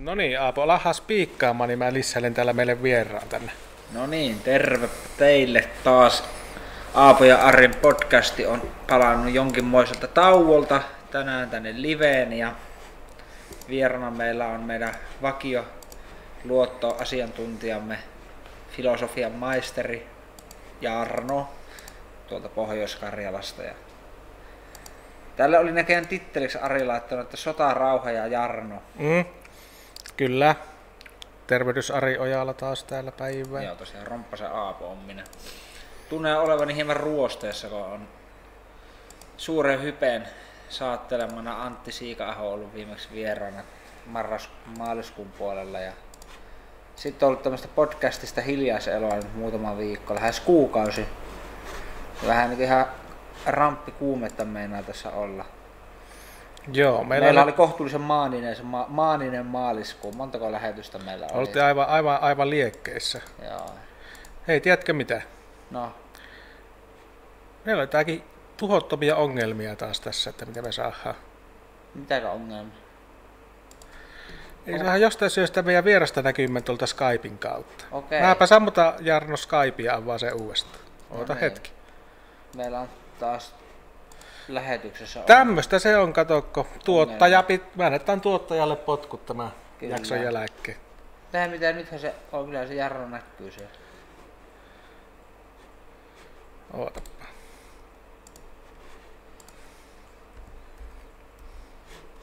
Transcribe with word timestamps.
No 0.00 0.14
niin, 0.14 0.40
Aapo, 0.40 0.66
laha 0.66 0.92
spiikkaamaan, 0.92 1.68
niin 1.68 1.78
mä 1.78 1.92
lissäilen 1.92 2.34
täällä 2.34 2.52
meille 2.52 2.82
vieraan 2.82 3.28
tänne. 3.28 3.52
No 3.92 4.06
niin, 4.06 4.40
terve 4.40 4.88
teille 5.18 5.68
taas. 5.84 6.24
Aapo 6.94 7.24
ja 7.24 7.36
Arin 7.36 7.74
podcasti 7.74 8.46
on 8.46 8.62
palannut 8.88 9.34
jonkinmoiselta 9.34 10.06
tauolta 10.06 10.82
tänään 11.10 11.50
tänne 11.50 11.72
liveen 11.76 12.32
ja 12.32 12.52
vierana 13.68 14.10
meillä 14.10 14.46
on 14.46 14.60
meidän 14.60 14.94
vakio 15.22 15.64
luottoasiantuntijamme, 16.44 17.98
filosofian 18.76 19.32
maisteri 19.32 20.06
Jarno 20.80 21.48
tuolta 22.28 22.48
Pohjois-Karjalasta. 22.48 23.62
Ja 23.62 23.74
Tällä 25.36 25.58
oli 25.58 25.72
näköjään 25.72 26.06
titteliksi 26.06 26.58
Ari 26.58 26.84
laittanut, 26.84 27.24
että 27.24 27.36
sota, 27.36 27.74
rauha 27.74 28.10
ja 28.10 28.26
Jarno. 28.26 28.82
Mm, 28.98 29.24
kyllä. 30.20 30.54
Tervehdys 31.46 31.90
Ari 31.90 32.18
Ojala 32.18 32.54
taas 32.54 32.84
täällä 32.84 33.12
päivää. 33.12 33.62
Joo, 33.62 33.74
tosiaan 33.74 34.06
romppasen 34.06 34.52
Aapo 34.52 34.90
on 34.90 34.98
minä. 34.98 35.24
Tunnen 36.08 36.38
olevani 36.38 36.74
hieman 36.74 36.96
ruosteessa, 36.96 37.68
kun 37.68 37.78
on 37.78 38.08
suuren 39.36 39.82
hypeen 39.82 40.28
saattelemana 40.68 41.62
Antti 41.62 41.92
Siika-aho 41.92 42.52
ollut 42.52 42.74
viimeksi 42.74 43.08
vieraana 43.12 43.62
marras, 44.06 44.50
maaliskuun 44.78 45.32
puolella. 45.38 45.78
Ja 45.78 45.92
sitten 46.96 47.26
on 47.26 47.28
ollut 47.28 47.42
tämmöistä 47.42 47.68
podcastista 47.68 48.40
hiljaiseloa 48.40 49.16
nyt 49.16 49.34
muutama 49.34 49.78
viikko, 49.78 50.14
lähes 50.14 50.40
kuukausi. 50.40 51.06
Vähän 52.26 52.50
nyt 52.50 52.60
ihan 52.60 52.86
ramppi 53.46 53.92
kuumetta 53.92 54.44
meinaa 54.44 54.82
tässä 54.82 55.10
olla. 55.10 55.44
Joo, 56.72 57.04
Meillä, 57.04 57.24
meillä 57.24 57.42
oli 57.42 57.52
kohtuullisen 57.52 58.00
maaninen, 58.00 58.56
se 58.56 58.62
ma- 58.62 58.86
maaninen 58.88 59.46
maaliskuu. 59.46 60.12
Montako 60.12 60.52
lähetystä 60.52 60.98
meillä 60.98 61.26
oli? 61.26 61.38
Oltiin 61.40 61.64
aivan, 61.64 61.88
aivan, 61.88 62.20
aivan 62.22 62.50
liekkeissä. 62.50 63.20
Joo. 63.50 63.70
Hei, 64.48 64.60
tiedätkö 64.60 64.92
mitä? 64.92 65.22
No, 65.70 65.92
Meillä 67.64 67.82
on 67.82 67.88
tääkin 67.88 68.24
tuhottomia 68.56 69.16
ongelmia 69.16 69.76
taas 69.76 70.00
tässä, 70.00 70.30
että 70.30 70.46
mitä 70.46 70.62
me 70.62 70.72
saadaan. 70.72 71.14
mitäkö 71.94 72.30
ongelma? 72.30 72.70
Ei 74.66 74.78
saada 74.78 74.96
jostain 74.96 75.30
syystä 75.30 75.62
meidän 75.62 75.84
vierasta 75.84 76.22
näkymään 76.22 76.62
tuolta 76.64 76.86
Skypein 76.86 77.38
kautta. 77.38 77.84
Okei. 77.92 78.20
Mäpä 78.22 78.46
sammuta 78.46 78.94
Jarno 79.00 79.36
Skypea 79.36 79.94
avaa 79.94 80.18
se 80.18 80.30
uudestaan. 80.32 80.84
Oota 81.10 81.32
niin. 81.34 81.40
hetki. 81.40 81.72
Meillä 82.56 82.80
on 82.80 82.88
taas 83.18 83.54
lähetyksessä 84.48 85.20
on- 85.20 85.26
Tämmöstä 85.26 85.78
se 85.78 85.96
on, 85.96 86.12
katokko. 86.12 86.66
Tuottaja, 86.84 87.42
pit, 87.42 87.76
mä 87.76 87.86
annetaan 87.86 88.20
tuottajalle 88.20 88.76
potkut 88.76 89.26
tämän 89.26 89.50
Kyllä. 89.78 89.94
jakson 89.96 90.20
jälkeen. 90.22 90.78
Tähän 91.32 91.50
mitä 91.50 91.72
nythän 91.72 92.00
se 92.00 92.14
on, 92.32 92.44
kyllä 92.46 92.66
se 92.66 92.74
jarro 92.74 93.08
näkyy 93.08 93.50
siellä. 93.50 93.70
Ootapa. 96.74 97.10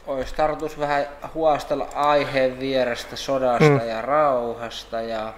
Ois 0.07 0.33
tarkoitus 0.33 0.79
vähän 0.79 1.05
huostella 1.33 1.87
aiheen 1.95 2.59
vierestä, 2.59 3.15
sodasta 3.15 3.63
Mm. 3.69 3.87
ja 3.87 4.01
rauhasta 4.01 5.01
ja 5.01 5.33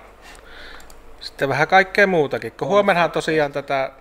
Sitten 1.20 1.50
vähän 1.50 1.68
kaikkea 1.68 2.08
muutakin, 2.08 2.52
kun 2.52 2.68
On. 2.68 2.74
huomennahan 2.74 3.12
tosiaan 3.12 3.52
tätä, 3.52 3.92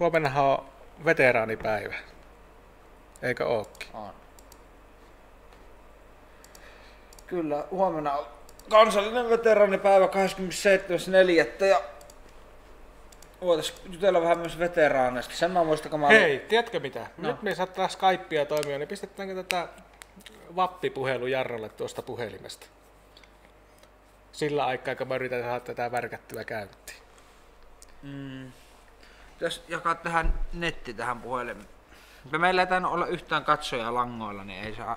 huomennahan 0.00 0.44
on 0.44 0.64
veteraanipäivä. 1.04 1.94
Eikö 3.22 3.46
ookin? 3.46 3.88
on. 3.94 4.12
Kyllä, 7.26 7.64
huomenna 7.70 8.12
on 8.12 8.26
kansallinen 8.70 9.30
veteraanipäivä 9.30 10.06
27.4. 10.06 11.64
ja 11.64 11.82
voitais 13.40 13.74
jutella 13.90 14.22
vähän 14.22 14.38
myös 14.38 14.58
veteraaneista. 14.58 15.34
Sen 15.34 15.50
mä 15.50 15.64
muistan, 15.64 15.90
kun 15.90 16.00
mä 16.00 16.06
olin- 16.06 16.20
Hei, 16.20 16.38
tiedätkö 16.38 16.80
mitä? 16.80 17.06
No. 17.18 17.28
Nyt 17.28 17.42
me 17.42 17.54
saattaa 17.54 17.88
Skypea 17.88 18.44
toimia, 18.46 18.78
niin 18.78 18.88
pistetäänkö 18.88 19.34
tätä 19.34 19.68
vappipuhelu 20.56 21.26
Jarrolle 21.26 21.68
tuosta 21.68 22.02
puhelimesta? 22.02 22.66
Sillä 24.32 24.66
aikaa, 24.66 24.94
kun 24.94 25.08
mä 25.08 25.14
yritän 25.14 25.42
saada 25.42 25.60
tätä 25.60 25.92
värkättyä 25.92 26.44
käyntiin. 26.44 26.98
Mm. 28.02 28.52
Jos 29.40 29.64
jakaa 29.68 29.94
tähän 29.94 30.34
netti 30.52 30.94
tähän 30.94 31.20
puhelimeen. 31.20 31.68
Meillä 32.38 32.62
ei 32.62 32.66
tainnut 32.66 32.92
olla 32.92 33.06
yhtään 33.06 33.44
katsojaa 33.44 33.94
langoilla, 33.94 34.44
niin 34.44 34.64
ei 34.64 34.74
saa... 34.74 34.96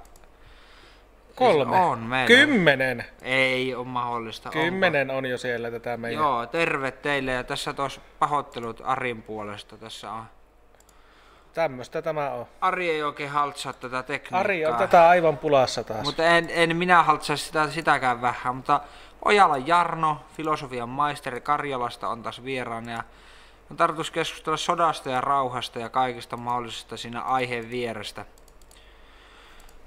Kolme. 1.35 1.75
Siis 1.75 1.85
on 1.85 2.00
meillä. 2.00 2.28
Kymmenen. 2.28 3.06
Ei 3.22 3.75
ole 3.75 3.85
mahdollista. 3.85 4.50
onko? 4.50 4.59
Kymmenen 4.59 5.12
on 5.12 5.25
jo 5.25 5.38
siellä 5.38 5.72
tätä 5.72 5.97
meidän. 5.97 6.24
Joo, 6.24 6.46
terve 6.46 6.91
teille 6.91 7.31
ja 7.31 7.44
tässä 7.44 7.74
tos 7.74 8.02
pahoittelut 8.19 8.81
Arin 8.84 9.22
puolesta. 9.22 9.78
Tässä 9.78 10.12
on. 10.12 10.24
Tämmöstä 11.53 12.02
tämä 12.02 12.29
on. 12.29 12.46
Ari 12.62 12.90
ei 12.90 13.03
oikein 13.03 13.29
haltsaa 13.29 13.73
tätä 13.73 14.03
tekniikkaa. 14.03 14.40
Ari 14.40 14.66
on 14.66 14.75
tätä 14.75 15.09
aivan 15.09 15.38
pulassa 15.38 15.84
taas. 15.84 16.03
Mutta 16.03 16.25
en, 16.25 16.50
en 16.50 16.75
minä 16.75 17.03
haltsaa 17.03 17.35
sitä, 17.35 17.69
sitäkään 17.69 18.22
vähän, 18.22 18.56
mutta 18.56 18.81
Ojala 19.25 19.58
Jarno, 19.58 20.22
filosofian 20.38 20.90
maisteri 20.90 21.41
Karjalasta 21.41 22.08
on 22.08 22.23
taas 22.23 22.44
vieraana 22.44 22.91
ja 22.91 23.03
on 23.72 23.78
tarkoitus 23.78 24.12
keskustella 24.12 24.58
sodasta 24.58 25.09
ja 25.09 25.22
rauhasta 25.22 25.80
ja 25.80 25.90
kaikista 25.90 26.38
mahdollisista 26.38 26.98
siinä 26.98 27.22
aiheen 27.22 27.70
vierestä. 27.70 28.26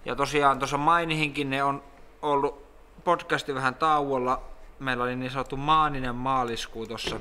Ja 0.05 0.17
tosiaan 0.17 0.59
tuossa 0.59 0.78
mainihinkin 0.78 1.50
ne 1.50 1.65
on 1.65 1.83
ollut 2.22 2.65
podcasti 3.05 3.55
vähän 3.55 3.75
tauolla. 3.75 4.43
Meillä 4.78 5.05
oli 5.05 5.17
niin 5.17 5.31
sanottu 5.31 5.56
maaninen 5.56 6.15
maaliskuu 6.15 6.87
tuossa. 6.87 7.21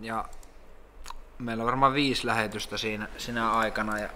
Ja 0.00 0.24
meillä 1.38 1.62
on 1.62 1.66
varmaan 1.66 1.94
viisi 1.94 2.26
lähetystä 2.26 2.76
siinä, 2.76 3.08
siinä 3.18 3.52
aikana. 3.52 3.98
Ja 3.98 4.08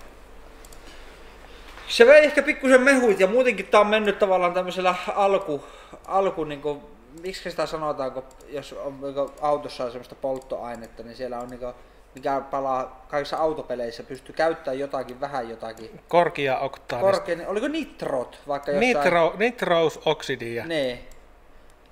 se 1.88 2.06
vei 2.06 2.25
ehkä 2.25 2.42
pikkusen 2.42 2.82
mehuit 2.82 3.20
ja 3.20 3.26
muutenkin 3.26 3.66
tää 3.66 3.81
on 3.81 3.87
mennyt 3.87 4.19
tavallaan 4.19 4.54
tämmöisellä 4.54 4.94
alku, 5.14 5.64
alku 6.06 6.44
niinku, 6.44 6.91
miksi 7.22 7.50
sitä 7.50 7.66
sanotaan, 7.66 8.12
kun 8.12 8.22
jos 8.48 8.72
on, 8.72 9.00
niinku, 9.00 9.31
autossa 9.41 9.84
on 9.84 9.91
semmoista 9.91 10.14
polttoainetta, 10.14 11.03
niin 11.03 11.16
siellä 11.16 11.38
on 11.38 11.48
niinku, 11.48 11.66
mikä 12.14 12.41
palaa 12.50 13.06
kaikissa 13.08 13.36
autopeleissä, 13.36 14.03
pystyy 14.03 14.34
käyttämään 14.34 14.78
jotakin, 14.78 15.20
vähän 15.20 15.50
jotakin. 15.50 16.00
Korkea 16.08 16.58
oktaanista. 16.58 17.12
Korkein, 17.12 17.47
oliko 17.47 17.69
nitrot 17.69 18.38
vaikka 18.48 18.70
jossain? 18.70 18.97
Nitro, 18.97 19.34
nitrous-oksidia. 19.38 20.66
Niin. 20.66 20.98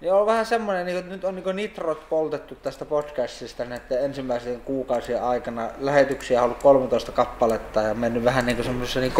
Niin 0.00 0.12
on 0.12 0.26
vähän 0.26 0.46
semmoinen, 0.46 0.86
niin 0.86 0.98
että 0.98 1.10
nyt 1.10 1.24
on 1.24 1.34
niin 1.34 1.56
nitrot 1.56 2.08
poltettu 2.08 2.54
tästä 2.54 2.84
podcastista 2.84 3.64
näiden 3.64 4.04
ensimmäisen 4.04 4.60
kuukausien 4.60 5.22
aikana. 5.22 5.70
Lähetyksiä 5.78 6.38
on 6.38 6.44
ollut 6.44 6.62
13 6.62 7.12
kappaletta 7.12 7.82
ja 7.82 7.94
mennyt 7.94 8.24
vähän 8.24 8.46
niin 8.46 8.64
semmoisessa 8.64 9.00
niin 9.00 9.12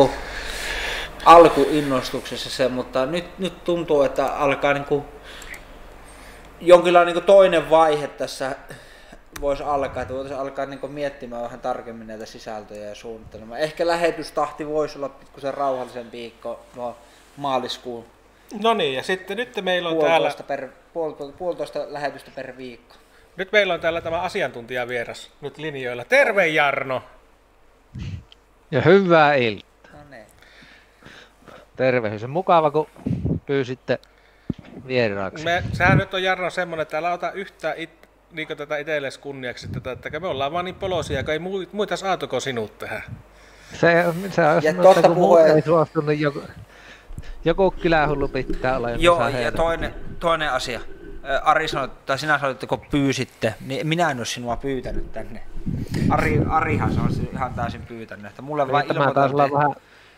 alkuinnostuksessa 1.25 2.51
se, 2.51 2.69
mutta 2.69 3.07
nyt, 3.07 3.39
nyt 3.39 3.65
tuntuu, 3.65 4.03
että 4.03 4.27
alkaa 4.27 4.75
niin 4.75 4.85
kuin 4.85 5.05
jonkinlainen 6.61 7.15
niin 7.15 7.25
toinen 7.25 7.71
vaihe 7.71 8.09
tässä 8.09 8.57
voisi 9.41 9.63
alkaa, 9.63 10.03
että 10.03 10.15
voitaisiin 10.15 10.41
alkaa 10.41 10.67
niin 10.67 10.93
miettimään 10.93 11.43
vähän 11.43 11.61
tarkemmin 11.61 12.07
näitä 12.07 12.27
sisältöjä 12.27 12.89
ja 12.89 12.95
suunnittelemaan. 12.95 13.61
Ehkä 13.61 13.87
lähetystahti 13.87 14.67
voisi 14.67 14.99
olla 14.99 15.09
pikkusen 15.09 15.55
rauhallisempi 15.55 16.19
viikko 16.19 16.61
no, 16.77 16.97
maaliskuun 17.37 18.05
No 18.63 18.75
niin, 18.75 18.95
ja 18.95 19.03
sitten 19.03 19.37
nyt 19.37 19.65
meillä 19.65 19.89
on 19.89 19.99
täällä, 19.99 20.17
puolitoista, 20.17 20.43
per, 20.43 20.69
puol, 20.93 21.13
puolitoista 21.39 21.81
lähetystä 21.87 22.31
per 22.35 22.57
viikko. 22.57 22.95
nyt 23.37 23.53
meillä 23.53 23.75
on 23.75 23.81
täällä 23.81 24.01
tämä 24.01 24.21
asiantuntijavieras 24.21 25.31
nyt 25.41 25.59
linjoilla. 25.59 26.05
Terve 26.05 26.47
Jarno! 26.47 27.03
Ja 28.71 28.81
hyvää 28.81 29.35
iltaa. 29.35 29.93
No 29.93 29.99
niin. 30.11 30.27
Tervehdys. 31.77 32.25
On 32.25 32.31
mukava, 32.31 32.71
kun 32.71 32.87
pyysitte 33.47 33.99
vieraaksi. 34.87 35.45
Me, 35.45 35.63
sehän 35.73 35.99
nyt 35.99 36.15
on 36.15 36.23
Jarno 36.23 36.51
semmonen, 36.51 36.83
että 36.83 36.99
älä 36.99 37.13
ota 37.13 37.33
yhtään 37.33 37.75
it, 37.77 37.91
niin 38.33 38.49
tätä 38.49 38.77
itsellesi 38.77 39.21
kunniaksi, 39.21 39.69
tätä, 39.69 39.93
että 39.93 40.21
me 40.21 40.27
ollaan 40.27 40.53
vaan 40.53 40.65
niin 40.65 40.75
polosia, 40.75 41.25
kun 41.25 41.33
ei 41.33 41.39
mui- 41.39 41.69
muita 41.73 41.97
saatuko 41.97 42.41
sinut 42.41 42.79
tähän. 42.79 43.03
Se, 43.73 44.05
se 44.31 44.45
on 44.45 44.63
Ja 44.63 44.75
totta 44.75 45.03
kun 45.03 45.17
puhuen- 45.17 45.57
ei 45.57 45.63
suostunut, 45.63 46.19
joku, 46.19 46.43
joku 47.45 47.71
kylähullu 47.71 48.29
pitää 48.29 48.77
olla. 48.77 48.91
Joo, 48.91 49.29
ja 49.29 49.53
toinen, 49.53 49.95
toinen 50.21 50.53
asia. 50.53 50.81
Ari 51.43 51.69
sanoi, 51.69 51.89
tai 52.07 52.19
sinä 52.19 52.39
sanoit, 52.39 52.57
että 52.57 52.67
kun 52.67 52.81
pyysitte, 52.91 53.55
niin 53.67 53.87
minä 53.87 54.11
en 54.11 54.17
ole 54.19 54.27
sinua 54.27 54.57
pyytänyt 54.57 55.13
tänne. 55.13 55.43
Ari, 56.11 56.41
Arihan 56.51 56.93
se 56.93 57.01
olisi 57.01 57.31
ihan 57.33 57.55
täysin 57.55 57.83
pyytänyt, 57.87 58.27
että 58.27 58.43
mulle 58.43 58.63
olla 58.63 58.81
ilmoiteltiin, 58.81 59.53
vähän, 59.53 59.71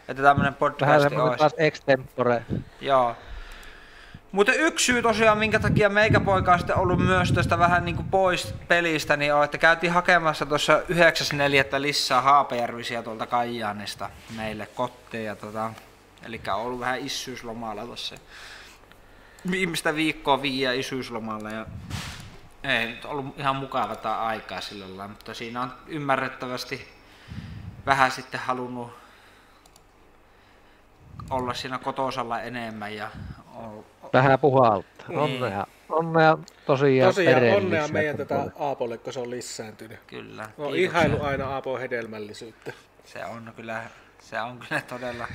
että 0.08 0.22
tämmöinen 0.22 0.36
vähän 0.36 0.54
podcast 0.54 1.02
semmoinen 1.02 1.20
olisi. 1.22 1.38
taas 1.38 1.54
extempore. 1.56 2.42
Joo. 2.80 3.16
Mutta 4.32 4.52
yksi 4.52 4.84
syy 4.84 5.02
tosiaan, 5.02 5.38
minkä 5.38 5.58
takia 5.58 5.88
meikäpoika 5.88 6.52
on 6.52 6.58
sitten 6.58 6.76
ollut 6.76 7.06
myös 7.06 7.32
tästä 7.32 7.58
vähän 7.58 7.84
niin 7.84 7.96
kuin 7.96 8.08
pois 8.08 8.54
pelistä, 8.68 9.16
niin 9.16 9.34
on, 9.34 9.44
että 9.44 9.58
käytiin 9.58 9.92
hakemassa 9.92 10.46
tuossa 10.46 10.78
9.4. 10.78 10.84
lisää 11.78 12.20
Haapajärvisiä 12.20 13.02
tuolta 13.02 13.26
Kajaanista 13.26 14.10
meille 14.36 14.66
kotiin. 14.66 15.24
Ja 15.24 15.36
tota, 15.36 15.70
Eli 16.22 16.40
on 16.48 16.60
ollut 16.60 16.80
vähän 16.80 17.00
isyyslomalla 17.00 17.86
tuossa. 17.86 18.16
Viimeistä 19.50 19.94
viikkoa 19.94 20.42
viiä 20.42 20.72
isyyslomalla 20.72 21.50
ja 21.50 21.66
ei 22.64 22.86
nyt 22.86 23.04
ollut 23.04 23.38
ihan 23.38 23.56
mukava 23.56 23.96
tämä 23.96 24.18
aikaa 24.18 24.60
sillä 24.60 24.84
lailla, 24.84 25.08
mutta 25.08 25.34
siinä 25.34 25.62
on 25.62 25.72
ymmärrettävästi 25.86 26.88
vähän 27.86 28.10
sitten 28.10 28.40
halunnut 28.40 28.92
olla 31.30 31.54
siinä 31.54 31.78
kotosalla 31.78 32.40
enemmän 32.40 32.94
ja 32.94 33.10
on, 33.54 33.84
Vähän 34.12 34.38
puhalta. 34.38 34.86
Niin. 35.08 35.18
Onnea. 35.18 35.66
Onnea 35.88 36.38
tosiaan 36.66 37.14
Tosiaan 37.14 37.42
onnea 37.56 37.88
meidän 37.88 38.16
tätä. 38.16 38.44
Aapolle, 38.58 38.98
kun 38.98 39.12
se 39.12 39.20
on 39.20 39.30
lisääntynyt. 39.30 39.98
kyllä. 40.06 40.42
No, 40.42 40.48
kiitoksia. 40.70 40.80
ihailu 40.84 41.22
aina 41.22 41.46
Aapon 41.48 41.80
hedelmällisyyttä. 41.80 42.72
Se 43.04 43.24
on 43.24 43.52
kyllä, 43.56 43.82
se 44.18 44.40
on 44.40 44.58
kyllä 44.68 44.82
todella 44.88 45.26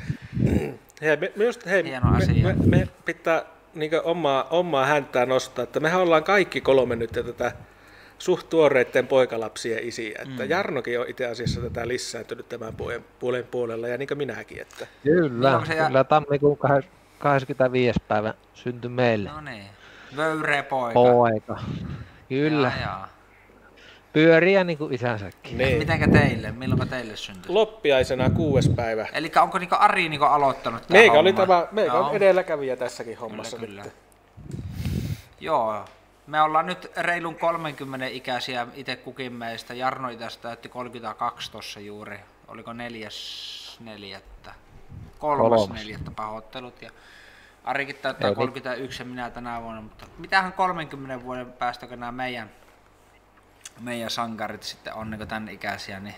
Hei, 1.01 1.18
me, 1.18 1.31
just, 1.36 1.66
hei, 1.66 1.83
Hieno 1.83 2.12
me, 2.12 2.18
asia. 2.18 2.44
Me, 2.48 2.56
me 2.66 2.88
pitää 3.06 3.45
niin 3.74 3.92
omaa, 4.04 4.48
omaa 4.50 4.86
häntää 4.86 5.25
nostaa, 5.25 5.63
että 5.63 5.80
mehän 5.80 6.01
ollaan 6.01 6.24
kaikki 6.24 6.62
kolme 6.62 6.95
nyt 6.95 7.12
tätä 7.12 7.51
suht 8.18 8.50
tuoreiden 8.50 9.07
poikalapsien 9.07 9.83
isiä. 9.83 10.19
Että 10.21 10.44
Mm. 10.44 10.50
Jarnokin 10.50 11.00
on 11.00 11.10
itse 11.10 11.25
asiassa 11.25 11.62
tätä 11.62 11.88
lisääntynyt 11.88 12.50
tämän 12.50 12.75
puolen, 12.75 13.06
puolen 13.19 13.44
puolella 13.51 13.88
ja 13.88 13.98
niin 13.98 14.07
kuin 14.07 14.18
minäkin. 14.18 14.62
Että 14.62 14.88
Kyllä, 15.04 15.62
se 15.68 15.74
jää- 15.74 15.88
kyllä 15.88 16.04
tammikuun 16.04 16.57
25. 17.20 18.00
päivä 18.08 18.34
syntyi 18.54 18.90
meille. 18.90 19.30
No 19.30 19.42
niin. 19.42 19.66
Vöyreä 20.16 20.64
poika. 20.64 20.94
Poika. 20.94 21.60
Kyllä, 22.30 22.72
Jaa, 22.82 22.82
jaa. 22.82 23.08
pyöriä 24.14 24.64
niin 24.64 24.78
kuin 24.78 24.94
isänsäkin. 24.94 25.58
niin. 25.58 25.78
Mitenkä 25.78 26.08
teille? 26.08 26.52
Milloin 26.52 26.90
teille 26.90 27.16
syntyi? 27.16 27.52
Loppiaisena 27.54 28.30
kuudes 28.30 28.70
päivä. 28.70 29.08
Eli 29.14 29.32
onko 29.42 29.58
niinku 29.60 29.76
Ari 29.80 30.10
niinku 30.10 30.26
aloittanut 30.26 30.88
tää 30.88 30.98
Meikä 30.98 31.20
oli 31.20 31.34
tämä, 31.34 31.68
meikä 31.72 31.94
on 31.94 32.16
edelläkävijä 32.16 32.76
tässäkin 32.76 33.18
hommassa 33.18 33.58
Kyllä, 33.58 33.84
nyt. 33.84 33.94
Joo. 35.40 35.86
Me 36.28 36.42
ollaan 36.42 36.66
nyt 36.66 36.92
reilun 36.98 37.36
30 37.36 38.08
ikäisiä 38.08 38.68
itse 38.76 38.96
kukin 38.96 39.34
meistä. 39.34 39.74
Jarno 39.74 40.10
itästä 40.10 40.42
täytti 40.42 40.70
32 40.70 41.52
tossa 41.52 41.80
juuri. 41.80 42.20
Oliko 42.48 42.74
neljäs 42.74 43.78
neljättä? 43.84 44.52
Kolmas, 45.20 45.60
Kolmas. 45.62 45.78
neljättä 45.80 46.12
pahoittelut. 46.12 46.82
Ja 46.82 46.92
Arikin 47.64 47.96
täyttää 47.96 48.28
Eli- 48.28 48.36
31 48.36 49.02
ja 49.02 49.06
minä 49.06 49.30
tänä 49.30 49.62
vuonna. 49.62 49.82
Mutta 49.82 50.06
mitähän 50.18 50.54
30 50.54 51.24
vuoden 51.24 51.54
päästä, 51.54 51.88
kun 51.88 52.00
nämä 52.00 52.12
meidän, 52.12 52.50
meidän 53.80 54.10
sankarit 54.10 54.64
sitten 54.64 54.94
on 54.94 55.12
niin 55.12 55.28
tämän 55.28 55.50
ikäisiä, 55.50 56.00
niin 56.00 56.16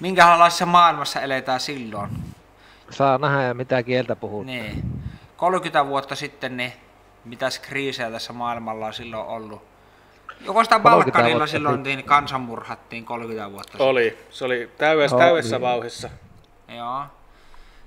minkälaisessa 0.00 0.66
maailmassa 0.66 1.20
eletään 1.20 1.60
silloin? 1.60 2.10
Saa 2.90 3.18
nähdä 3.18 3.42
ja 3.42 3.54
mitä 3.54 3.82
kieltä 3.82 4.16
puhuu. 4.16 4.42
Niin. 4.42 5.02
30 5.36 5.86
vuotta 5.86 6.14
sitten, 6.16 6.56
niin 6.56 6.72
mitäs 7.24 7.58
kriisejä 7.58 8.10
tässä 8.10 8.32
maailmalla 8.32 8.86
on 8.86 8.94
silloin 8.94 9.26
ollut? 9.26 9.62
Joko 10.40 10.64
sitä 10.64 10.78
30 10.78 11.18
Balkanilla 11.18 11.46
silloin 11.46 11.82
niin 11.82 12.04
kansanmurhattiin 12.04 13.04
30 13.04 13.50
vuotta 13.50 13.72
sitten? 13.72 13.86
Oli, 13.86 14.18
se 14.30 14.44
oli 14.44 14.70
täydessä, 14.78 15.16
Oli. 15.16 15.24
täydessä 15.24 15.60
vauhissa. 15.60 16.10
Joo. 16.68 17.04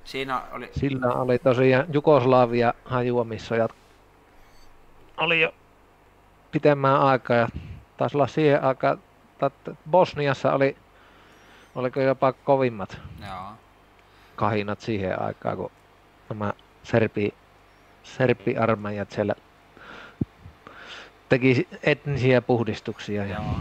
Siinä 0.05 0.41
oli, 0.51 0.69
Sillä 0.71 1.07
oli 1.13 1.39
tosiaan 1.39 1.85
Jugoslavia 1.93 2.73
hajuamissojat. 2.85 3.71
Oli 5.17 5.41
jo 5.41 5.53
pitemmän 6.51 7.01
aikaa 7.01 7.37
ja 7.37 7.47
taisi 7.97 8.17
olla 8.17 8.27
siihen 8.27 8.63
aikaan, 8.63 8.99
että 9.45 9.71
Bosniassa 9.89 10.53
oli, 10.53 10.77
oliko 11.75 12.01
jopa 12.01 12.33
kovimmat 12.33 12.97
joo. 13.27 13.51
kahinat 14.35 14.81
siihen 14.81 15.21
aikaan, 15.21 15.57
kun 15.57 15.71
nämä 16.29 16.53
serbi, 16.83 17.33
serbi-armeijat 18.03 19.11
siellä 19.11 19.35
teki 21.29 21.67
etnisiä 21.83 22.41
puhdistuksia. 22.41 23.25
Ja 23.25 23.35
joo. 23.35 23.55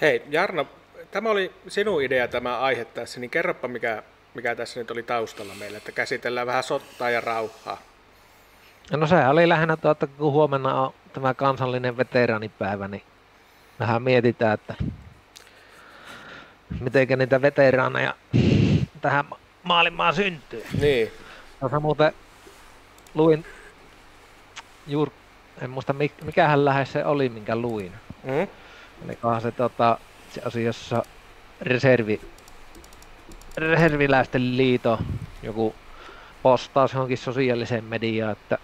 Hei 0.00 0.22
Jarno, 0.30 0.66
tämä 1.10 1.30
oli 1.30 1.52
sinun 1.68 2.02
idea 2.02 2.28
tämä 2.28 2.58
aihe 2.58 2.84
tässä, 2.84 3.20
niin 3.20 3.30
kerropa 3.30 3.68
mikä, 3.68 4.02
mikä 4.34 4.54
tässä 4.54 4.80
nyt 4.80 4.90
oli 4.90 5.02
taustalla 5.02 5.54
meillä, 5.54 5.78
että 5.78 5.92
käsitellään 5.92 6.46
vähän 6.46 6.62
sottaa 6.62 7.10
ja 7.10 7.20
rauhaa. 7.20 7.78
No 8.90 9.06
sehän 9.06 9.30
oli 9.30 9.48
lähinnä 9.48 9.76
tuo, 9.76 9.90
että 9.90 10.06
kun 10.06 10.32
huomenna 10.32 10.80
on 10.82 10.94
tämä 11.12 11.34
kansallinen 11.34 11.96
veteraanipäivä, 11.96 12.88
niin 12.88 13.02
vähän 13.80 14.02
mietitään, 14.02 14.54
että 14.54 14.74
miten 16.80 17.18
niitä 17.18 17.42
veteraaneja 17.42 18.14
tähän 19.00 19.24
ma- 19.30 19.38
maailmaan 19.62 20.14
syntyy. 20.14 20.64
Niin, 20.80 21.10
Tuossa 21.60 21.80
muuten 21.80 22.12
luin 23.14 23.46
juuri, 24.86 25.12
en 25.62 25.70
muista 25.70 25.92
mik- 25.92 26.24
mikähän 26.24 26.64
lähes 26.64 26.92
se 26.92 27.04
oli, 27.04 27.28
minkä 27.28 27.56
luin. 27.56 27.92
mm? 28.22 28.48
Olikohan 29.04 29.40
se 29.40 29.50
tota, 29.52 29.98
se 30.30 30.40
asiassa 30.44 31.02
reservi, 31.60 32.20
reserviläisten 33.60 34.56
liito, 34.56 34.98
joku 35.42 35.74
postaus 36.42 36.92
johonkin 36.92 37.18
sosiaaliseen 37.18 37.84
mediaan, 37.84 38.32
että 38.32 38.58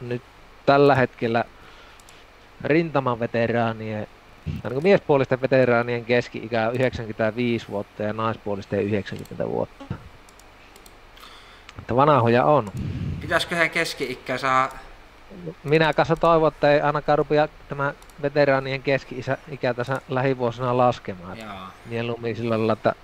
nyt 0.00 0.22
tällä 0.66 0.94
hetkellä 0.94 1.44
rintamaveteraanien, 2.64 4.06
tai 4.62 4.70
niin 4.70 4.82
miespuolisten 4.82 5.40
veteraanien 5.40 6.04
keski-ikä 6.04 6.68
on 6.68 6.74
95 6.74 7.68
vuotta 7.68 8.02
ja 8.02 8.12
naispuolisten 8.12 8.82
90 8.82 9.48
vuotta. 9.48 9.84
Että 11.78 11.96
vanhoja 11.96 12.44
on. 12.44 12.72
Pitäisikö 13.20 13.56
he 13.56 13.68
keski-ikää 13.68 14.38
saa... 14.38 14.68
Minä 15.64 15.92
kanssa 15.92 16.16
toivon, 16.16 16.48
että 16.48 16.72
ei 16.72 16.80
ainakaan 16.80 17.18
rupea 17.18 17.48
tämä 17.68 17.94
veteraanien 18.22 18.82
keski-ikä 18.82 19.74
tässä 19.74 20.00
lähivuosina 20.08 20.76
laskemaan. 20.76 21.38
Joo. 21.38 21.48
Mieluummin 21.86 22.36
sillä 22.36 22.58
lailla, 22.58 22.72
että 22.72 22.94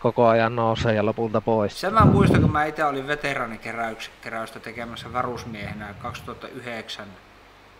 koko 0.00 0.26
ajan 0.26 0.56
nousee 0.56 0.94
ja 0.94 1.06
lopulta 1.06 1.40
pois. 1.40 1.80
Sen 1.80 1.94
mä 1.94 2.04
muistan, 2.04 2.40
kun 2.40 2.52
mä 2.52 2.64
itse 2.64 2.84
olin 2.84 3.06
veteraanikeräystä 3.06 4.60
tekemässä 4.62 5.12
varusmiehenä 5.12 5.94
2009 6.02 7.06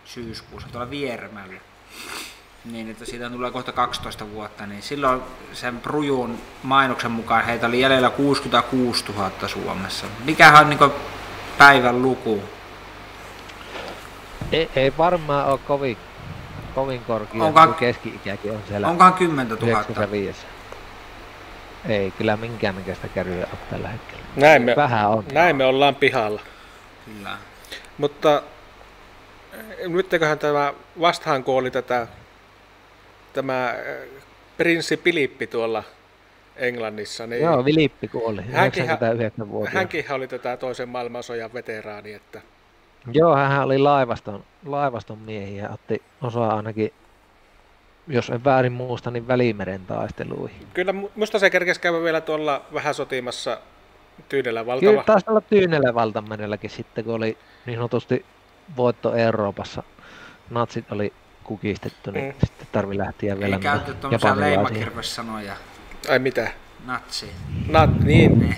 syyskuussa 0.05 0.69
tuolla 0.73 0.91
Viermällä. 0.91 1.61
Niin, 2.65 2.91
että 2.91 3.05
siitä 3.05 3.31
tulee 3.31 3.51
kohta 3.51 3.73
12 3.73 4.31
vuotta, 4.31 4.67
niin 4.67 4.83
silloin 4.83 5.21
sen 5.53 5.81
Prujun 5.81 6.39
mainoksen 6.63 7.11
mukaan 7.11 7.45
heitä 7.45 7.67
oli 7.67 7.81
jäljellä 7.81 8.11
66 8.11 9.05
000 9.13 9.31
Suomessa. 9.47 10.07
Mikähän 10.25 10.61
on 10.61 10.71
niin 10.71 10.93
päivän 11.59 12.03
luku? 12.03 12.43
Ei, 14.53 14.71
ei 14.77 14.93
varmaan 14.99 15.47
ole 15.47 15.59
kovin, 15.59 15.97
kovin 16.75 17.01
korkea, 17.05 17.43
Onkohan- 17.43 17.69
kun 17.69 17.75
keski-ikäkin 17.75 18.53
on 18.53 18.63
siellä 18.69 18.89
Onkohan 18.89 19.13
10 19.15 19.49
000? 19.49 19.67
95. 19.67 20.47
Ei 21.89 22.11
kyllä 22.11 22.37
minkäännäköistä 22.37 23.09
kärryä 23.09 23.47
ole 23.53 23.59
tällä 23.71 23.89
hetkellä. 23.89 24.23
näin, 24.37 24.63
me, 24.63 24.77
Vähän 24.77 25.09
on. 25.11 25.25
näin 25.33 25.57
me 25.57 25.65
ollaan 25.65 25.95
pihalla. 25.95 26.41
Kyllä. 27.05 27.37
Mutta 27.99 28.43
eh, 29.53 29.89
nytköhän 29.89 30.39
tämä 30.39 30.75
vastaan 31.01 31.45
kuoli 31.45 31.71
tätä 31.71 32.07
tämä 33.33 33.73
eh, 33.73 34.09
prinssi 34.57 34.97
Pilippi 34.97 35.47
tuolla 35.47 35.83
Englannissa, 36.57 37.27
niin 37.27 37.43
Joo, 37.43 37.65
Vilippi 37.65 38.09
kuoli, 38.09 38.43
Hänkin- 38.53 38.85
99 38.85 39.49
vuotta. 39.51 39.79
hänkin 39.79 40.05
oli 40.13 40.29
tätä 40.29 40.57
toisen 40.57 40.89
maailmansodan 40.89 41.53
veteraani, 41.55 42.13
että 42.13 42.41
Joo, 43.13 43.37
hän 43.37 43.65
oli 43.65 43.79
laivaston, 43.79 44.45
laivaston 44.67 45.19
miehiä 45.19 45.63
ja 45.63 45.71
otti 45.71 46.03
osaa 46.23 46.57
ainakin, 46.57 46.93
jos 48.09 48.31
en 48.31 48.45
väärin 48.45 48.73
muista, 48.73 49.11
niin 49.11 49.29
Välimeren 49.29 49.87
taisteluihin. 49.87 50.67
kyllä 50.75 50.93
mu- 50.93 51.11
musta 51.17 51.39
se 51.39 51.51
kerkesi 51.51 51.81
käydä 51.81 52.03
vielä 52.03 52.21
tuolla 52.21 52.65
vähän 52.75 52.95
sotimassa 52.95 53.59
Tyynellä 54.29 54.61
Kyllä 54.61 54.73
valtava. 54.73 55.03
taisi 55.05 55.27
olla 55.31 55.41
Tyynellä 55.41 55.95
valtamerelläkin 55.95 56.71
sitten, 56.71 57.05
kun 57.05 57.15
oli 57.15 57.39
niin 57.67 57.77
sanotusti 57.77 58.25
voitto 58.77 59.15
Euroopassa. 59.15 59.83
Natsit 60.51 60.93
oli 60.93 61.13
kukistettu, 61.45 62.11
niin 62.11 62.25
Mm. 62.25 62.31
mm. 62.33 62.47
sitten 62.47 62.69
tarvi 62.73 62.99
lähteä 62.99 63.39
vielä 63.39 63.57
Ei 63.57 63.63
käytetty 63.63 63.95
tuommoisia 63.95 64.41
leimakirvessanoja. 64.41 65.53
Ai 66.09 66.19
mitä? 66.19 66.51
Natsi. 66.87 67.31
Nat, 67.69 68.01
niin, 68.05 68.57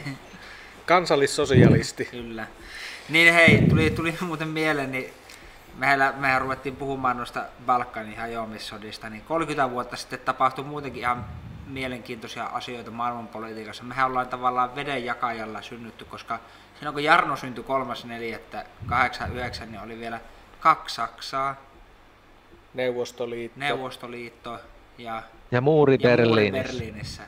kansallissosialisti. 0.87 2.05
Kyllä. 2.05 2.47
Niin 3.09 3.35
hei, 3.35 3.63
tuli, 3.69 3.91
tuli 3.91 4.15
muuten 4.21 4.49
mieleen, 4.49 4.93
niin 4.93 5.13
meillä, 5.75 6.15
mehän 6.17 6.41
ruvettiin 6.41 6.77
puhumaan 6.77 7.17
noista 7.17 7.45
Balkanin 7.67 8.19
hajoamissodista, 8.19 9.11
niin 9.11 9.23
30 9.23 9.71
vuotta 9.71 9.97
sitten 9.97 10.21
tapahtui 10.21 10.65
muutenkin 10.65 11.01
ihan 11.01 11.25
mielenkiintoisia 11.67 12.45
asioita 12.45 12.91
maailmanpolitiikassa. 12.91 13.85
Mehän 13.85 14.07
ollaan 14.07 14.29
tavallaan 14.29 14.75
vedenjakajalla 14.75 15.63
synnytty, 15.63 16.05
koska 16.05 16.39
silloin 16.75 16.95
kun 16.95 17.05
Jarno 17.05 17.37
syntyi 17.37 17.65
3.4.89, 17.65 19.67
niin 19.67 19.81
oli 19.81 19.99
vielä 19.99 20.21
kaksi 20.61 20.95
Saksaa, 20.95 21.57
Neuvostoliitto. 22.75 23.61
Neuvostoliitto 23.61 24.61
ja 24.99 25.23
Ja 25.51 25.61
muuri 25.61 25.99
ja 26.01 26.11
muuri 26.17 26.19
Berliinissä. 26.27 26.73
Berliinissä. 26.73 27.23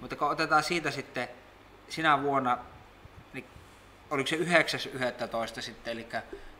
Mutta 0.00 0.16
kun 0.16 0.30
otetaan 0.30 0.62
siitä 0.62 0.90
sitten 0.90 1.28
sinä 1.88 2.22
vuonna, 2.22 2.58
niin 3.32 3.44
oliko 4.10 4.26
se 4.26 4.36
9.11. 4.36 5.62
sitten, 5.62 5.92
eli 5.92 6.06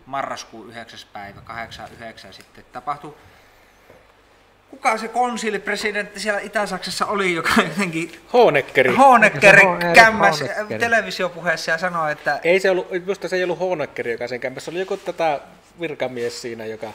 marraskuun 0.08 0.70
9. 0.70 0.98
päivä, 1.12 1.40
8.9. 2.28 2.32
sitten 2.32 2.64
tapahtui 2.72 3.14
kuka 4.70 4.98
se 4.98 5.08
konsilipresidentti 5.08 6.20
siellä 6.20 6.40
Itä-Saksassa 6.40 7.06
oli, 7.06 7.34
joka 7.34 7.50
jotenkin 7.68 8.20
Honeckeri. 8.32 8.94
Honecker 8.96 9.56
Ho- 9.56 9.94
kämmäs 9.94 10.44
televisiopuheessa 10.78 11.70
ja 11.70 11.78
sanoi, 11.78 12.12
että 12.12 12.40
Ei 12.44 12.60
se 12.60 12.70
ollut, 12.70 12.90
minusta 12.90 13.28
se 13.28 13.36
ei 13.36 13.44
ollut 13.44 13.58
Honeckeri, 13.60 14.12
joka 14.12 14.28
sen 14.28 14.40
kämpässä. 14.40 14.64
Se 14.64 14.70
oli 14.70 14.78
joku 14.80 14.96
tätä 14.96 15.40
virkamies 15.80 16.42
siinä, 16.42 16.64
joka 16.64 16.92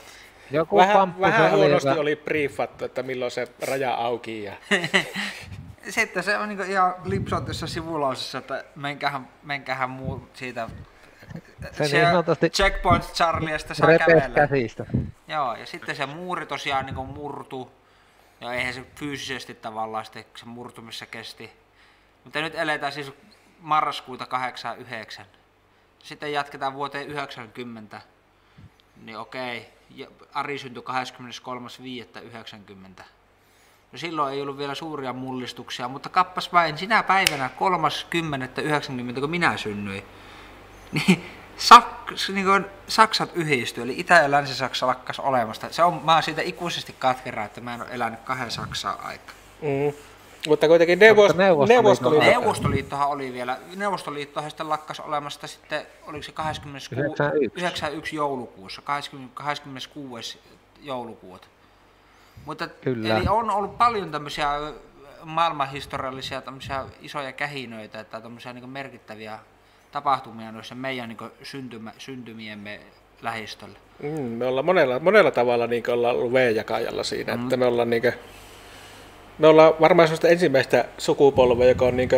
Joku 0.51 0.77
vähän, 0.77 0.93
pamppu 0.93 1.21
vähän 1.21 1.51
huonosti 1.51 1.89
joka- 1.89 2.01
oli 2.01 2.15
briefattu, 2.15 2.85
että 2.85 3.03
milloin 3.03 3.31
se 3.31 3.47
raja 3.67 3.93
auki. 3.93 4.43
Ja... 4.43 4.53
sitten 5.89 6.23
se 6.23 6.37
on 6.37 6.49
niin 6.49 6.71
ihan 6.71 6.95
lipsautuessa 7.05 7.67
sivulausessa, 7.67 8.37
että 8.37 8.63
menkähän, 8.75 9.27
menkähän 9.43 9.89
muu 9.89 10.29
siitä 10.33 10.69
Se 11.71 11.83
niin 11.83 12.05
sanotusti 12.05 12.49
Checkpoint 12.49 13.03
Charliesta 13.13 13.73
saa 13.73 13.97
kävellä. 13.97 14.35
käsistä. 14.35 14.85
Joo, 15.27 15.55
ja 15.55 15.65
sitten 15.65 15.95
se 15.95 16.05
muuri 16.05 16.45
tosiaan 16.45 16.85
niin 16.85 16.95
murtu. 16.95 17.71
Ja 18.41 18.53
eihän 18.53 18.73
se 18.73 18.85
fyysisesti 18.95 19.53
tavallaan 19.53 20.05
sitten 20.05 20.25
se 20.35 20.45
murtumissa 20.45 21.05
kesti. 21.05 21.51
Mutta 22.23 22.41
nyt 22.41 22.55
eletään 22.55 22.91
siis 22.91 23.11
marraskuuta 23.59 24.25
89. 24.25 25.25
Sitten 25.99 26.33
jatketaan 26.33 26.73
vuoteen 26.73 27.07
90. 27.07 28.01
Niin 29.03 29.17
okei, 29.17 29.69
ja 29.89 30.07
Ari 30.33 30.57
syntyi 30.57 30.83
23.5.90. 32.97 33.03
No 33.91 33.97
silloin 33.97 34.33
ei 34.33 34.41
ollut 34.41 34.57
vielä 34.57 34.75
suuria 34.75 35.13
mullistuksia, 35.13 35.87
mutta 35.87 36.09
kappas 36.09 36.53
vain 36.53 36.77
sinä 36.77 37.03
päivänä 37.03 37.49
30.90, 39.15 39.19
kun 39.19 39.29
minä 39.29 39.57
synnyin, 39.57 40.03
niin, 41.07 41.23
Saks, 41.57 42.29
niin 42.29 42.45
kuin 42.45 42.65
Saksat 42.87 43.29
yhdistyi, 43.33 43.83
eli 43.83 43.99
Itä- 43.99 44.13
ja 44.13 44.31
Länsi-Saksa 44.31 44.87
lakkas 44.87 45.19
olemasta. 45.19 45.67
Se 45.71 45.83
on, 45.83 46.01
mä 46.05 46.13
oon 46.13 46.23
siitä 46.23 46.41
ikuisesti 46.41 46.95
katkera, 46.99 47.43
että 47.45 47.61
mä 47.61 47.73
en 47.73 47.81
ole 47.81 47.89
elänyt 47.91 48.19
kahden 48.19 48.51
Saksaa 48.51 49.01
aikaa. 49.03 49.35
Mm. 49.61 49.93
Mutta 50.47 50.67
kuitenkin 50.67 50.99
neuvost- 50.99 51.33
Neuvostoliiton- 51.33 51.67
Neuvostoliiton... 51.67 52.27
Neuvostoliittohan 52.29 53.07
oli 53.09 53.33
vielä, 53.33 53.57
Neuvostoliittohan 53.75 54.49
sitten 54.51 54.69
lakkas 54.69 54.99
olemasta 54.99 55.47
sitten, 55.47 55.85
oliko 56.07 56.23
se 56.23 56.31
26, 56.31 56.95
91. 56.95 57.59
91 57.59 58.15
joulukuussa, 58.15 58.81
20, 58.81 59.35
26. 59.35 60.39
joulukuuta. 60.81 61.47
Mutta 62.45 62.67
Kyllä. 62.67 63.17
eli 63.17 63.27
on 63.27 63.49
ollut 63.51 63.77
paljon 63.77 64.11
tämmöisiä 64.11 64.49
maailmanhistoriallisia 65.23 66.41
tämmöisiä 66.41 66.85
isoja 67.01 67.31
kähinöitä, 67.31 67.99
että 67.99 68.21
tämmöisiä 68.21 68.53
niin 68.53 68.69
merkittäviä 68.69 69.39
tapahtumia 69.93 70.51
noissa 70.51 70.75
meidän 70.75 71.09
niin 71.09 71.31
syntymä, 71.43 71.91
syntymiemme 71.97 72.79
lähistöllä. 73.21 73.79
Mm, 74.03 74.09
me 74.09 74.45
ollaan 74.45 74.65
monella, 74.65 74.99
monella 74.99 75.31
tavalla 75.31 75.67
niin 75.67 75.89
ollaan 75.89 76.15
ollut 76.15 76.33
V-jakajalla 76.33 77.03
siinä, 77.03 77.35
mm. 77.37 77.43
että 77.43 77.57
me 77.57 77.65
ollaan, 77.65 77.89
niin 77.89 78.01
kuin, 78.01 78.13
me 79.39 79.47
ollaan 79.47 79.73
varmaan 79.81 80.07
sellaista 80.07 80.27
ensimmäistä 80.27 80.85
sukupolvea, 80.97 81.67
joka 81.67 81.85
on 81.85 81.97
niin 81.97 82.09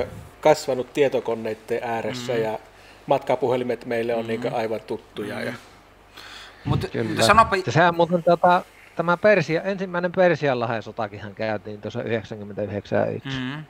kasvanut 0.41 0.93
tietokoneiden 0.93 1.79
ääressä 1.81 2.33
mm. 2.33 2.41
ja 2.41 2.59
matkapuhelimet 3.07 3.85
meille 3.85 4.15
on 4.15 4.25
mm. 4.25 4.27
niin 4.27 4.53
aivan 4.53 4.79
tuttuja. 4.87 5.41
Ja, 5.41 5.53
Mutta, 6.65 6.87
Kyllä. 6.87 7.09
mutta 7.09 7.25
sanopa, 7.25 7.55
Ja 7.55 7.71
sehän 7.71 7.95
muuten 7.95 8.23
tota, 8.23 8.61
tämä 8.95 9.17
Persia, 9.17 9.61
ensimmäinen 9.61 10.11
Persianlahden 10.11 10.83
sotakinhan 10.83 11.35
käytiin 11.35 11.81
tuossa 11.81 12.03
99 12.03 13.07
Mm. 13.25 13.63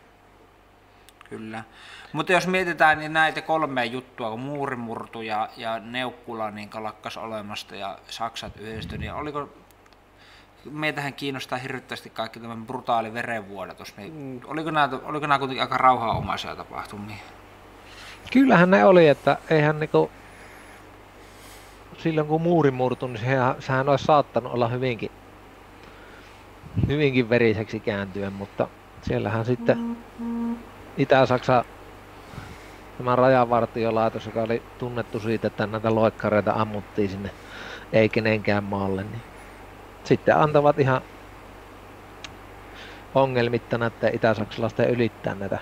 Kyllä. 1.29 1.63
Mutta 2.13 2.31
jos 2.31 2.47
mietitään 2.47 2.99
niin 2.99 3.13
näitä 3.13 3.41
kolmea 3.41 3.83
juttua, 3.83 4.29
kun 4.29 4.39
muurimurtu 4.39 5.21
ja, 5.21 5.49
ja 5.57 5.79
Neukkula 5.79 6.51
niin 6.51 6.69
lakkas 6.73 7.17
olemasta 7.17 7.75
ja 7.75 7.97
Saksat 8.07 8.57
yhdistyi, 8.57 8.97
niin 8.97 9.13
oliko 9.13 9.49
meitähän 10.71 11.13
kiinnostaa 11.13 11.57
hirvittävästi 11.57 12.09
kaikki 12.09 12.39
tämän 12.39 12.67
brutaali 12.67 13.13
verenvuodatus, 13.13 13.97
niin 13.97 14.13
mm. 14.13 14.39
oliko, 14.45 14.71
nämä, 14.71 14.89
oliko 15.03 15.27
nämä 15.27 15.39
kuitenkin 15.39 15.61
aika 15.61 15.77
rauhanomaisia 15.77 16.55
tapahtumia? 16.55 17.17
Kyllähän 18.31 18.71
ne 18.71 18.85
oli, 18.85 19.07
että 19.07 19.37
eihän 19.49 19.79
niinku 19.79 20.11
silloin 21.97 22.27
kun 22.27 22.41
muuri 22.41 22.71
murtui, 22.71 23.09
niin 23.09 23.19
sehän, 23.19 23.55
sehän 23.59 23.89
olisi 23.89 24.05
saattanut 24.05 24.53
olla 24.53 24.67
hyvinkin, 24.67 25.11
hyvinkin 26.87 27.29
veriseksi 27.29 27.79
kääntyä, 27.79 28.29
mutta 28.29 28.67
siellähän 29.01 29.45
sitten 29.45 29.97
Itä-Saksa, 30.97 31.65
tämä 32.97 33.15
rajavartiolaitos, 33.15 34.25
joka 34.25 34.41
oli 34.41 34.61
tunnettu 34.77 35.19
siitä, 35.19 35.47
että 35.47 35.67
näitä 35.67 35.95
loikkareita 35.95 36.51
ammuttiin 36.51 37.09
sinne 37.09 37.31
ei 37.93 38.09
kenenkään 38.09 38.63
maalle, 38.63 39.03
niin 39.03 39.21
sitten 40.03 40.37
antavat 40.37 40.79
ihan 40.79 41.01
ongelmitta 43.15 43.77
näiden 43.77 44.15
itä-saksalaisten 44.15 44.89
ylittää 44.89 45.35
näitä 45.35 45.59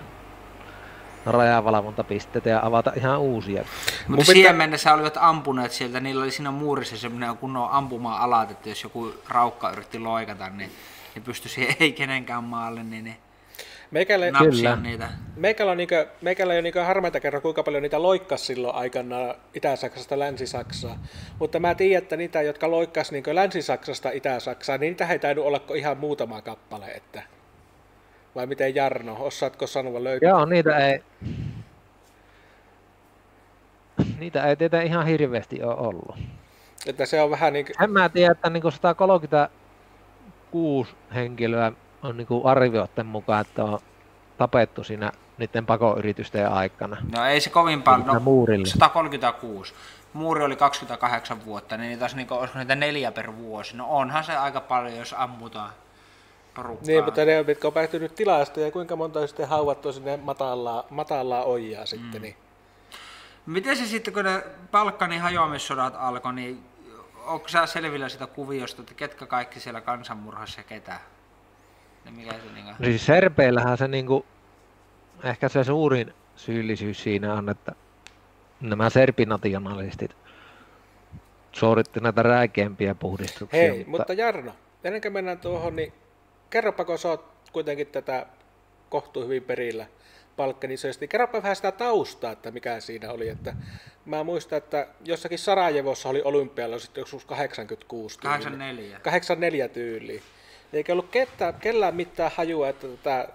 rajavalvontapisteitä 1.26 2.50
ja 2.50 2.60
avata 2.64 2.92
ihan 2.96 3.20
uusia. 3.20 3.66
Mutta 4.08 4.22
pitää- 4.22 4.34
siihen 4.34 4.56
mennessä 4.56 4.94
olivat 4.94 5.18
ampuneet 5.18 5.72
sieltä, 5.72 6.00
niillä 6.00 6.24
oli 6.24 6.32
siinä 6.32 6.52
muurissa 6.52 6.98
semmoinen 6.98 7.38
kunnon 7.38 7.70
ampumaan 7.72 8.22
alat, 8.22 8.52
että 8.52 8.70
jos 8.70 8.84
joku 8.84 9.14
raukka 9.30 9.72
yritti 9.72 10.00
loikata, 10.00 10.50
niin 10.50 10.72
ne 11.16 11.22
pystyi 11.22 11.52
siihen 11.52 11.76
ei 11.80 11.92
kenenkään 11.92 12.44
maalle, 12.44 12.84
niin 12.84 13.04
ne 13.04 13.18
meikälle, 13.94 14.32
napsia 14.32 14.50
Kyllä. 14.50 14.76
niitä. 14.76 15.10
meikällä 15.36 15.72
on, 15.72 15.78
niin 15.78 15.90
kuin, 15.90 16.06
meikällä 16.22 16.54
ei 16.54 16.60
ole 16.60 16.72
niin 16.72 16.86
harmaita 16.86 17.20
kerran, 17.20 17.42
kuinka 17.42 17.64
paljon 17.64 17.84
niitä 17.84 18.02
loikkas 18.02 18.48
silloin 18.48 18.76
aikana 18.76 19.36
Itä-Saksasta 19.54 20.20
Länsi-Saksaa. 20.20 20.98
Mutta 21.40 21.60
mä 21.60 21.76
tiedän, 21.76 22.04
että 22.04 22.18
niitä, 22.18 22.42
jotka 22.42 22.72
loikkas 22.72 23.12
niin 23.12 23.24
Länsi-Saksasta 23.32 24.10
Itä-Saksaan, 24.10 24.80
niin 24.80 24.92
niitä 24.92 25.08
ei 25.08 25.20
tainnut 25.20 25.46
olla 25.46 25.60
kuin 25.60 25.80
ihan 25.80 25.98
muutama 25.98 26.42
kappale. 26.42 26.86
Että... 26.86 27.24
Vai 28.36 28.46
miten 28.46 28.76
Jarno, 28.76 29.18
osaatko 29.20 29.68
sanoa 29.68 30.04
löytää? 30.04 30.30
Joo, 30.30 30.46
niitä 30.46 30.78
ei, 30.78 31.04
niitä 34.20 34.46
ei 34.46 34.56
tietä 34.56 34.82
ihan 34.82 35.06
hirveästi 35.06 35.64
ole 35.64 35.76
ollut. 35.76 36.16
Että 36.86 37.06
se 37.06 37.22
on 37.22 37.32
vähän 37.32 37.54
niin 37.54 37.66
kuin, 37.66 37.84
En 37.84 37.92
mä 37.92 38.10
tiedä, 38.10 38.32
että 38.32 38.50
niin 38.50 38.72
136 38.72 40.96
henkilöä 41.16 41.72
on 42.04 42.18
niin 42.18 42.28
arvioiden 42.44 43.06
mukaan, 43.06 43.42
että 43.42 43.64
on 43.64 43.80
tapettu 44.38 44.84
siinä 44.84 45.12
niiden 45.38 45.66
pakoyritysten 45.66 46.52
aikana. 46.52 46.98
No 47.18 47.26
ei 47.26 47.42
se 47.42 47.50
kovin 47.50 47.84
paljon, 47.84 48.08
no, 48.08 48.20
muurilla. 48.20 48.66
136. 48.66 49.74
Muuri 50.14 50.44
oli 50.44 50.56
28 50.56 51.46
vuotta, 51.46 51.78
niin 51.78 52.02
olisi 52.02 52.16
niinku, 52.16 52.34
olisiko 52.34 52.60
niitä 52.60 52.76
neljä 52.76 53.12
per 53.12 53.38
vuosi. 53.38 53.78
No 53.78 53.86
onhan 53.90 54.24
se 54.24 54.38
aika 54.38 54.62
paljon, 54.62 54.98
jos 54.98 55.16
ammutaan 55.18 55.70
porukkaa. 56.54 56.88
niin, 56.88 57.04
mutta 57.04 57.26
ne, 57.26 57.44
mitkä 57.44 57.68
on 57.68 57.74
päättynyt 57.74 58.16
tilasta 58.16 58.60
ja 58.60 58.72
kuinka 58.72 58.96
monta 58.96 59.20
on 59.20 59.28
sitten 59.28 59.48
hauvattu 59.48 59.94
sinne 59.94 60.18
matalaa, 60.18 60.84
matalaa 60.90 61.44
ojaa 61.44 61.86
sitten. 61.86 62.22
Niin. 62.22 62.36
Miten 63.46 63.78
se 63.78 63.86
sitten, 63.86 64.14
kun 64.14 64.26
ne 64.26 64.44
Balkanin 64.72 65.22
hajoamissodat 65.22 65.94
alkoi, 65.98 66.34
niin 66.34 66.64
onko 67.26 67.48
sä 67.48 67.66
selvillä 67.66 68.10
sitä 68.10 68.28
kuviosta, 68.28 68.82
että 68.82 68.94
ketkä 68.94 69.26
kaikki 69.26 69.60
siellä 69.60 69.82
kansanmurhassa 69.82 70.60
ja 70.60 70.64
ketä? 70.64 71.00
Niin 72.06 72.16
mikä 72.16 72.32
se 72.32 72.54
niinku... 72.54 72.84
Siis 72.84 73.06
Serpeillähän 73.06 73.78
se 73.78 73.88
niinku, 73.88 74.26
ehkä 75.24 75.50
se 75.50 75.64
suurin 75.64 76.14
syyllisyys 76.36 77.04
siinä 77.04 77.34
on, 77.34 77.50
että 77.50 77.72
nämä 78.62 78.90
serpinationalistit 78.90 80.16
suoritti 81.52 82.00
näitä 82.00 82.24
räikeämpiä 82.24 82.96
puhdistuksia. 82.96 83.60
Hei, 83.60 83.86
mutta 83.88 84.14
Jarno, 84.14 84.56
ennen 84.84 85.02
kuin 85.02 85.14
mennään 85.14 85.40
tuohon, 85.40 85.76
niin 85.76 85.94
kerropa, 86.50 86.86
kun 86.86 86.98
sä 86.98 87.10
oot 87.10 87.26
kuitenkin 87.54 87.88
tätä 87.88 88.26
kohtuu 88.90 89.24
hyvin 89.24 89.44
perillä 89.44 89.86
Balkanisoista, 90.38 91.02
niin 91.02 91.10
kerropa 91.10 91.44
vähän 91.44 91.56
sitä 91.56 91.72
taustaa, 91.72 92.32
että 92.32 92.52
mikä 92.52 92.80
siinä 92.80 93.12
oli. 93.12 93.30
Että 93.30 93.56
mä 94.06 94.24
muistan, 94.24 94.58
että 94.58 94.88
jossakin 95.06 95.40
Sarajevossa 95.40 96.10
oli 96.10 96.22
olympialla 96.22 96.80
sitten 96.80 97.02
joskus 97.02 97.26
86 97.26 98.20
tyyli. 98.20 98.34
84. 98.34 99.00
84 99.00 99.68
tyyliin. 99.68 100.22
Eikä 100.74 100.94
ollut 100.94 101.10
ketään, 101.12 101.54
kellään 101.54 101.96
mitään 101.96 102.32
hajua, 102.36 102.70
että 102.70 102.88
tätä 102.88 103.28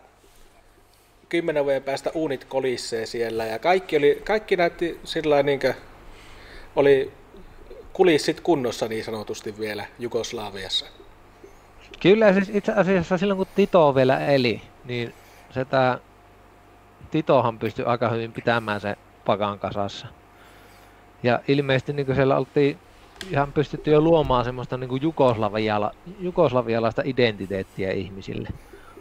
kymmenen 1.28 1.64
vuoden 1.64 1.83
päästä 1.83 2.11
uunit 2.14 2.45
kolissee 2.45 3.07
siellä 3.07 3.47
ja 3.47 3.59
kaikki, 3.59 3.97
oli, 3.97 4.23
kaikki 4.25 4.57
näytti 4.57 5.00
sillä 5.04 5.42
niin 5.42 5.61
oli 6.76 7.12
kulissit 7.92 8.40
kunnossa 8.40 8.88
niin 8.88 9.04
sanotusti 9.04 9.59
vielä 9.59 9.87
Jugoslaviassa. 9.99 10.87
Kyllä 12.00 12.33
siis 12.33 12.49
itse 12.49 12.73
asiassa 12.73 13.18
silloin 13.18 13.38
kun 13.38 13.47
Tito 13.54 13.95
vielä 13.95 14.26
eli, 14.26 14.62
niin 14.85 15.14
se 15.50 15.64
tää 15.64 15.99
Titohan 17.11 17.59
pystyi 17.59 17.85
aika 17.85 18.09
hyvin 18.09 18.33
pitämään 18.33 18.80
se 18.80 18.97
pakan 19.25 19.59
kasassa. 19.59 20.07
Ja 21.23 21.40
ilmeisesti 21.49 21.92
niin 21.92 22.14
siellä 22.14 22.37
oltiin 22.37 22.78
ihan 23.30 23.52
pystytty 23.52 23.90
jo 23.90 24.00
luomaan 24.00 24.44
semmoista 24.44 24.76
niin 24.76 25.02
jugoslaviala, 25.02 25.92
jugoslavialaista 26.20 27.02
identiteettiä 27.04 27.92
ihmisille. 27.92 28.48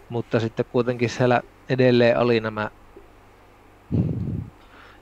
Mutta 0.10 0.40
sitten 0.40 0.66
kuitenkin 0.72 1.10
siellä 1.10 1.42
edelleen 1.70 2.20
oli 2.20 2.40
nämä 2.40 2.72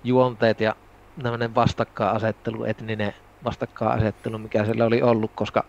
juonteet 0.03 0.61
ja 0.61 0.75
tämmöinen 1.23 1.55
vastakkainasettelu, 1.55 2.63
etninen 2.63 3.13
vastakkainasettelu, 3.43 4.37
mikä 4.37 4.65
siellä 4.65 4.85
oli 4.85 5.01
ollut, 5.01 5.31
koska 5.35 5.65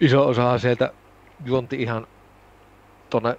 iso 0.00 0.26
osa 0.26 0.58
sieltä 0.58 0.92
juonti 1.44 1.82
ihan 1.82 2.06
tuonne 3.10 3.36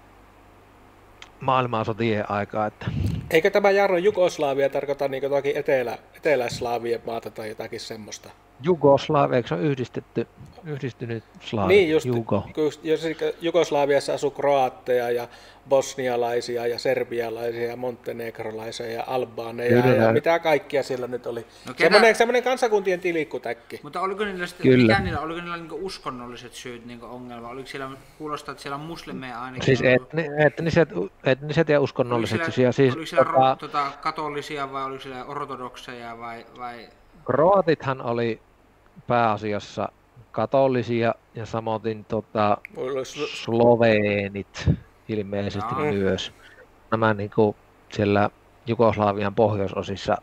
maailmansotien 1.39 2.32
aikaa. 2.32 2.65
Että... 2.65 2.86
Eikö 3.32 3.50
tämä 3.50 3.72
Jarro 3.72 3.98
Jugoslavia 3.98 4.70
tarkoita 4.70 5.08
niin 5.08 5.29
toki 5.29 5.58
etelä, 5.58 5.98
etelä-slaavien 6.17 7.01
maata 7.06 7.32
tai 7.32 7.50
jotakin 7.50 7.79
semmoista? 7.79 8.29
Jugoslavia, 8.62 9.38
eikö 9.38 9.48
se 9.48 9.54
on 9.56 9.62
yhdistetty, 9.62 10.28
yhdistynyt 10.66 11.24
Slaavi? 11.40 11.74
Niin, 11.74 11.90
just, 11.90 12.06
Jugo. 12.06 12.44
just 12.58 12.86
jos 12.86 13.02
Jugoslaviassa 13.42 14.14
asuu 14.14 14.32
kroatteja 14.32 15.12
ja 15.12 15.28
bosnialaisia 15.70 16.68
ja 16.68 16.80
serbialaisia 16.80 17.68
ja 17.70 17.76
montenegrolaisia 17.76 18.92
ja 18.92 19.04
albaaneja 19.08 19.82
Kyllä. 19.82 19.96
ja 19.96 20.12
mitä 20.12 20.40
kaikkia 20.40 20.84
siellä 20.84 21.08
nyt 21.08 21.28
oli. 21.28 21.40
No 21.40 21.74
ketä- 21.74 21.84
semmoinen, 21.84 22.16
semmoinen 22.16 22.44
kansakuntien 22.44 23.00
tilikkutäkki. 23.00 23.80
Mutta 23.84 24.02
oliko 24.02 24.26
niillä 24.26 24.48
sitten, 24.48 24.64
Kyllä. 24.64 24.88
mikä 24.94 25.00
niillä, 25.00 25.20
oliko 25.20 25.42
niillä 25.42 25.58
niinku 25.58 25.80
uskonnolliset 25.82 26.54
syyt 26.54 26.86
niinku 26.86 27.06
ongelma? 27.06 27.50
Oliko 27.50 27.68
siellä, 27.68 27.90
kuulostaa, 28.18 28.52
että 28.52 28.62
siellä 28.62 28.76
on 28.76 28.82
muslimeja 28.82 29.42
ainakin 29.42 29.66
Siis 29.66 29.82
etni, 29.82 30.26
etniset, 30.46 30.90
etniset 31.24 31.70
ja 31.70 31.78
Oliko 31.80 31.84
uskonnolliset 31.84 32.36
siellä, 32.36 32.52
sysiä. 32.52 32.72
Siis, 32.72 32.94
oliko 32.96 33.08
siellä 33.08 33.26
tota, 33.26 33.50
ro, 33.50 33.56
tota, 33.56 33.92
katolisia 34.02 34.72
vai 34.72 34.84
oliko 34.86 35.04
siellä 35.04 35.26
ortodokseja 35.26 36.18
vai, 36.20 36.46
vai 36.58 36.90
kroatithan 37.26 38.02
oli 38.02 38.40
pääasiassa 39.08 39.89
katolisia 40.32 41.16
ja 41.36 41.46
samoin 41.46 42.06
tota, 42.06 42.58
sloveenit 43.34 44.70
ilmeisesti 45.08 45.75
Jaa. 45.75 45.92
myös. 45.92 46.34
Nämä 46.92 47.13
niinku 47.13 47.56
siellä 47.92 48.30
Jugoslavian 48.68 49.36
pohjoisosissa 49.36 50.18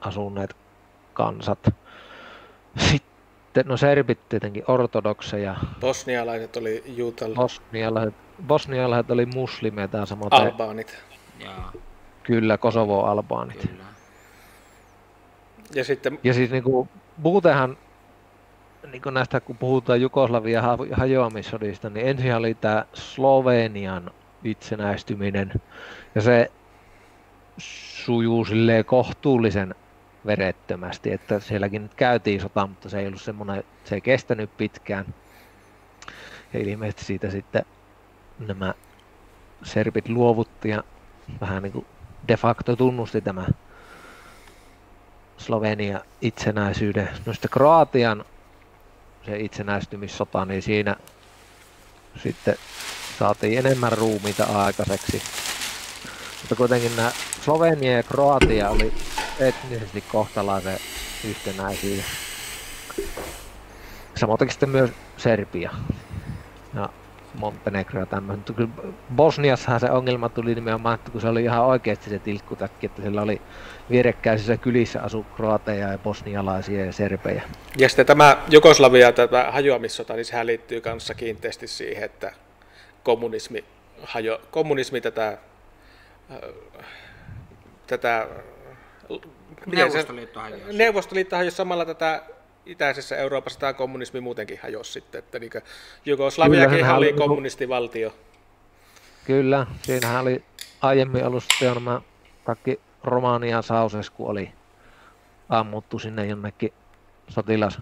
asuneet 0.00 0.56
kansat. 1.14 1.74
Sitten, 2.78 3.66
no 3.66 3.76
serbit 3.76 4.28
tietenkin 4.28 4.64
ortodokseja, 4.68 5.56
Bosnialaiset 5.80 6.56
oli 6.56 6.82
juutal... 6.86 7.34
bosnialaiset, 7.34 8.14
bosnialaiset 8.46 9.10
oli 9.10 9.26
muslimeita, 9.26 10.06
samoin 10.06 10.32
albaanit. 10.32 11.04
jaa, 11.44 11.72
kyllä 12.22 12.58
Kosovo-albaanit. 12.58 13.68
kyllä. 13.68 13.84
Ja 15.74 15.84
sitten 15.84 16.18
Ja 16.24 16.34
siis 16.34 16.50
niinku, 16.50 16.88
muutenhan 17.16 17.76
niinku 18.92 19.10
näistä 19.10 19.40
kun 19.40 19.58
puhutaan 19.58 20.00
Jugoslavian 20.00 20.64
ha- 20.64 20.78
hajoamissodista, 20.92 21.90
niin 21.90 22.06
ensin 22.06 22.34
oli 22.34 22.54
tämä 22.54 22.84
Slovenian 22.92 24.10
itsenäistyminen 24.44 25.52
ja 26.14 26.20
se 26.22 26.52
sujuu 27.58 28.44
silleen 28.44 28.84
kohtuullisen 28.84 29.74
verettömästi, 30.26 31.12
että 31.12 31.40
sielläkin 31.40 31.82
nyt 31.82 31.94
käytiin 31.94 32.40
sota, 32.40 32.66
mutta 32.66 32.88
se 32.88 32.98
ei 32.98 33.06
ollut 33.06 33.22
semmoinen, 33.22 33.64
se 33.84 33.94
ei 33.94 34.00
kestänyt 34.00 34.56
pitkään. 34.56 35.14
Ja 36.52 36.60
ilmeisesti 36.60 37.04
siitä 37.04 37.30
sitten 37.30 37.64
nämä 38.38 38.74
serbit 39.62 40.08
luovutti 40.08 40.68
ja 40.68 40.84
vähän 41.40 41.62
niin 41.62 41.72
kuin 41.72 41.86
de 42.28 42.36
facto 42.36 42.76
tunnusti 42.76 43.20
tämä 43.20 43.46
Slovenia 45.38 46.00
itsenäisyyden. 46.20 47.08
No 47.26 47.32
sitten 47.32 47.50
Kroatian 47.50 48.24
se 49.26 49.38
itsenäistymissota, 49.38 50.44
niin 50.44 50.62
siinä 50.62 50.96
sitten 52.22 52.56
saatiin 53.18 53.58
enemmän 53.58 53.92
ruumiita 53.92 54.44
aikaiseksi. 54.44 55.22
Mutta 56.40 56.56
kuitenkin 56.56 56.96
nämä 56.96 57.12
Slovenia 57.44 57.92
ja 57.92 58.02
Kroatia 58.02 58.70
oli 58.70 58.92
etnisesti 59.40 60.00
kohtalaisen 60.00 60.78
yhtenäisiä. 61.24 62.04
Samoin 64.16 64.50
sitten 64.50 64.68
myös 64.68 64.90
Serbia 65.16 65.70
ja 66.74 66.88
Montenegro 67.38 68.00
ja 68.00 68.06
tämmöinen. 68.06 68.38
Mutta 68.38 68.52
kyllä 68.52 68.92
Bosniassahan 69.16 69.80
se 69.80 69.90
ongelma 69.90 70.28
tuli 70.28 70.54
nimenomaan, 70.54 70.94
että 70.94 71.10
kun 71.10 71.20
se 71.20 71.28
oli 71.28 71.42
ihan 71.42 71.64
oikeasti 71.64 72.10
se 72.10 72.18
tilkkutäkki, 72.18 72.86
että 72.86 73.02
siellä 73.02 73.22
oli 73.22 73.40
vierekkäisissä 73.90 74.56
kylissä 74.56 75.02
asu 75.02 75.26
kroateja 75.36 75.88
ja 75.88 75.98
bosnialaisia 75.98 76.84
ja 76.84 76.92
serbejä. 76.92 77.42
Ja 77.78 77.88
sitten 77.88 78.06
tämä 78.06 78.36
Jugoslavia, 78.48 79.12
tätä 79.12 79.50
hajoamissota, 79.50 80.14
niin 80.14 80.24
sehän 80.24 80.46
liittyy 80.46 80.80
kanssa 80.80 81.14
kiinteästi 81.14 81.66
siihen, 81.66 82.04
että 82.04 82.32
kommunismi, 83.02 83.64
hajo, 84.02 84.40
kommunismi 84.50 85.00
tätä, 85.00 85.38
ö, 86.42 86.52
tätä 87.86 88.26
Neuvostoliitto 89.66 90.40
hajosi. 90.40 90.64
Neuvostoliitto 90.72 91.36
hajosi 91.36 91.56
samalla 91.56 91.84
tätä 91.84 92.22
itäisessä 92.66 93.16
Euroopassa 93.16 93.60
tämä 93.60 93.72
kommunismi 93.72 94.20
muutenkin 94.20 94.58
hajosi 94.62 94.92
sitten, 94.92 95.18
että 95.18 95.38
niin 95.38 95.50
Jugoslaviakin 96.04 96.84
oli 96.84 96.92
oli 96.92 97.12
kommunistivaltio. 97.12 98.14
Kyllä, 99.24 99.66
siinähän 99.82 100.22
oli 100.22 100.44
aiemmin 100.82 101.24
ollut 101.24 101.44
sitten 101.44 101.74
nämä 101.74 102.00
kaikki 102.44 102.80
Romanian 103.04 103.62
Sausesku 103.62 104.28
oli 104.28 104.50
ammuttu 105.48 105.98
sinne 105.98 106.26
jonnekin 106.26 106.72
sotilas, 107.28 107.78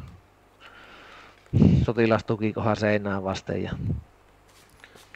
sotilastukikohan 1.85 2.77
seinään 2.77 3.25
vasten 3.25 3.63
ja 3.63 3.73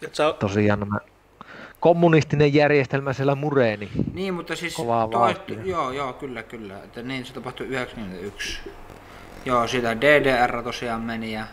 Ja 0.02 0.08
se 0.12 0.24
on- 0.24 0.34
tosiaan 0.34 0.80
nämä 0.80 0.98
kommunistinen 1.80 2.54
järjestelmä 2.54 3.12
siellä 3.12 3.34
mureni. 3.34 3.88
Niin, 4.14 4.34
mutta 4.34 4.56
siis 4.56 4.74
Kovaa 4.76 5.08
toi, 5.08 5.34
joo, 5.64 5.92
joo, 5.92 6.12
kyllä, 6.12 6.42
kyllä. 6.42 6.78
Että 6.84 7.02
niin 7.02 7.26
se 7.26 7.34
tapahtui 7.34 7.66
91. 7.66 8.60
Joo, 9.48 9.66
sitä 9.66 10.00
DDR 10.00 10.62
tosiaan 10.62 11.00
meni 11.00 11.32
ja... 11.32 11.44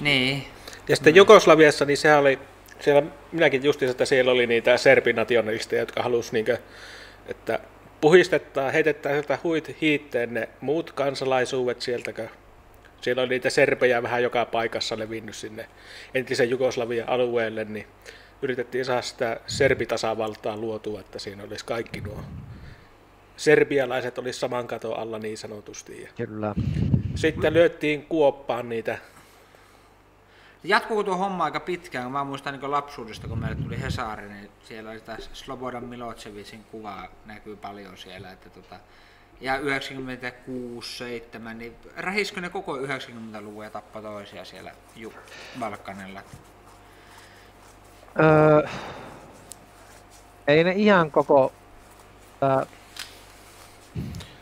Niin, 0.00 0.44
Ja 0.88 0.96
sitten 0.96 1.14
Jugoslaviassa, 1.14 1.84
niin 1.84 1.96
sehän 1.96 2.18
oli, 2.18 2.38
siellä 2.80 3.02
minäkin 3.32 3.64
justiinsa, 3.64 3.90
että 3.90 4.04
siellä 4.04 4.32
oli 4.32 4.46
niitä 4.46 4.76
serbinationalisteja, 4.76 5.82
jotka 5.82 6.02
halusi 6.02 6.32
niinkö, 6.32 6.58
että 7.26 7.58
puhistetaan, 8.00 8.72
heitetään 8.72 9.14
sieltä 9.14 9.38
huit 9.44 9.76
hiitteen 9.80 10.34
ne 10.34 10.48
muut 10.60 10.92
kansalaisuudet 10.92 11.82
sieltä, 11.82 12.28
siellä 13.00 13.22
oli 13.22 13.28
niitä 13.28 13.50
serbejä 13.50 14.02
vähän 14.02 14.22
joka 14.22 14.44
paikassa 14.44 14.98
levinnyt 14.98 15.36
sinne 15.36 15.66
entisen 16.14 16.50
Jugoslavian 16.50 17.08
alueelle, 17.08 17.64
niin 17.64 17.86
yritettiin 18.42 18.84
saada 18.84 19.02
sitä 19.02 19.40
serbitasavaltaa 19.46 20.56
luotua, 20.56 21.00
että 21.00 21.18
siinä 21.18 21.42
olisi 21.42 21.64
kaikki 21.64 22.00
nuo 22.00 22.20
serbialaiset 23.38 24.18
olisi 24.18 24.38
saman 24.38 24.66
katon 24.66 24.98
alla 24.98 25.18
niin 25.18 25.38
sanotusti. 25.38 26.02
Ja 26.02 26.26
Kyllä. 26.26 26.54
sitten 27.14 27.52
lyöttiin 27.52 28.06
kuoppaan 28.06 28.68
niitä 28.68 28.98
Jatkuuko 30.64 31.02
tuo 31.02 31.16
homma 31.16 31.44
aika 31.44 31.60
pitkään? 31.60 32.04
kun 32.04 32.12
Mä 32.12 32.24
muistan 32.24 32.58
niin 32.58 32.70
lapsuudesta, 32.70 33.28
kun 33.28 33.38
meille 33.38 33.56
tuli 33.56 33.80
Hesari, 33.80 34.28
niin 34.28 34.50
siellä 34.62 34.90
oli 34.90 34.98
sitä 34.98 35.16
Slobodan 35.32 35.84
Milocevicin 35.84 36.64
kuvaa 36.70 37.08
näkyy 37.26 37.56
paljon 37.56 37.98
siellä. 37.98 38.32
Että 38.32 38.50
tota, 38.50 38.76
ja 39.40 39.58
96, 39.58 40.96
7, 40.96 41.58
niin 41.58 41.76
rähiskö 41.96 42.40
ne 42.40 42.48
koko 42.48 42.76
90-luvun 42.76 43.64
ja 43.64 43.70
tappoi 43.70 44.02
toisia 44.02 44.44
siellä 44.44 44.72
Ju- 44.96 45.12
Balkanilla? 45.58 46.22
Öö, 48.20 48.68
ei 50.46 50.64
ne 50.64 50.72
ihan 50.72 51.10
koko... 51.10 51.52
Tää, 52.40 52.66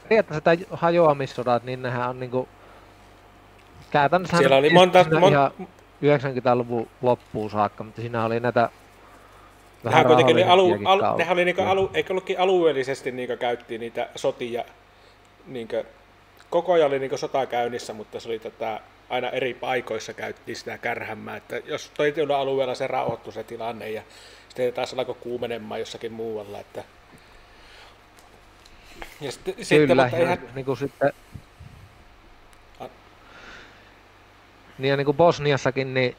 periaatteessa 0.02 0.40
tämä 0.40 0.56
hajoamissodat, 0.70 1.64
niin 1.64 1.82
nehän 1.82 2.10
on 2.10 2.20
niinku... 2.20 2.48
Käytännössä 3.90 4.36
Siellä 4.36 4.56
oli 4.56 4.70
monta- 4.70 5.02
mon- 5.02 5.30
ihan 5.30 5.50
90-luvun 6.02 6.88
loppuun 7.02 7.50
saakka, 7.50 7.84
mutta 7.84 8.00
siinä 8.00 8.24
oli 8.24 8.40
näitä 8.40 8.70
Nehän 9.84 10.06
kuitenkin 10.06 10.36
oli 10.36 10.44
alu, 10.44 10.48
rauhallisempiakin 10.48 10.86
al, 10.86 11.00
kautta. 11.00 11.18
nehän 11.18 11.36
oli 11.36 11.44
niinku 11.44 11.62
alu, 11.62 11.90
eikö 11.94 12.12
ollutkin 12.12 12.40
alueellisesti 12.40 13.12
niinku 13.12 13.36
käyttiin 13.36 13.80
niitä 13.80 14.08
sotia, 14.16 14.64
niinku, 15.46 15.76
koko 16.50 16.72
ajan 16.72 16.86
oli 16.86 16.98
niinku 16.98 17.16
sota 17.16 17.46
käynnissä, 17.46 17.92
mutta 17.92 18.20
se 18.20 18.28
oli 18.28 18.38
tätä, 18.38 18.80
aina 19.10 19.30
eri 19.30 19.54
paikoissa 19.54 20.12
käyttiin 20.12 20.56
sitä 20.56 20.78
kärhämmää, 20.78 21.36
että 21.36 21.56
jos 21.64 21.90
toisella 21.96 22.38
alueella 22.38 22.74
se 22.74 22.86
rauhoittui 22.86 23.32
se 23.32 23.44
tilanne 23.44 23.90
ja 23.90 24.02
sitten 24.48 24.72
taas 24.72 24.94
alkoi 24.94 25.14
kuumenemaan 25.20 25.80
jossakin 25.80 26.12
muualla, 26.12 26.60
että 26.60 26.84
ja 29.20 29.32
sitten, 29.32 29.54
sitten 29.58 29.88
Kyllä, 29.88 30.02
mutta 30.02 30.16
ja 30.16 30.22
eihän, 30.22 30.38
niin 30.54 30.66
kuin 30.66 30.76
sitten... 30.76 31.12
A- 32.80 32.88
Niin 34.78 34.90
ja 34.90 34.96
niin 34.96 35.04
kuin 35.04 35.16
Bosniassakin, 35.16 35.94
niin 35.94 36.16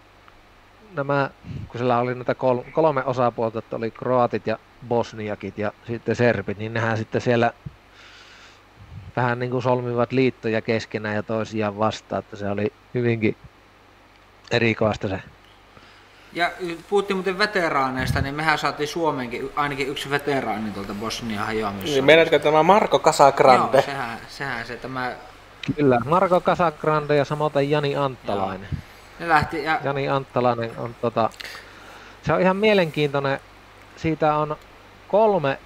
nämä, 0.94 1.30
kun 1.68 1.78
siellä 1.78 2.00
oli 2.00 2.16
näitä 2.16 2.36
kol, 2.36 2.60
kolme 2.72 3.04
osapuolta, 3.04 3.60
että 3.60 3.76
oli 3.76 3.92
kroatit 3.92 4.48
ja 4.48 4.60
bosniakit 4.88 5.58
ja 5.58 5.72
sitten 5.88 6.16
serbit, 6.16 6.58
niin 6.58 6.74
nehän 6.74 6.98
sitten 6.98 7.22
siellä 7.22 7.54
vähän 9.16 9.40
niin 9.40 9.52
kuin 9.52 9.64
solmivat 9.64 10.12
liittoja 10.12 10.62
keskenään 10.62 11.16
ja 11.16 11.24
toisiaan 11.24 11.78
vastaan, 11.78 12.20
että 12.20 12.36
se 12.36 12.50
oli 12.50 12.74
hyvinkin 12.94 13.36
erikoista 14.52 15.08
se 15.08 15.20
Ja 16.38 16.52
puhuttiin 16.90 17.18
muuten 17.18 17.38
veteraaneista, 17.38 18.22
niin 18.22 18.36
mehän 18.36 18.58
saatiin 18.58 18.88
Suomenkin 18.88 19.50
ainakin 19.56 19.88
yksi 19.88 20.10
veteraani 20.10 20.72
tuolta 20.72 20.94
Bosnian 20.94 21.46
hajoamissa. 21.46 21.86
Niin 21.86 22.06
menetkö 22.06 22.40
tämä 22.40 22.64
Marko 22.64 23.00
Casagrande? 23.00 23.78
Joo, 23.78 23.86
sehän, 23.86 24.18
sehän 24.28 24.66
se 24.66 24.76
tämä... 24.76 25.12
Kyllä, 25.76 26.00
Marko 26.06 26.42
Casagrande 26.42 27.16
ja 27.16 27.26
samoin 27.26 27.70
Jani 27.70 27.96
Anttalainen. 27.96 28.68
Joo. 28.72 28.82
Ne 29.20 29.30
lähti 29.30 29.64
ja... 29.64 29.80
Jani 29.84 30.10
Anttalainen 30.10 30.72
on 30.78 30.96
tota... 31.02 31.30
Se 32.22 32.34
on 32.34 32.42
ihan 32.42 32.58
mielenkiintoinen. 32.58 33.40
Siitä 33.96 34.36
on 34.36 34.56
kolme 35.08 35.60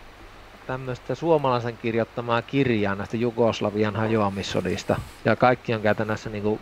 tämmöistä 0.67 1.15
suomalaisen 1.15 1.77
kirjoittamaa 1.77 2.41
kirjaa 2.41 2.95
näistä 2.95 3.17
Jugoslavian 3.17 3.95
hajoamissodista. 3.95 4.99
Ja 5.25 5.35
kaikki 5.35 5.73
on 5.73 5.81
käytännössä, 5.81 6.29
niin 6.29 6.43
kuin 6.43 6.59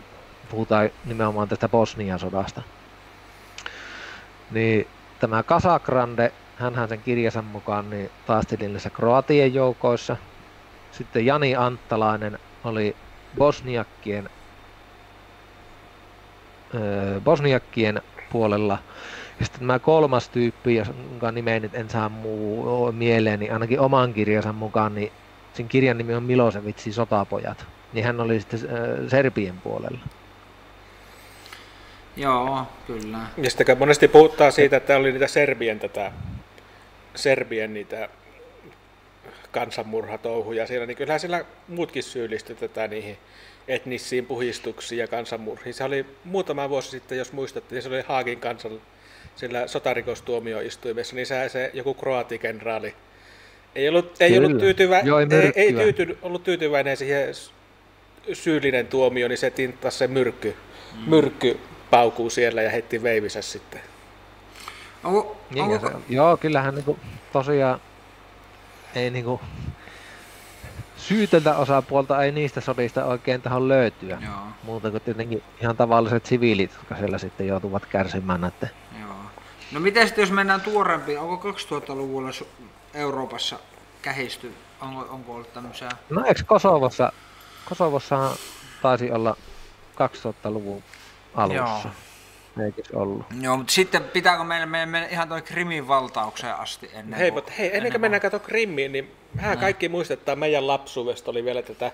puhutaan 0.50 0.90
nimenomaan 1.04 1.48
tästä 1.48 1.68
Bosnian 1.68 2.18
sodasta. 2.18 2.62
Niin 4.50 4.84
tämä 5.18 5.42
Casagrande, 5.42 6.34
hänhän 6.54 6.88
sen 6.88 7.02
kirjansa 7.02 7.42
mukaan 7.42 7.90
niin 7.90 8.10
taisteli 8.24 8.68
näissä 8.68 8.90
Kroatien 8.90 9.54
joukoissa. 9.54 10.16
Sitten 10.90 11.26
Jani 11.26 11.56
Anttalainen 11.56 12.38
oli 12.64 12.96
Bosniakkien, 13.38 14.30
öö, 16.74 17.20
Bosniakkien 17.20 18.02
puolella. 18.32 18.78
Ja 19.38 19.44
sitten 19.44 19.60
tämä 19.60 19.78
kolmas 19.78 20.30
tyyppi, 20.30 20.76
jonka 20.76 21.32
nimeä 21.32 21.60
nyt 21.60 21.74
en 21.74 21.90
saa 21.90 22.08
muu 22.08 22.92
mieleen, 22.92 23.40
niin 23.40 23.52
ainakin 23.52 23.80
oman 23.80 24.12
kirjansa 24.12 24.52
mukaan, 24.52 24.94
niin 24.94 25.12
sen 25.54 25.68
kirjan 25.68 25.98
nimi 25.98 26.14
on 26.14 26.22
Milosevitsin 26.22 26.92
sotapojat. 26.92 27.66
Niin 27.92 28.04
hän 28.04 28.20
oli 28.20 28.40
sitten 28.40 28.60
Serbien 29.08 29.60
puolella. 29.60 30.06
Joo, 32.16 32.66
kyllä. 32.86 33.18
Ja 33.36 33.50
sitten 33.50 33.78
monesti 33.78 34.08
puhuttaa 34.08 34.50
siitä, 34.50 34.76
että 34.76 34.96
oli 34.96 35.12
niitä 35.12 35.28
Serbien 35.28 35.80
tätä, 35.80 36.12
Serbien 37.14 37.74
niitä 37.74 38.08
kansanmurhatouhuja 39.52 40.66
siellä, 40.66 40.86
niin 40.86 40.96
kyllähän 40.96 41.20
siellä 41.20 41.44
muutkin 41.68 42.02
syyllistyi 42.02 42.56
tätä 42.56 42.88
niihin 42.88 43.18
etnisiin 43.68 44.26
puhistuksiin 44.26 44.98
ja 44.98 45.08
kansanmurhiin. 45.08 45.74
Se 45.74 45.84
oli 45.84 46.06
muutama 46.24 46.68
vuosi 46.68 46.90
sitten, 46.90 47.18
jos 47.18 47.32
muistatte, 47.32 47.74
niin 47.74 47.82
se 47.82 47.88
oli 47.88 48.02
Haagin 48.06 48.40
kansan 48.40 48.80
sillä 49.36 49.66
sotarikostuomioistuimessa, 49.66 51.16
niin 51.16 51.26
se, 51.26 51.48
se 51.48 51.70
joku 51.74 51.94
kroatikenraali 51.94 52.94
ei 53.74 53.88
ollut, 53.88 54.16
ei 54.20 54.38
ollut, 54.38 54.58
tyytyvä, 54.58 55.00
Joo, 55.00 55.18
ei, 55.18 55.26
ei, 55.30 55.52
ei 55.54 55.92
tyyty, 55.92 56.18
ollut 56.22 56.44
tyytyväinen 56.44 56.96
siihen 56.96 57.34
syyllinen 58.32 58.86
tuomio, 58.86 59.28
niin 59.28 59.38
se 59.38 59.50
tinttasi 59.50 59.98
se 59.98 60.06
myrkky, 60.06 60.56
mm. 60.92 61.10
myrkky 61.10 61.60
paukuu 61.90 62.30
siellä 62.30 62.62
ja 62.62 62.70
heitti 62.70 63.02
veivisä 63.02 63.42
sitten. 63.42 63.80
Onko, 65.04 65.36
niin 65.50 65.64
onko... 65.64 65.88
Se, 65.88 65.94
joo, 66.08 66.36
kyllähän 66.36 66.74
niinku, 66.74 66.98
tosiaan 67.32 67.80
ei 68.94 69.10
niinku, 69.10 69.40
syytöntä 70.96 71.56
osapuolta 71.56 72.24
ei 72.24 72.32
niistä 72.32 72.60
sodista 72.60 73.04
oikein 73.04 73.42
tähän 73.42 73.68
löytyä. 73.68 74.18
Joo. 74.24 74.34
Muuta 74.62 74.90
kuin 74.90 75.02
tietenkin 75.02 75.42
ihan 75.60 75.76
tavalliset 75.76 76.26
siviilit, 76.26 76.72
jotka 76.74 76.96
siellä 76.96 77.18
sitten 77.18 77.46
joutuvat 77.46 77.86
kärsimään 77.86 78.40
näiden. 78.40 78.70
Joo. 79.00 79.14
No 79.72 79.80
miten 79.80 80.06
sitten 80.06 80.22
jos 80.22 80.30
mennään 80.30 80.60
tuorempiin, 80.60 81.18
onko 81.18 81.50
2000-luvulla 81.50 82.30
Euroopassa 82.94 83.58
kähisty? 84.02 84.54
Onko, 84.80 85.06
onko 85.10 85.34
ollut 85.34 85.54
tämmöisiä? 85.54 85.88
No 86.10 86.24
eikö 86.24 86.42
Kosovossa, 86.46 87.12
Kosovossa 87.68 88.30
taisi 88.82 89.12
olla 89.12 89.36
2000-luvun 89.94 90.82
alussa. 91.34 91.88
Joo. 91.88 92.64
Eikös 92.64 92.90
ollut? 92.90 93.26
Joo, 93.40 93.56
mutta 93.56 93.72
sitten 93.72 94.04
pitääkö 94.04 94.44
meidän 94.44 94.68
mennä 94.68 95.06
ihan 95.06 95.28
toi 95.28 95.42
Krimin 95.42 95.88
valtaukseen 95.88 96.54
asti 96.54 96.90
ennen 96.94 97.18
Hei, 97.18 97.30
mutta 97.30 97.52
hei, 97.58 97.76
ennen 97.76 97.92
kuin 97.92 98.00
mennään 98.00 98.20
katsoa 98.20 98.40
Krimiin, 98.40 98.92
niin 98.92 99.14
mehän 99.34 99.54
no. 99.54 99.60
kaikki 99.60 99.88
muistetaan 99.88 100.38
meidän 100.38 100.66
lapsuudesta 100.66 101.30
oli 101.30 101.44
vielä 101.44 101.62
tätä, 101.62 101.92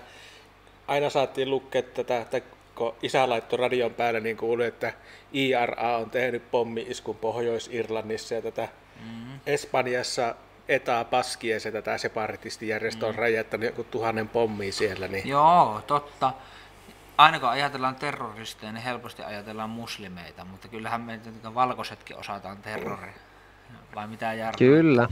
aina 0.87 1.09
saatiin 1.09 1.49
lukea 1.49 1.81
tätä, 1.81 2.21
että 2.21 2.41
kun 2.75 2.95
isä 3.01 3.29
laittoi 3.29 3.59
radion 3.59 3.93
päälle, 3.93 4.19
niin 4.19 4.37
kuului, 4.37 4.65
että 4.65 4.93
IRA 5.33 5.97
on 5.97 6.09
tehnyt 6.09 6.51
pommi-iskun 6.51 7.15
Pohjois-Irlannissa 7.15 8.35
ja 8.35 8.41
tätä 8.41 8.67
mm-hmm. 8.99 9.39
Espanjassa 9.45 10.35
Eta 10.67 11.05
Paskies 11.09 11.65
ja 11.65 11.71
tätä 11.71 11.97
separatistijärjestö 11.97 13.05
on 13.05 13.13
mm. 13.13 13.19
räjäyttänyt 13.19 13.69
joku 13.69 13.83
tuhannen 13.83 14.29
pommia 14.29 14.71
siellä. 14.71 15.07
Niin... 15.07 15.27
Joo, 15.27 15.81
totta 15.87 16.33
aina 17.17 17.39
kun 17.39 17.49
ajatellaan 17.49 17.95
terroristeja, 17.95 18.71
niin 18.71 18.83
helposti 18.83 19.23
ajatellaan 19.23 19.69
muslimeita, 19.69 20.45
mutta 20.45 20.67
kyllähän 20.67 21.01
me 21.01 21.19
valkoisetkin 21.55 22.17
osataan 22.17 22.57
terrori. 22.57 23.13
Vai 23.95 24.07
mitä 24.07 24.33
järkeä? 24.33 24.67
Kyllä. 24.67 25.07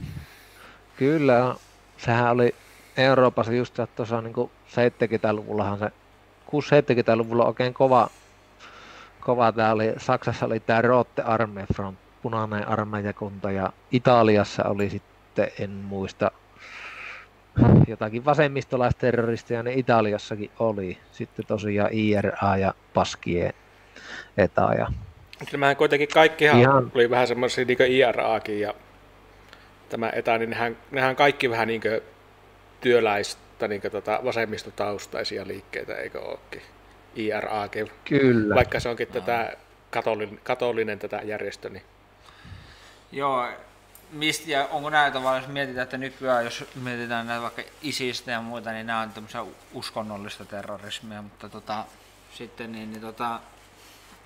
Kyllä. 0.98 1.56
Sehän 1.98 2.32
oli 2.32 2.56
Euroopassa 2.98 3.54
just 3.54 3.80
tuossa 3.96 4.22
niin 4.22 4.36
70-luvullahan 4.68 5.80
se, 5.80 5.92
6-70-luvulla 6.48 7.46
oikein 7.46 7.74
kova, 7.74 8.10
kova 9.20 9.52
tämä 9.52 9.72
oli, 9.72 9.94
Saksassa 9.98 10.46
oli 10.46 10.60
tämä 10.60 10.82
Rote 10.82 11.22
Arme 11.22 11.66
Front, 11.74 12.00
punainen 12.22 12.68
armeijakunta 12.68 13.52
ja 13.52 13.74
Italiassa 13.92 14.64
oli 14.64 14.90
sitten, 14.90 15.52
en 15.60 15.70
muista, 15.70 16.32
jotakin 17.88 18.26
vasemmistolaisterroristeja 18.26 19.64
ne 19.64 19.74
Italiassakin 19.74 20.52
oli. 20.60 20.98
Sitten 21.12 21.46
tosiaan 21.46 21.94
IRA 21.94 22.58
ja 22.58 22.74
Paskie 22.94 23.54
ETA. 24.38 24.74
Ja... 24.74 24.88
Kyllähän 25.52 25.76
kuitenkin 25.76 26.10
kaikkihan 26.14 26.60
Ihan... 26.60 26.92
oli 26.96 27.10
vähän 27.10 27.28
semmoisia 27.28 27.66
niin 27.66 27.78
IRAkin 27.82 28.60
ja 28.60 28.74
tämä 29.90 30.10
ETA, 30.16 30.38
niin 30.38 30.50
nehän, 30.50 30.78
nehän 30.92 31.16
kaikki 31.16 31.50
vähän 31.50 31.68
niin 31.68 31.82
työläistä 32.82 33.68
niin 33.68 33.82
tota, 33.92 34.20
vasemmistotaustaisia 34.24 35.48
liikkeitä, 35.48 35.96
eikö 35.96 36.22
olekin? 36.22 36.62
IRAkin. 37.16 37.92
Kyllä. 38.06 38.56
Vaikka 38.56 38.80
se 38.80 38.90
onkin 38.90 39.08
no. 39.08 39.14
tätä 39.14 39.58
katolinen, 39.90 40.40
katolinen 40.44 41.00
tätä 41.00 41.22
järjestö. 41.24 41.70
Niin... 41.70 41.84
Joo, 43.12 43.48
mistä, 44.16 44.52
ja 44.52 44.68
onko 44.72 44.90
näitä 44.90 45.24
vaan, 45.24 45.42
jos 45.42 45.48
mietitään, 45.48 45.84
että 45.84 45.98
nykyään, 45.98 46.44
jos 46.44 46.66
mietitään 46.76 47.28
näitä 47.28 47.42
vaikka 47.42 47.62
isistä 47.82 48.32
ja 48.32 48.42
muita, 48.42 48.72
niin 48.72 48.88
nämä 48.88 49.02
on 49.02 49.10
tämmöisiä 49.10 49.46
uskonnollista 49.74 50.46
terrorismia, 50.46 51.22
mutta 51.22 51.50
tota, 51.50 51.86
sitten 52.34 52.72
niin, 52.72 52.92
niin 52.92 53.02
tota, 53.02 53.40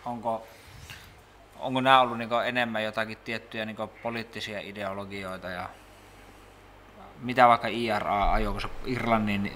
onko, 0.06 0.48
onko 1.60 1.82
nämä 1.82 2.02
ollut 2.02 2.18
niin 2.18 2.30
enemmän 2.46 2.84
jotakin 2.84 3.18
tiettyjä 3.26 3.66
niin 3.66 3.78
poliittisia 4.04 4.60
ideologioita 4.60 5.50
ja 5.50 5.70
mitä 7.22 7.48
vaikka 7.48 7.68
IRA 7.68 8.34
ajoiko 8.34 8.60
se 8.60 8.68
Irlannin 8.86 9.52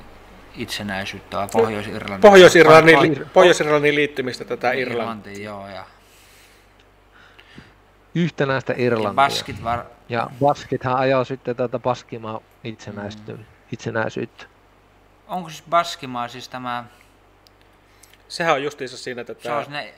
itsenäisyyttä 0.55 1.37
vai 1.37 1.47
Pohjois-Irlannin? 1.51 2.21
Pohjois-Irlannin, 2.21 3.25
Pohjois-Irlannin 3.33 3.95
liittymistä 3.95 4.45
tätä 4.45 4.71
Irlantiin. 4.71 5.01
Irlantiin 5.01 5.43
joo, 5.43 5.67
ja 5.67 5.85
yhtenäistä 8.15 8.73
Irlantia. 8.77 9.09
Ja 9.09 9.13
Baskit 9.13 9.63
var... 9.63 9.85
Ja 10.09 10.29
Baskithan 10.39 10.95
ajoi 10.95 11.25
sitten 11.25 11.55
tuota 11.55 11.79
Baskimaa 11.79 12.41
itsenäisyyttä. 12.63 13.31
Mm. 13.31 13.45
itsenäisyyttä. 13.71 14.45
Onko 15.27 15.49
siis 15.49 15.63
Baskimaa 15.69 16.27
siis 16.27 16.49
tämä... 16.49 16.85
Sehän 18.27 18.53
on 18.53 18.63
justiinsa 18.63 18.97
siinä 18.97 19.23
tätä... 19.23 19.43
Se 19.43 19.51
on 19.51 19.65
ne 19.69 19.93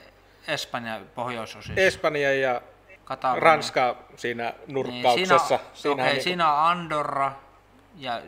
Espanja 0.48 1.00
pohjoisosissa. 1.16 1.82
Espanja 1.82 2.34
ja 2.34 2.62
Katalonia. 3.06 3.44
Ranska 3.44 3.98
siinä 4.16 4.54
nurkkauksessa. 4.68 5.36
Niin, 5.56 5.62
siinä, 5.74 5.94
on, 5.94 6.00
okay, 6.00 6.14
niin 6.14 6.24
siinä 6.24 6.54
on 6.54 6.60
Andorra 6.60 7.32
ja 7.98 8.22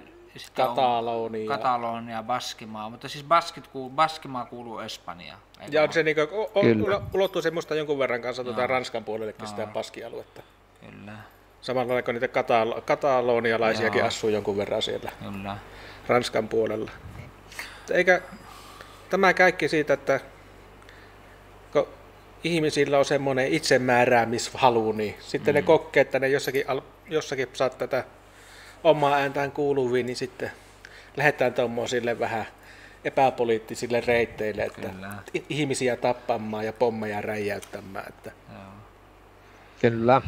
Katalonia. 0.54 1.48
Katalonia, 1.48 2.24
Baskimaa, 2.24 2.90
mutta 2.90 3.10
siis 3.10 3.24
Baskit 3.24 3.68
kuuluu, 3.68 3.90
Baskimaa 3.90 4.46
kuuluu 4.46 4.80
Espanjaan. 4.80 5.40
Ja 5.70 5.84
on 5.84 5.94
se 5.94 6.04
niin 6.04 6.16
kuin, 6.16 6.28
ulottuu 7.14 7.42
se 7.42 7.52
musta 7.52 7.76
jonkun 7.76 8.00
verran 8.00 8.22
kanssa 8.22 8.44
tuota 8.44 8.68
Ranskan 8.68 9.04
puolellekin 9.04 9.42
no. 9.42 9.48
sitä 9.48 9.68
Baskialuetta. 9.68 10.42
Kyllä. 10.82 11.14
Samalla 11.62 12.02
kuin 12.02 12.14
niitä 12.14 12.28
katalo- 12.28 12.82
katalonialaisiakin 12.82 14.00
Joo. 14.00 14.08
asuu 14.08 14.30
jonkun 14.30 14.58
verran 14.58 14.82
siellä 14.82 15.12
Kyllä. 15.24 15.58
Ranskan 16.08 16.48
puolella. 16.48 16.92
Eikä 17.92 18.22
tämä 19.10 19.34
kaikki 19.34 19.68
siitä, 19.68 19.94
että 19.94 20.20
kun 21.74 21.88
ihmisillä 22.44 23.00
on 23.00 23.06
semmoinen 23.06 23.54
itsemääräämishalu, 23.54 24.92
niin 24.92 25.16
sitten 25.20 25.54
mm. 25.54 25.58
ne 25.58 25.62
kokee, 25.62 26.02
että 26.02 26.20
ne 26.20 26.28
jossakin, 26.28 26.66
jossakin 27.10 27.48
saa 27.54 27.70
tätä 27.70 28.04
omaa 28.84 29.16
ääntään 29.16 29.52
kuuluviin, 29.52 30.06
niin 30.06 30.16
sitten 30.16 30.52
lähdetään 31.18 31.54
tuommoisille 31.54 32.20
vähän 32.20 32.46
epäpoliittisille 33.04 34.02
reitteille, 34.02 34.64
että 34.64 34.90
Kyllä. 34.90 35.10
ihmisiä 35.50 35.96
tappamaan 35.96 36.66
ja 36.66 36.74
pommeja 36.74 37.22
räjäyttämään. 37.22 38.06
Että. 38.10 38.32
Joo. 38.54 38.62
Kyllä. 39.82 40.22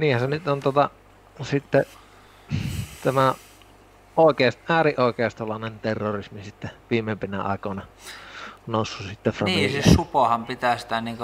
Niinhän 0.00 0.20
se 0.20 0.26
nyt 0.26 0.48
on 0.48 0.60
tota, 0.60 0.90
sitten 1.42 1.84
tämä 3.04 3.34
oikeast, 4.16 4.58
äärioikeistolainen 4.70 5.78
terrorismi 5.78 6.44
sitten 6.44 6.70
viimeimpinä 6.90 7.42
aikoina 7.42 7.82
noussut 8.66 9.06
sitten 9.06 9.32
Niin, 9.44 9.70
siis 9.70 9.94
Supohan 9.94 10.46
pitää 10.46 10.76
sitä 10.76 11.00
niin 11.00 11.18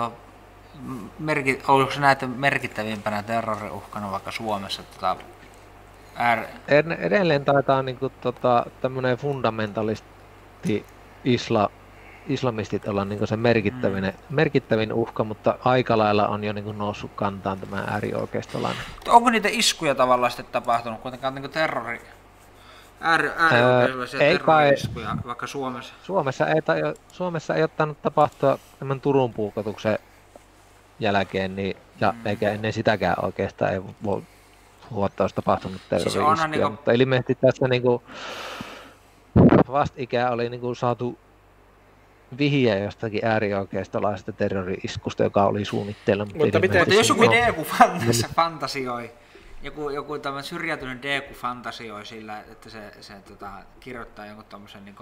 merki, 1.18 1.62
onko 1.68 1.90
se 1.90 2.00
näitä 2.00 2.26
merkittävimpänä 2.26 3.22
terroriuhkana 3.22 4.10
vaikka 4.10 4.30
Suomessa 4.30 4.82
tota, 4.82 5.16
ääri... 6.16 6.42
Edelleen 6.98 7.44
taitaa 7.44 7.82
niin 7.82 7.98
kuin, 7.98 8.12
tota, 8.20 8.66
tämmöinen 8.80 9.16
fundamentalisti 9.16 10.86
isla, 11.24 11.70
islamistit 12.26 12.88
olla 12.88 13.04
niin 13.04 13.26
se 13.26 13.36
merkittävin, 13.36 14.04
mm. 14.04 14.12
merkittävin 14.30 14.92
uhka, 14.92 15.24
mutta 15.24 15.58
aika 15.64 15.98
lailla 15.98 16.28
on 16.28 16.44
jo 16.44 16.52
niin 16.52 16.78
noussut 16.78 17.10
kantaan 17.16 17.60
tämä 17.60 17.84
äärioikeistolainen. 17.86 18.82
Onko 19.08 19.30
niitä 19.30 19.48
iskuja 19.52 19.94
tavallaan 19.94 20.30
sitten 20.30 20.52
tapahtunut 20.52 21.00
kuitenkaan 21.00 21.34
niin 21.34 21.50
terrori, 21.50 22.00
ääri, 23.00 23.30
äärioikeistolaisia 23.36 24.20
öö, 24.20 24.32
terrori-iskuja 24.32 25.16
vaikka 25.26 25.46
Suomessa? 25.46 25.94
Suomessa 26.02 26.46
ei, 26.46 26.62
tai, 26.62 26.80
Suomessa 27.12 27.54
ei 27.54 27.62
ottanut 27.62 28.02
tapahtua 28.02 28.58
tämän 28.78 29.00
Turun 29.00 29.34
puukotuksen 29.34 29.98
jälkeen, 31.00 31.56
niin, 31.56 31.76
ja 32.00 32.12
mm. 32.12 32.26
eikä 32.26 32.50
ennen 32.50 32.72
sitäkään 32.72 33.24
oikeastaan 33.24 33.72
ei 33.72 33.82
voi 34.04 34.22
vuotta 34.92 35.24
olisi 35.24 35.34
tapahtunut 35.36 35.80
terrori 35.88 36.10
siis 36.10 36.50
niin 36.50 36.70
mutta 36.70 36.92
ilmeisesti 36.92 37.34
tässä 37.34 37.68
niin 37.68 37.82
kuin, 37.82 38.02
vastikään 39.68 40.32
oli 40.32 40.50
niin 40.50 40.60
kuin 40.60 40.76
saatu 40.76 41.18
vihje 42.38 42.78
jostakin 42.78 43.24
äärioikeistolaisesta 43.24 44.32
terrori-iskusta, 44.32 45.22
joka 45.22 45.46
oli 45.46 45.64
suunnitteilla. 45.64 46.24
Mutta, 46.24 46.38
mutta, 46.38 46.60
miten, 46.60 46.80
mutta 46.80 46.94
jos 46.94 47.08
joku 47.46 47.64
fantasi, 47.64 48.26
fantasioi, 48.34 49.10
joku, 49.62 49.90
joku 49.90 50.18
tämä 50.18 50.42
syrjäytynyt 50.42 51.02
Deku 51.02 51.34
fantasioi 51.34 52.06
sillä, 52.06 52.40
että 52.40 52.70
se, 52.70 52.92
se 53.00 53.14
tota, 53.28 53.50
kirjoittaa 53.80 54.26
jonkun 54.26 54.44
tämmöisen 54.44 54.84
niin 54.84 54.96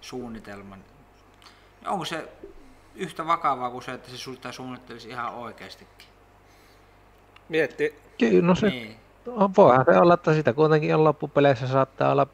suunnitelman, 0.00 0.78
niin 0.78 1.88
onko 1.88 2.04
se 2.04 2.28
yhtä 2.94 3.26
vakavaa 3.26 3.70
kuin 3.70 3.82
se, 3.82 3.92
että 3.92 4.10
se 4.10 4.16
sulta 4.16 4.52
suunnittelisi 4.52 5.08
ihan 5.08 5.34
oikeastikin? 5.34 6.08
Mietti. 7.48 7.94
Kyllä, 8.18 8.46
no 8.46 8.54
se, 8.54 8.68
niin. 8.68 8.96
voihan 9.56 9.84
se 9.84 9.98
olla, 9.98 10.14
että 10.14 10.34
sitä 10.34 10.52
kuitenkin 10.52 10.94
on 10.94 11.04
loppupeleissä 11.04 11.66
saattaa 11.66 12.12
olla 12.12 12.26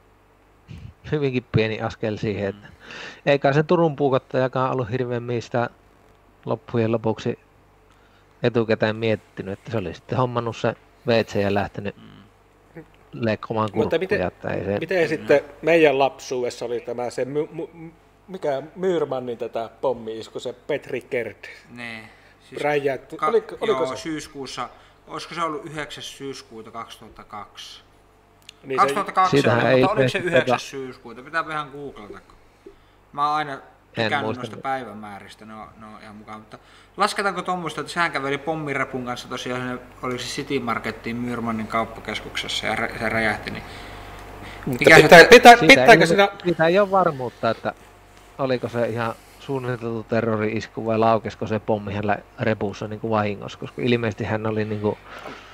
hyvinkin 1.13 1.45
pieni 1.53 1.81
askel 1.81 2.17
siihen, 2.17 2.49
että 2.49 2.69
eikä 3.27 3.53
se 3.53 3.63
Turun 3.63 3.97
puukottajakaan 3.97 4.73
ollut 4.73 4.91
hirveän 4.91 5.23
mistä 5.23 5.71
loppujen 6.45 6.93
lopuksi 6.93 7.39
etukäteen 8.43 8.97
miettinyt, 8.97 9.59
että 9.59 9.71
se 9.71 9.79
oli 9.79 9.95
sitten 9.95 10.19
hommannut 10.19 10.57
se 10.57 10.75
WC 11.07 11.35
ja 11.35 11.55
lähtenyt 11.55 11.97
mm. 11.97 12.85
leikkomaan 13.13 13.71
Mutta 13.75 13.99
miten, 13.99 14.23
että 14.23 14.51
ei 14.51 14.65
se... 14.65 14.79
miten 14.79 15.09
sitten 15.09 15.41
meidän 15.63 15.99
lapsuudessa 15.99 16.65
oli 16.65 16.81
tämä 16.81 17.11
se, 17.11 17.25
my, 17.25 17.49
my, 17.53 17.93
mikä 18.29 18.63
Myyrmannin 18.77 19.39
tätä 19.39 19.71
pommi-isku, 19.81 20.41
se 20.41 20.53
Petri 20.53 21.01
Kert? 21.01 21.49
Niin. 21.77 22.05
Siis. 22.49 22.63
Ka- 23.17 23.27
oliko, 23.27 23.57
oliko 23.61 23.85
joo, 23.85 23.97
se? 23.97 23.97
syyskuussa, 23.97 24.69
olisiko 25.07 25.35
se 25.35 25.43
ollut 25.43 25.67
9. 25.67 26.03
syyskuuta 26.03 26.71
2002? 26.71 27.83
Niin 28.65 28.79
2002, 28.79 29.43
se, 29.43 29.51
mutta 29.51 29.71
ei 29.71 29.85
oliko 29.85 30.09
se 30.09 30.19
9. 30.19 30.61
syyskuuta? 30.61 31.23
Pitää 31.23 31.45
ihan 31.51 31.71
googlata. 31.71 32.19
Mä 33.13 33.29
oon 33.29 33.37
aina 33.37 33.59
tykännyt 33.95 34.37
noista 34.37 34.57
päivämääristä, 34.57 35.45
ne 35.45 35.55
on, 35.55 35.69
ne 35.81 35.87
on 35.87 36.03
ihan 36.03 36.17
mukaan. 36.17 36.41
Mutta 36.41 36.59
lasketaanko 36.97 37.43
tuommoista, 37.43 37.81
että 37.81 37.93
sehän 37.93 38.13
käveli 38.13 38.39
pommirepun 38.39 39.05
kanssa 39.05 39.29
tosiaan, 39.29 39.81
oli 40.03 40.19
se 40.19 40.25
City 40.25 40.61
Marketin 40.61 41.17
Myyrmannin 41.17 41.67
kauppakeskuksessa 41.67 42.67
ja 42.67 42.77
se 42.99 43.09
räjähti, 43.09 43.51
niin 43.51 43.63
Mikä 44.67 44.97
pitää, 44.97 45.19
se, 45.19 45.29
pitää, 45.31 45.57
pitää, 45.57 45.81
pitääkö 45.81 46.07
siinä... 46.07 46.29
Siitä 46.45 46.67
ei 46.67 46.79
ole 46.79 46.91
varmuutta, 46.91 47.51
että 47.51 47.75
oliko 48.39 48.69
se 48.69 48.89
ihan 48.89 49.15
suunniteltu 49.41 50.03
terrori-isku 50.03 50.87
vai 50.87 50.99
laukesko 50.99 51.47
se 51.47 51.59
pommi 51.59 51.93
hänellä 51.93 52.19
repussa 52.41 52.89
niin 52.89 53.01
kuin 53.01 53.11
vahingossa, 53.11 53.59
koska 53.59 53.83
ilmeisesti 53.83 54.25
hän 54.25 54.47
oli 54.47 54.65
niin 54.65 54.81
kuin 54.81 54.99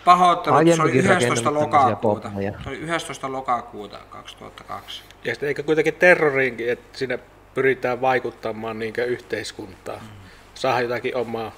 Pahoittelut, 0.05 0.77
se 0.77 0.83
oli 0.83 0.93
11. 0.93 1.55
lokakuuta. 1.55 2.31
Se 2.63 2.69
oli 2.69 2.77
11. 2.77 3.33
lokakuuta 3.33 3.99
2002. 4.11 5.03
Ja 5.25 5.35
sitten 5.35 5.49
eikä 5.49 5.63
kuitenkin 5.63 5.95
terroriinkin, 5.95 6.71
että 6.71 6.99
sinne 6.99 7.19
pyritään 7.55 8.01
vaikuttamaan 8.01 8.79
niin 8.79 8.95
yhteiskuntaa. 9.07 9.97
Mm. 9.97 10.09
Saada 10.55 10.81
jotakin 10.81 11.17
omaa, 11.17 11.53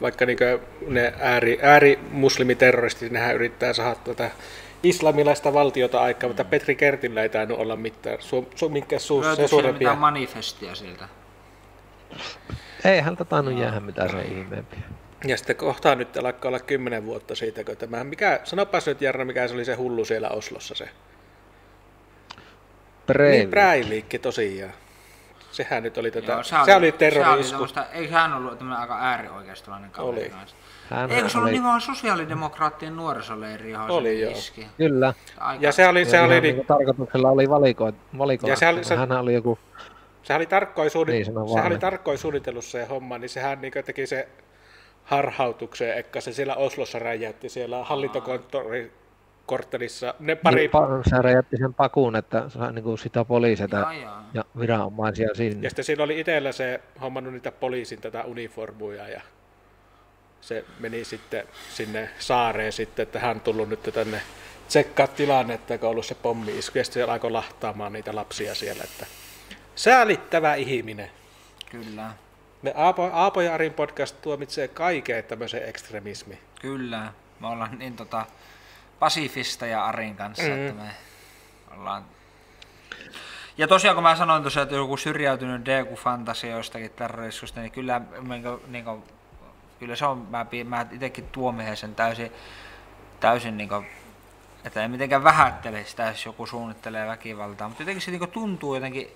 vaikka 0.00 0.26
niin 0.26 0.38
ne 0.86 1.14
ääri, 1.20 1.58
äärimuslimiterroristit, 1.62 3.12
nehän 3.12 3.34
yrittää 3.34 3.72
saada 3.72 3.94
tätä 3.94 4.30
islamilaista 4.82 5.52
valtiota 5.52 6.00
aikaa, 6.00 6.28
mutta 6.28 6.44
Petri 6.44 6.74
Kertillä 6.74 7.22
ei 7.22 7.28
tainnut 7.28 7.58
olla 7.58 7.76
mitään, 7.76 8.16
su, 8.20 8.48
su, 8.54 8.68
minkä 8.68 8.98
su, 8.98 9.22
se 9.36 9.48
suurempia. 9.48 9.78
mitään 9.78 9.98
manifestia 9.98 10.74
sieltä? 10.74 11.08
Ei 12.84 13.00
häntä 13.00 13.24
tainnut 13.24 13.58
jäädä 13.58 13.80
mitään 13.80 14.10
se 14.10 14.22
ihmeempiä. 14.22 14.80
Ja 15.24 15.36
sitten 15.36 15.56
kohtaa 15.56 15.94
nyt 15.94 16.16
alkaa 16.16 16.48
olla 16.48 16.58
kymmenen 16.58 17.06
vuotta 17.06 17.34
siitä, 17.34 17.64
kun 17.64 17.76
tämä, 17.76 18.04
mikä, 18.04 18.40
sanopas 18.44 18.86
nyt 18.86 19.00
Jarno, 19.00 19.24
mikä 19.24 19.48
se 19.48 19.54
oli 19.54 19.64
se 19.64 19.74
hullu 19.74 20.04
siellä 20.04 20.28
Oslossa 20.28 20.74
se. 20.74 20.88
Breivik. 23.06 23.38
Niin, 23.38 23.50
Breivik 23.50 24.22
tosiaan. 24.22 24.72
Sehän 25.50 25.82
nyt 25.82 25.98
oli 25.98 26.10
tätä, 26.10 26.32
Joo, 26.32 26.42
se, 26.42 26.48
se 26.48 26.56
oli, 26.56 26.72
oli 26.72 26.92
terrori-isku. 26.92 27.66
Eikö 27.92 28.14
hän 28.14 28.34
ollut 28.34 28.58
tämmöinen 28.58 28.80
aika 28.80 28.98
äärioikeistolainen 29.00 29.90
kaveri 29.90 30.18
oli. 30.18 30.32
Hän 30.90 31.10
Eikö 31.10 31.28
se 31.28 31.38
ollut 31.38 31.50
oli... 31.50 31.58
niin 31.58 31.80
sosiaalidemokraattien 31.80 32.96
nuorisoleiri, 32.96 33.70
johon 33.70 33.90
oli, 33.90 34.16
se 34.16 34.20
joo. 34.20 34.32
iski? 34.32 34.66
Kyllä. 34.76 35.14
Aika... 35.38 35.64
Ja 35.64 35.72
se 35.72 35.88
oli... 35.88 36.04
Se 36.04 36.20
oli 36.20 36.40
niin... 36.40 36.66
tarkoituksella 36.66 37.30
oli 37.30 37.48
valikoit, 37.48 37.94
valikoit. 38.18 38.50
Ja 38.50 38.56
se 38.56 38.68
oli, 38.68 38.84
se... 38.84 38.96
Hän 38.96 39.12
oli 39.12 39.34
joku... 39.34 39.58
Sehän 40.22 40.38
oli 40.38 40.46
tarkkoin, 40.46 40.90
suunnit... 40.90 41.14
niin, 41.14 41.48
sehän 41.48 41.66
oli 41.66 41.78
tarkkoin 41.78 42.18
suunnitellut 42.18 42.64
se 42.64 42.84
homma, 42.84 43.18
niin 43.18 43.28
sehän 43.28 43.60
niin 43.60 43.72
teki 43.84 44.06
se 44.06 44.28
harhautukseen, 45.10 45.98
että 45.98 46.20
se 46.20 46.32
siellä 46.32 46.54
Oslossa 46.54 46.98
räjäytti 46.98 47.48
siellä 47.48 47.84
hallintokonttori 47.84 48.92
korttelissa. 49.46 50.14
Ne 50.20 50.36
pari... 50.36 50.60
Niin, 50.60 50.70
se 51.10 51.22
räjäytti 51.22 51.56
sen 51.56 51.74
pakuun, 51.74 52.16
että 52.16 52.46
niin 52.72 52.82
kuin 52.82 52.98
sitä 52.98 53.24
poliiseita 53.24 53.76
ja, 53.76 53.92
ja. 53.92 54.22
ja 54.34 54.44
viranomaisia 54.58 55.34
sinne. 55.34 55.66
Ja 55.66 55.70
sitten 55.70 55.84
siinä 55.84 56.02
oli 56.04 56.20
itsellä 56.20 56.52
se 56.52 56.80
hommannut 57.00 57.32
niitä 57.32 57.52
poliisin 57.52 58.00
tätä 58.00 58.24
uniformuja 58.24 59.08
ja 59.08 59.20
se 60.40 60.64
meni 60.80 61.04
sitten 61.04 61.46
sinne 61.70 62.08
saareen 62.18 62.72
sitten, 62.72 63.02
että 63.02 63.18
hän 63.18 63.40
tullut 63.40 63.68
nyt 63.68 63.82
tänne 63.94 64.20
tsekkaa 64.68 65.06
tilannetta, 65.06 65.78
kun 65.78 65.86
on 65.86 65.90
ollut 65.90 66.06
se 66.06 66.14
pommi 66.14 66.58
isku, 66.58 66.78
ja 66.78 66.84
sitten 66.84 67.10
alkoi 67.10 67.30
lahtaamaan 67.30 67.92
niitä 67.92 68.14
lapsia 68.14 68.54
siellä, 68.54 68.84
että 68.84 69.06
säälittävä 69.74 70.54
ihminen. 70.54 71.10
Kyllä. 71.70 72.10
Me 72.62 72.72
Aapo, 72.76 73.10
Aapo 73.12 73.40
ja 73.40 73.54
Arin 73.54 73.72
podcast 73.72 74.22
tuomitsee 74.22 74.68
kaiken 74.68 75.24
tämmöisen 75.24 75.68
ekstremismi. 75.68 76.38
Kyllä, 76.60 77.12
me 77.40 77.46
ollaan 77.46 77.78
niin 77.78 77.96
tota, 77.96 78.26
pasifista 78.98 79.66
ja 79.66 79.84
Arin 79.84 80.16
kanssa, 80.16 80.42
mm. 80.42 80.66
että 80.66 80.82
me 80.82 80.90
ollaan... 81.76 82.04
Ja 83.58 83.68
tosiaan 83.68 83.94
kun 83.94 84.02
mä 84.02 84.16
sanoin 84.16 84.42
tosiaan, 84.42 84.62
että 84.62 84.76
joku 84.76 84.96
syrjäytynyt 84.96 85.62
DQ-fantasia 85.62 86.50
jostakin 86.50 86.90
terroriskusta, 86.90 87.60
niin 87.60 87.72
kyllä, 87.72 88.00
niin 88.28 88.42
kuin, 88.42 88.60
niin 88.66 88.84
kuin, 88.84 89.02
kyllä 89.78 89.96
se 89.96 90.06
on, 90.06 90.26
mä, 90.30 90.46
mä 90.64 90.86
itsekin 90.92 91.28
tuomihin 91.32 91.76
sen 91.76 91.94
täysin, 91.94 92.32
täysin 93.20 93.56
niin 93.56 93.68
kuin, 93.68 93.86
että 94.64 94.82
ei 94.82 94.88
mitenkään 94.88 95.24
vähättele 95.24 95.84
sitä, 95.84 96.02
jos 96.06 96.26
joku 96.26 96.46
suunnittelee 96.46 97.06
väkivaltaa, 97.06 97.68
mutta 97.68 97.82
jotenkin 97.82 98.02
se 98.02 98.10
niin 98.10 98.18
kuin, 98.18 98.30
tuntuu 98.30 98.74
jotenkin 98.74 99.10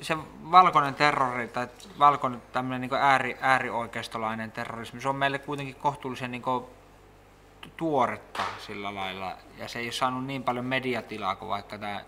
se 0.00 0.16
valkoinen 0.50 0.94
terrori 0.94 1.48
tai 1.48 1.68
valkoinen 1.98 2.42
tämmöinen 2.52 2.80
niin 2.80 3.00
ääri, 3.00 3.36
äärioikeistolainen 3.40 4.52
terrorismi, 4.52 5.00
se 5.00 5.08
on 5.08 5.16
meille 5.16 5.38
kuitenkin 5.38 5.74
kohtuullisen 5.74 6.30
niin 6.30 6.42
kuin, 6.42 6.64
tuoretta 7.76 8.42
sillä 8.66 8.94
lailla, 8.94 9.36
ja 9.58 9.68
se 9.68 9.78
ei 9.78 9.86
ole 9.86 9.92
saanut 9.92 10.26
niin 10.26 10.42
paljon 10.42 10.64
mediatilaa 10.64 11.36
kuin 11.36 11.48
vaikka 11.48 11.78
tämä 11.78 12.00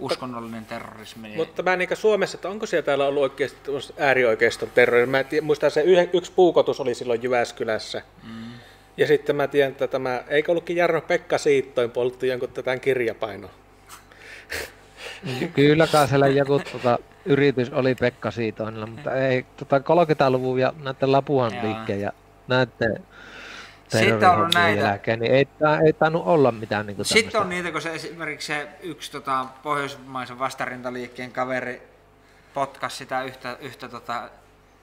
uskonnollinen 0.00 0.66
terrorismi. 0.66 1.36
Mutta 1.36 1.62
mä 1.62 1.76
niin 1.76 1.88
Suomessa, 1.94 2.36
että 2.36 2.48
onko 2.48 2.66
siellä 2.66 2.84
täällä 2.84 3.06
ollut 3.06 3.22
oikeasti 3.22 3.70
äärioikeiston 3.98 4.70
terrorismi? 4.74 5.10
Mä 5.10 5.24
tiedän, 5.24 5.46
muistan 5.46 5.70
se 5.70 5.84
yksi 6.12 6.32
puukotus 6.32 6.80
oli 6.80 6.94
silloin 6.94 7.22
Jyväskylässä. 7.22 8.02
Mm. 8.22 8.52
Ja 8.96 9.06
sitten 9.06 9.36
mä 9.36 9.48
tiedän, 9.48 9.72
että 9.72 9.88
tämä, 9.88 10.22
eikö 10.28 10.52
ollutkin 10.52 10.76
Jarno 10.76 11.00
Pekka 11.00 11.38
Siittoin 11.38 11.90
poltti 11.90 12.28
jonkun 12.28 12.48
tätä 12.48 12.78
kirjapainoa? 12.78 13.50
Kyllä 15.54 15.86
kai 15.86 16.08
siellä 16.08 16.28
joku 16.28 16.58
tuota, 16.58 16.98
yritys 17.24 17.72
oli 17.72 17.94
Pekka 17.94 18.30
Siitoinilla, 18.30 18.86
mutta 18.86 19.14
ei 19.14 19.46
tota 19.56 19.78
30-luvun 19.78 20.58
ja 20.58 20.72
näiden 20.82 21.12
Lapuan 21.12 21.52
liikkeen 21.62 22.00
ja 22.00 22.12
näiden 22.48 23.04
sitten 23.88 24.30
on 24.30 24.50
näitä. 24.54 24.80
Jälkeen, 24.80 25.20
niin 25.20 25.32
ei, 25.32 25.48
ei 25.86 25.92
tainnut 25.92 26.26
olla 26.26 26.52
mitään 26.52 26.86
niin 26.86 27.04
Sitten 27.04 27.40
on 27.40 27.48
niitä, 27.48 27.72
kun 27.72 27.82
se 27.82 27.94
esimerkiksi 27.94 28.46
se 28.46 28.68
yksi 28.82 29.12
tota, 29.12 29.46
pohjoismaisen 29.62 30.38
vastarintaliikkeen 30.38 31.32
kaveri 31.32 31.82
potkasi 32.54 32.96
sitä 32.96 33.22
yhtä, 33.22 33.56
yhtä 33.60 33.88
tota, 33.88 34.30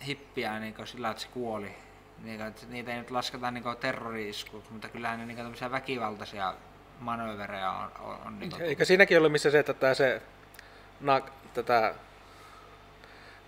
hippiä 0.07 0.59
niin 0.59 0.75
sillä, 0.83 1.09
että 1.09 1.23
se 1.23 1.29
kuoli. 1.33 1.75
Niin, 2.23 2.41
että 2.41 2.61
niitä 2.69 2.91
ei 2.91 2.97
nyt 2.97 3.11
lasketa 3.11 3.51
niin 3.51 3.63
terrori 3.79 4.31
mutta 4.69 4.89
kyllähän 4.89 5.19
ne 5.19 5.25
niin 5.25 5.71
väkivaltaisia 5.71 6.53
manööverejä 6.99 7.71
on. 7.71 7.91
on, 7.99 8.17
on 8.25 8.39
niin 8.39 8.61
Eikö 8.61 8.85
siinäkin 8.85 9.17
ollut 9.17 9.31
missä 9.31 9.51
se, 9.51 9.59
että 9.59 9.93
se 9.93 10.21
na, 11.01 11.21
tätä 11.53 11.93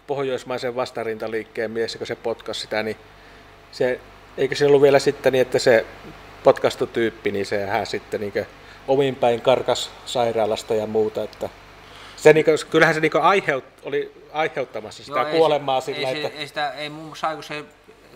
pohjoismaisen 0.08 0.76
vastarintaliikkeen 0.76 1.72
mies, 1.72 1.96
kun 1.96 2.08
se 2.08 2.16
potkasi 2.16 2.60
sitä, 2.62 2.84
niin 2.84 2.98
se, 3.72 4.00
eikö 4.38 4.56
se 4.56 4.66
ollut 4.66 4.82
vielä 4.82 5.00
sitten 5.00 5.34
niin, 5.34 5.42
että 5.42 5.60
se 5.60 5.86
potkastutyyppi, 6.44 7.32
niin 7.32 7.46
se 7.46 7.66
hän 7.66 7.86
sitten 7.86 8.22
niin 8.22 8.34
omin 8.88 9.16
päin 9.16 9.42
karkas 9.42 9.92
sairaalasta 10.06 10.74
ja 10.74 10.88
muuta, 10.88 11.24
että 11.24 11.50
se, 12.16 12.34
niin 12.34 12.46
kuin, 12.46 12.58
kyllähän 12.70 12.96
se 12.96 13.02
niin 13.02 13.22
aiheut, 13.22 13.64
oli 13.84 14.28
aiheuttamassa 14.34 15.04
sitä 15.04 15.20
Joo, 15.20 15.32
kuolemaa 15.32 15.76
ei, 15.78 15.82
sillä, 15.82 16.10
ei, 16.10 16.26
että... 16.26 16.38
Ei, 16.40 16.48
sitä, 16.48 16.72
ei 16.72 16.90
muun 16.90 17.06
muassa 17.06 17.42
se 17.42 17.66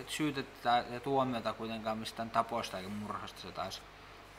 syytettä 0.06 0.84
ja 0.92 1.00
tuomiota 1.00 1.52
kuitenkaan 1.52 1.98
mistään 1.98 2.30
tapoista 2.30 2.78
eikä 2.78 2.88
murhasta 2.88 3.40
se 3.40 3.52
taisi. 3.52 3.80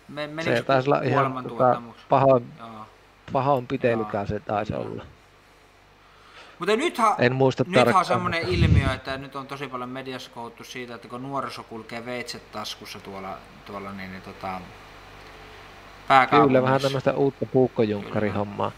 Me, 0.07 0.29
se 0.43 0.63
taisi 0.63 0.89
olla 0.89 1.01
ihan 1.01 1.43
tota, 1.43 1.81
pahoin, 2.09 2.53
pahoinpitelykään 3.33 4.27
se 4.27 4.39
taisi 4.39 4.73
olla. 4.73 5.05
Mutta 6.59 6.75
nythän, 6.75 7.15
en 7.19 7.35
muista 7.35 7.63
nythän 7.67 7.95
on 7.95 8.05
semmoinen 8.05 8.41
ilmiö, 8.41 8.93
että 8.93 9.17
nyt 9.17 9.35
on 9.35 9.47
tosi 9.47 9.67
paljon 9.67 9.89
mediassa 9.89 10.31
kohuttu 10.31 10.63
siitä, 10.63 10.95
että 10.95 11.07
kun 11.07 11.23
nuoriso 11.23 11.63
kulkee 11.63 12.05
veitset 12.05 12.51
taskussa 12.51 12.99
tuolla, 12.99 13.37
tuolla 13.65 13.91
niin, 13.91 14.11
niin 14.11 14.21
tota, 14.21 14.61
Kyllä, 16.29 16.61
vähän 16.61 16.81
tämmöistä 16.81 17.13
uutta 17.13 17.45
puukkojunkkari-hommaa. 17.45 18.71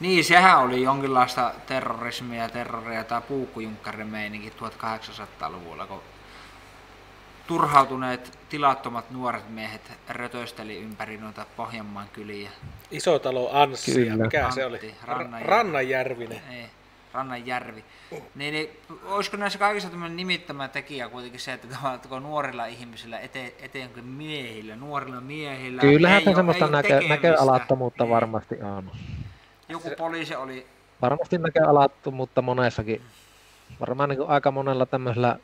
Niin, 0.00 0.24
sehän 0.24 0.58
oli 0.58 0.82
jonkinlaista 0.82 1.54
terrorismia, 1.66 2.48
terroria 2.48 3.04
tai 3.04 3.20
puukkojunkkari-meininki 3.20 4.52
1800-luvulla, 4.58 5.86
kun 5.86 6.02
turhautuneet 7.52 8.38
tilattomat 8.48 9.10
nuoret 9.10 9.48
miehet 9.48 9.92
rötösteli 10.08 10.82
ympäri 10.82 11.16
noita 11.16 11.46
Pohjanmaan 11.56 12.08
kyliä. 12.12 12.50
talo 13.22 13.50
Anssi, 13.52 13.94
Kyllä. 13.94 14.24
mikä 14.24 14.44
Antti, 14.44 14.54
se 14.54 14.64
oli? 14.64 14.94
Rannanjärvi. 15.04 15.48
Rannanjärvinen. 15.48 16.40
Ei, 16.50 16.66
Rannanjärvi. 17.12 17.84
Niin, 18.34 18.54
niin, 18.54 18.70
olisiko 19.04 19.36
näissä 19.36 19.58
kaikissa 19.58 19.90
tämmöinen 19.90 20.16
nimittämä 20.16 20.68
tekijä 20.68 21.08
kuitenkin 21.08 21.40
se, 21.40 21.52
että 21.52 21.68
kun 22.08 22.22
nuorilla 22.22 22.66
ihmisillä, 22.66 23.18
ete, 23.18 23.54
eteenkin 23.62 24.04
miehillä, 24.04 24.76
nuorilla 24.76 25.20
miehillä 25.20 25.80
Kyllähän 25.80 26.22
se 26.24 26.34
semmoista 26.34 26.66
näkö, 26.66 27.00
näköalattomuutta 27.08 28.08
varmasti 28.08 28.62
on. 28.62 28.90
Joku 29.68 29.90
poliisi 29.98 30.34
oli... 30.34 30.66
Varmasti 31.02 31.38
näköalattomuutta 31.38 32.42
monessakin. 32.42 33.02
Varmaan 33.80 34.08
niin 34.08 34.28
aika 34.28 34.50
monella 34.50 34.86
tämmöisellä 34.86 35.38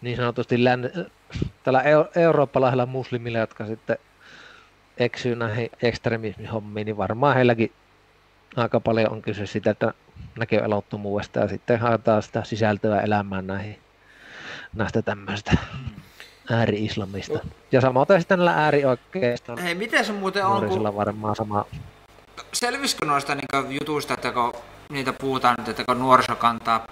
niin 0.00 0.16
sanotusti 0.16 0.64
län, 0.64 0.90
tällä 1.62 1.82
eurooppalaisella 2.16 2.86
muslimilla, 2.86 3.38
jotka 3.38 3.66
sitten 3.66 3.98
eksyy 4.98 5.36
näihin 5.36 5.70
ekstremismihommiin, 5.82 6.84
niin 6.84 6.96
varmaan 6.96 7.34
heilläkin 7.34 7.72
aika 8.56 8.80
paljon 8.80 9.12
on 9.12 9.22
kyse 9.22 9.46
sitä, 9.46 9.70
että 9.70 9.94
näköelottomuudesta 10.38 11.40
ja 11.40 11.48
sitten 11.48 11.80
haetaan 11.80 12.22
sitä 12.22 12.44
sisältöä 12.44 13.00
elämään 13.00 13.46
näihin, 13.46 13.78
näistä 14.74 15.02
tämmöistä 15.02 15.52
ääri-islamista. 16.50 17.38
Ja 17.72 17.80
samoin 17.80 18.06
sitten 18.18 18.38
näillä 18.38 18.54
äärioikeista. 18.54 19.56
Hei, 19.62 19.74
miten 19.74 20.04
se 20.04 20.12
muuten 20.12 20.46
on? 20.46 20.68
Kun... 20.68 20.96
varmaan 20.96 21.36
sama. 21.36 21.64
Selvisikö 22.52 23.06
noista 23.06 23.34
niin 23.34 23.78
jutuista, 23.80 24.14
että 24.14 24.32
kun 24.32 24.52
niitä 24.90 25.12
puhutaan 25.12 25.54
nyt, 25.58 25.68
että 25.68 25.84
kun 25.84 25.98
nuoriso 25.98 26.36
kantaa 26.36 26.86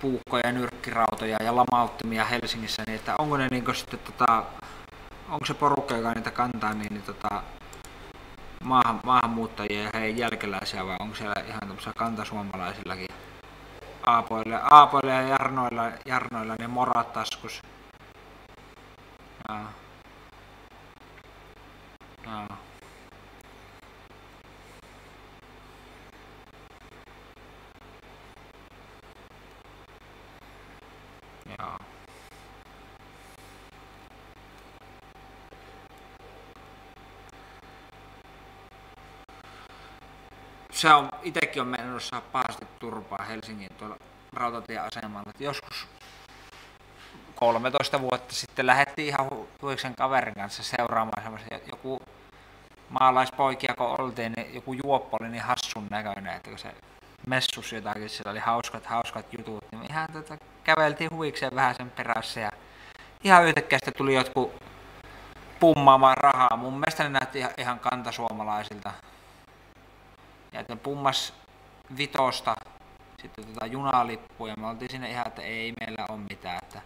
puukkoja, 0.00 0.52
nyrkkirautoja 0.52 1.36
ja 1.44 1.56
lamauttimia 1.56 2.24
Helsingissä, 2.24 2.82
niin 2.86 2.96
että 2.96 3.14
onko 3.18 3.36
ne 3.36 3.48
niin 3.50 3.74
sitten 3.74 3.98
tota, 3.98 4.44
onko 5.28 5.46
se 5.46 5.54
porukka, 5.54 5.96
joka 5.96 6.14
niitä 6.14 6.30
kantaa, 6.30 6.74
niin, 6.74 6.92
niin 6.92 7.02
tota, 7.02 7.42
maahan, 8.64 9.00
maahanmuuttajia 9.04 9.82
ja 9.82 9.90
heidän 9.94 10.18
jälkeläisiä 10.18 10.86
vai 10.86 10.96
onko 11.00 11.14
siellä 11.14 11.34
ihan 11.48 11.60
tämmöisiä 11.60 11.92
kantasuomalaisillakin 11.96 13.08
aapoille, 14.06 14.60
aapoille 14.70 15.12
ja 15.12 15.22
jarnoilla, 15.22 15.92
jarnoilla 16.06 16.56
ne 16.58 16.66
morat 16.66 17.12
taskus. 17.12 17.62
Jaa. 19.48 19.72
Jaa. 22.26 22.56
Joo. 31.58 31.78
Se 40.80 40.94
on, 40.94 41.08
itekin 41.22 41.62
on 41.62 41.68
menossa 41.68 42.22
pahasti 42.32 42.66
turpaa 42.78 43.24
Helsingin 43.28 43.68
tuolla 43.78 43.96
rautatieasemalla. 44.32 45.32
Joskus 45.38 45.88
13 47.34 48.00
vuotta 48.00 48.34
sitten 48.34 48.66
lähdettiin 48.66 49.08
ihan 49.08 49.30
Huiksen 49.62 49.94
kaverin 49.94 50.34
kanssa 50.34 50.62
seuraamaan 50.62 51.22
semmoisia, 51.22 51.58
joku 51.70 52.02
maalaispoikia 52.88 53.74
kun 53.74 54.00
oltiin, 54.00 54.32
niin 54.36 54.54
joku 54.54 54.72
juoppo 54.84 55.16
oli 55.20 55.28
niin 55.28 55.42
hassun 55.42 55.86
näköinen, 55.90 56.36
että 56.36 56.50
kun 56.50 56.58
se 56.58 56.74
messus 57.26 57.72
jotakin, 57.72 58.08
siellä 58.08 58.30
oli 58.30 58.40
hauskat, 58.40 58.86
hauskat 58.86 59.26
jutut, 59.38 59.64
niin 59.72 59.90
ihan 59.90 60.08
tota, 60.12 60.36
käveltiin 60.64 61.10
huvikseen 61.10 61.54
vähän 61.54 61.74
sen 61.74 61.90
perässä 61.90 62.40
ja 62.40 62.50
ihan 63.24 63.44
yhtäkkiä 63.44 63.78
tuli 63.96 64.14
jotkut 64.14 64.62
pummaamaan 65.60 66.16
rahaa. 66.16 66.56
Mun 66.56 66.74
mielestä 66.74 67.02
ne 67.02 67.10
näytti 67.10 67.38
ihan, 67.38 67.52
ihan 67.58 67.78
kantasuomalaisilta. 67.78 68.92
Ja 70.52 70.60
että 70.60 70.76
pummas 70.76 71.34
vitosta 71.96 72.54
sitten 73.22 73.44
tota 73.44 73.66
junalippuja. 73.66 74.54
Me 74.56 74.66
oltiin 74.66 74.90
sinne 74.90 75.10
ihan, 75.10 75.26
että 75.26 75.42
ei 75.42 75.72
meillä 75.80 76.06
ole 76.08 76.18
mitään, 76.30 76.58
että 76.62 76.80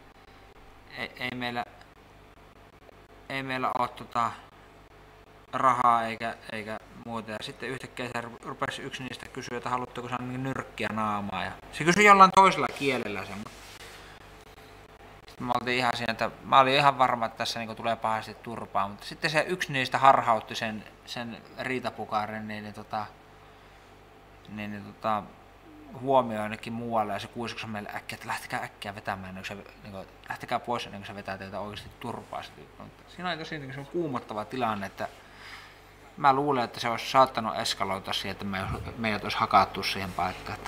ei, 0.98 1.12
ei 1.16 1.30
meillä 1.34 1.64
ei 3.28 3.42
meillä 3.42 3.70
ole 3.78 3.88
tota, 3.88 4.30
rahaa 5.52 6.06
eikä, 6.06 6.34
eikä 6.52 6.78
muuta. 7.06 7.30
Ja 7.30 7.38
sitten 7.40 7.68
yhtäkkiä 7.68 8.06
se 8.06 8.22
rupesi 8.44 8.82
yksi 8.82 9.02
niistä 9.02 9.28
kysyä, 9.28 9.56
että 9.56 9.70
haluatteko 9.70 10.08
saada 10.08 10.24
niin 10.24 10.42
nyrkkiä 10.42 10.88
naamaa. 10.92 11.44
Ja 11.44 11.52
se 11.72 11.84
kysyi 11.84 12.04
jollain 12.04 12.30
toisella 12.34 12.66
kielellä 12.78 13.24
sen. 13.24 13.36
Sitten 15.28 15.46
oltiin 15.60 15.78
ihan 15.78 15.96
siinä, 15.96 16.10
että 16.12 16.30
mä 16.44 16.60
olin 16.60 16.74
ihan 16.74 16.98
varma, 16.98 17.26
että 17.26 17.38
tässä 17.38 17.60
niin 17.60 17.76
tulee 17.76 17.96
pahasti 17.96 18.34
turpaa, 18.34 18.88
mutta 18.88 19.06
sitten 19.06 19.30
se 19.30 19.44
yksi 19.48 19.72
niistä 19.72 19.98
harhautti 19.98 20.54
sen, 20.54 20.84
sen 21.06 21.42
riitapukarin, 21.58 22.48
niin, 22.48 22.64
niin, 22.64 22.74
tota, 22.74 23.06
niin, 24.48 24.70
niin 24.70 24.84
tota, 24.84 25.22
huomio 26.00 26.42
ainakin 26.42 26.72
muualle 26.72 27.12
ja 27.12 27.18
se 27.18 27.26
kuiskuksi 27.26 27.66
meille 27.66 27.88
äkkiä, 27.94 28.16
että 28.16 28.28
lähtekää 28.28 28.62
äkkiä 28.62 28.94
vetämään, 28.94 29.34
niin 29.34 29.44
se, 29.44 29.54
niin 29.54 29.92
kuin, 29.92 30.06
lähtekää 30.28 30.60
pois 30.60 30.86
ennen 30.86 31.00
kuin 31.00 31.06
se 31.06 31.14
vetää 31.14 31.38
teitä 31.38 31.60
oikeasti 31.60 31.90
turpaa. 32.00 32.42
Siinä 33.08 33.30
oli 33.30 33.38
tosi 33.38 33.58
niin 33.58 33.86
kuumottava 33.92 34.44
tilanne, 34.44 34.86
että 34.86 35.08
mä 36.16 36.32
luulen, 36.32 36.64
että 36.64 36.80
se 36.80 36.88
olisi 36.88 37.10
saattanut 37.10 37.58
eskaloita 37.58 38.12
siihen, 38.12 38.32
että 38.32 38.44
me, 38.44 38.58
meidät 38.98 39.22
olisi 39.22 39.38
hakattu 39.38 39.82
siihen 39.82 40.12
paikkaan. 40.12 40.58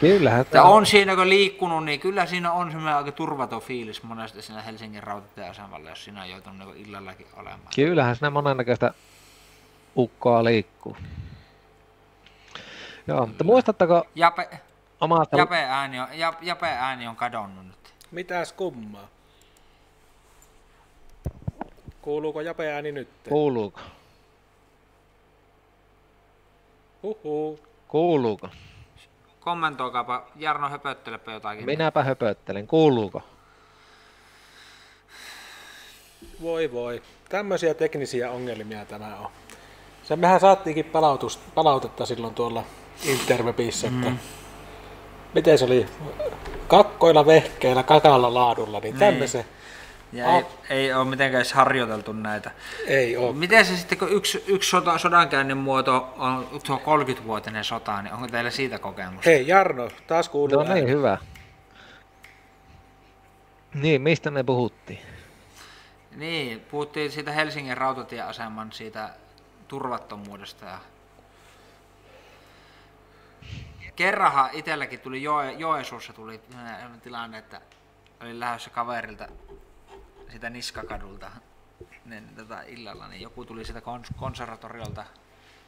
Kyllähän. 0.00 0.46
Ja 0.52 0.62
on 0.62 0.86
siinä, 0.86 1.16
kun 1.16 1.28
liikkunut, 1.28 1.84
niin 1.84 2.00
kyllä 2.00 2.26
siinä 2.26 2.52
on 2.52 2.70
semmoinen 2.70 2.96
aika 2.96 3.12
turvaton 3.12 3.62
fiilis 3.62 4.02
monesti 4.02 4.42
siinä 4.42 4.62
Helsingin 4.62 5.02
rautatieasemalla, 5.02 5.90
jos 5.90 6.04
siinä 6.04 6.22
on 6.22 6.30
joutunut 6.30 6.74
niin 6.74 6.86
illallakin 6.86 7.26
olemaan. 7.36 7.68
Kyllähän 7.76 8.16
siinä 8.16 8.30
monennäköistä 8.30 8.94
ukkoa 9.96 10.44
liikkuu. 10.44 10.96
Joo, 13.06 13.26
mutta 13.26 13.44
muistatteko 13.44 14.06
Jape, 14.14 14.48
omasta... 15.00 15.36
Jape, 15.36 15.56
ääni 15.56 16.00
on, 16.00 16.08
Jape 16.40 16.66
ääni 16.66 17.06
on 17.06 17.16
kadonnut 17.16 17.66
nyt. 17.66 17.94
Mitäs 18.10 18.52
kummaa? 18.52 19.08
Kuuluuko 22.02 22.40
Jape 22.40 22.72
ääni 22.72 22.92
nyt? 22.92 23.08
Kuuluuko? 23.28 23.80
Huhu. 27.02 27.60
Kuuluuko? 27.88 28.48
Kommentoikaapa, 29.40 30.26
Jarno 30.36 30.68
höpöttelepä 30.68 31.32
jotakin. 31.32 31.66
Minäpä 31.66 32.02
höpöttelen, 32.02 32.66
kuuluuko? 32.66 33.22
Voi 36.42 36.72
voi, 36.72 37.02
tämmöisiä 37.28 37.74
teknisiä 37.74 38.30
ongelmia 38.30 38.84
tämä 38.84 39.16
on. 39.16 39.30
Se 40.02 40.16
mehän 40.16 40.40
saattiinkin 40.40 40.84
palautus, 40.84 41.36
palautetta 41.54 42.06
silloin 42.06 42.34
tuolla 42.34 42.64
Interwebissä, 43.02 43.86
että 43.86 44.10
mm. 44.10 44.18
miten 45.34 45.58
se 45.58 45.64
oli 45.64 45.86
kakkoilla 46.68 47.26
vehkeillä, 47.26 47.82
kakalla 47.82 48.34
laadulla, 48.34 48.80
niin, 48.80 48.82
niin. 48.82 48.98
tämmöisen 48.98 49.44
ja 50.14 50.28
oh. 50.28 50.46
ei, 50.70 50.78
ei 50.78 50.92
ole 50.92 51.04
mitenkään 51.04 51.40
edes 51.40 51.52
harjoiteltu 51.52 52.12
näitä. 52.12 52.50
Ei 52.86 53.16
ole. 53.16 53.32
Miten 53.32 53.64
se 53.64 53.76
sitten, 53.76 53.98
kun 53.98 54.12
yksi, 54.12 54.44
yksi 54.46 54.70
sota, 54.70 54.98
sodankäynnin 54.98 55.56
muoto 55.56 56.14
on, 56.16 56.48
on 56.68 56.80
30-vuotinen 56.80 57.64
sota, 57.64 58.02
niin 58.02 58.14
onko 58.14 58.26
teillä 58.26 58.50
siitä 58.50 58.78
kokemusta? 58.78 59.30
Hei 59.30 59.48
Jarno, 59.48 59.88
taas 60.06 60.28
kuuluu. 60.28 60.62
No 60.62 60.74
niin, 60.74 60.88
hyvä. 60.88 61.18
Niin, 63.74 64.02
mistä 64.02 64.30
me 64.30 64.42
puhuttiin? 64.42 64.98
Niin, 66.16 66.60
puhuttiin 66.60 67.10
siitä 67.10 67.32
Helsingin 67.32 67.76
rautatieaseman 67.76 68.72
siitä 68.72 69.10
turvattomuudesta 69.68 70.66
ja 70.66 70.78
kerrahan 73.96 74.50
itselläkin 74.52 75.00
tuli 75.00 75.22
Joe, 75.22 75.52
Joesuussa 75.52 76.12
tuli 76.12 76.40
tilanne, 77.02 77.38
että 77.38 77.60
olin 78.20 78.40
lähdössä 78.40 78.70
kaverilta 78.70 79.28
sitä 80.32 80.50
Niskakadulta 80.50 81.30
niin, 82.04 82.28
tota, 82.36 82.62
illalla, 82.62 83.08
niin 83.08 83.22
joku 83.22 83.44
tuli 83.44 83.64
sitä 83.64 83.78
kons- 83.78 84.14
konservatoriolta 84.16 85.04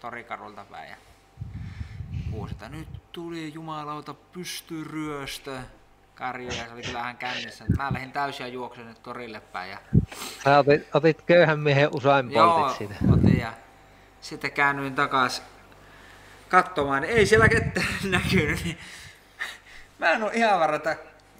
torikadulta 0.01 0.65
päin 0.71 0.91
ja 0.91 0.97
huusi, 2.31 2.55
että 2.55 2.69
nyt 2.69 2.89
tuli 3.13 3.55
jumalauta 3.55 4.15
pystyryöstö. 4.15 5.59
Karju 6.15 6.49
ja 6.49 6.53
se 6.53 6.73
oli 6.73 6.83
kyllä 6.83 7.01
ihan 7.01 7.17
kännissä. 7.17 7.65
Mä 7.77 7.93
lähdin 7.93 8.13
täysiä 8.13 8.47
juoksen 8.47 8.87
nyt 8.87 9.03
torille 9.03 9.41
päin. 9.41 9.71
Ja... 9.71 9.79
Sä 10.45 10.59
otit, 10.59 10.89
otit 10.95 11.23
köyhän 11.23 11.61
miehen 11.61 11.89
usain 11.93 12.31
Joo, 12.31 12.59
poltit 12.59 12.77
siitä. 12.77 12.95
otin 13.13 13.39
ja 13.39 13.53
sitten 14.21 14.53
käännyin 14.53 14.95
takas 14.95 15.43
katsomaan, 16.63 17.03
niin 17.03 17.17
ei 17.17 17.27
siellä 17.27 17.49
ketään 17.49 17.87
näkynyt. 18.11 18.65
Niin 18.65 18.79
mä 19.99 20.11
en 20.11 20.23
oo 20.23 20.31
ihan 20.35 20.61
varma, 20.61 20.77
että 20.77 20.97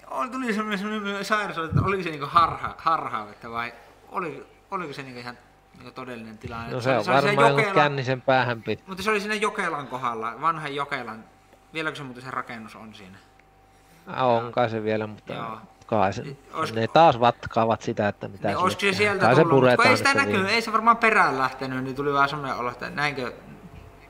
oli- 0.07 0.29
tuli 0.29 0.53
semmoinen, 0.53 0.79
semmoinen 0.79 1.25
sairaus, 1.25 1.57
että 1.57 1.81
oliko 1.85 2.03
se 2.03 2.09
niinku 2.09 2.27
harha, 2.29 2.75
harhaavetta 2.77 3.51
vai 3.51 3.73
oli, 4.09 4.45
oliko 4.71 4.93
se 4.93 5.03
niinku 5.03 5.19
ihan 5.19 5.37
niinku 5.73 5.91
todellinen 5.91 6.37
tilanne. 6.37 6.73
No 6.73 6.81
Se 6.81 6.83
se 6.83 6.97
on 6.97 7.03
se 7.03 7.11
varmaan 7.11 7.47
joku 7.49 7.61
Jokela- 7.61 7.73
kännisen 7.73 8.21
päähän 8.21 8.61
piti. 8.63 8.83
Mutta 8.87 9.03
se 9.03 9.09
oli 9.09 9.19
siinä 9.19 9.35
Jokelan 9.35 9.87
kohdalla, 9.87 10.41
vanhan 10.41 10.75
Jokelan. 10.75 11.23
Vieläkö 11.73 11.95
se 11.97 12.03
muuten 12.03 12.23
se 12.23 12.31
rakennus 12.31 12.75
on 12.75 12.93
siinä? 12.95 13.17
Ah, 14.07 14.27
On 14.27 14.51
kai 14.51 14.69
se 14.69 14.83
vielä, 14.83 15.07
mutta 15.07 15.33
Joo. 15.33 15.57
kai 15.85 16.13
se, 16.13 16.23
Olisiko- 16.53 16.79
ne 16.79 16.87
taas 16.87 17.19
vatkaavat 17.19 17.81
sitä, 17.81 18.07
että 18.07 18.27
mitä 18.27 18.47
Niin, 18.47 18.71
se 18.71 18.77
tehdään. 18.77 18.95
sieltä 18.95 19.25
Kai 19.25 19.35
se 19.35 19.41
tullut, 19.41 19.49
kun 19.51 19.59
puretaan 19.59 19.89
ei 19.89 19.97
sitä 19.97 20.13
näkynyt, 20.13 20.49
ei 20.49 20.61
se 20.61 20.71
varmaan 20.73 20.97
perään 20.97 21.37
lähtenyt, 21.39 21.83
niin 21.83 21.95
tuli 21.95 22.13
vaan 22.13 22.29
semmoinen 22.29 22.57
olo, 22.57 22.71
että 22.71 22.89
näinkö 22.89 23.33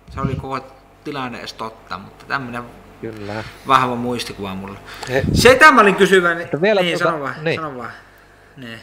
se 0.10 0.22
oli 0.22 0.36
koko 0.36 0.60
tilanne 1.08 1.39
edes 1.39 1.53
totta, 1.53 1.97
mutta 1.97 2.26
tämmöinen 2.26 2.64
Kyllä. 3.01 3.43
vahva 3.68 3.95
muistikuva 3.95 4.55
mulla. 4.55 4.80
He, 5.10 5.24
Se 5.34 5.55
tämä 5.55 5.82
olin 5.82 5.95
kysyvän, 5.95 6.38
Mutta 6.38 6.62
vielä 6.62 6.82
niin 6.82 6.97
tuota- 6.99 7.12
sano 7.12 7.24
vaan, 7.24 7.36
niin. 7.43 7.55
sano 7.62 7.78
vaan. 7.78 7.91
Niin, 8.58 8.80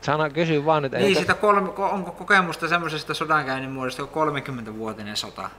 Sana 0.00 0.30
kysy 0.30 0.64
vaan 0.64 0.82
nyt, 0.82 0.92
niin 0.92 1.16
sitä 1.16 1.34
kolme, 1.34 1.68
ko- 1.68 1.80
onko 1.94 2.12
kokemusta 2.12 2.68
semmoisesta 2.68 3.14
sodankäynnin 3.14 3.70
muodosta 3.70 4.06
kuin 4.06 4.32
30-vuotinen 4.34 5.16
sota? 5.16 5.50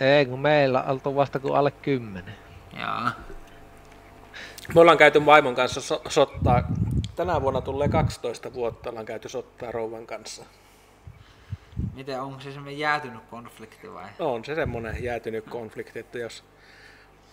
ei 0.00 0.26
kun 0.26 0.40
meillä 0.40 0.82
oltu 0.82 1.16
vasta 1.16 1.38
kuin 1.40 1.56
alle 1.56 1.70
kymmenen. 1.70 2.34
Jaa. 2.78 3.10
me 4.74 4.80
ollaan 4.80 4.98
käyty 4.98 5.26
vaimon 5.26 5.54
kanssa 5.54 5.80
so- 5.80 6.02
sottaa. 6.08 6.62
Tänä 7.16 7.40
vuonna 7.42 7.60
tulee 7.60 7.88
12 7.88 8.52
vuotta 8.54 8.90
ollaan 8.90 9.06
käyty 9.06 9.28
sottaa 9.28 9.72
rouvan 9.72 10.06
kanssa. 10.06 10.44
Miten, 11.94 12.20
onko 12.20 12.40
se 12.40 12.52
semmoinen 12.52 12.78
jäätynyt 12.78 13.22
konflikti 13.30 13.92
vai? 13.94 14.04
On 14.18 14.44
se 14.44 14.54
semmoinen 14.54 15.04
jäätynyt 15.04 15.44
konflikti, 15.44 15.98
että 15.98 16.18
jos 16.18 16.44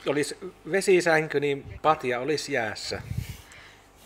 olisi 0.07 0.37
vesisänky, 0.71 1.39
niin 1.39 1.79
patja 1.81 2.19
olisi 2.19 2.53
jäässä. 2.53 3.01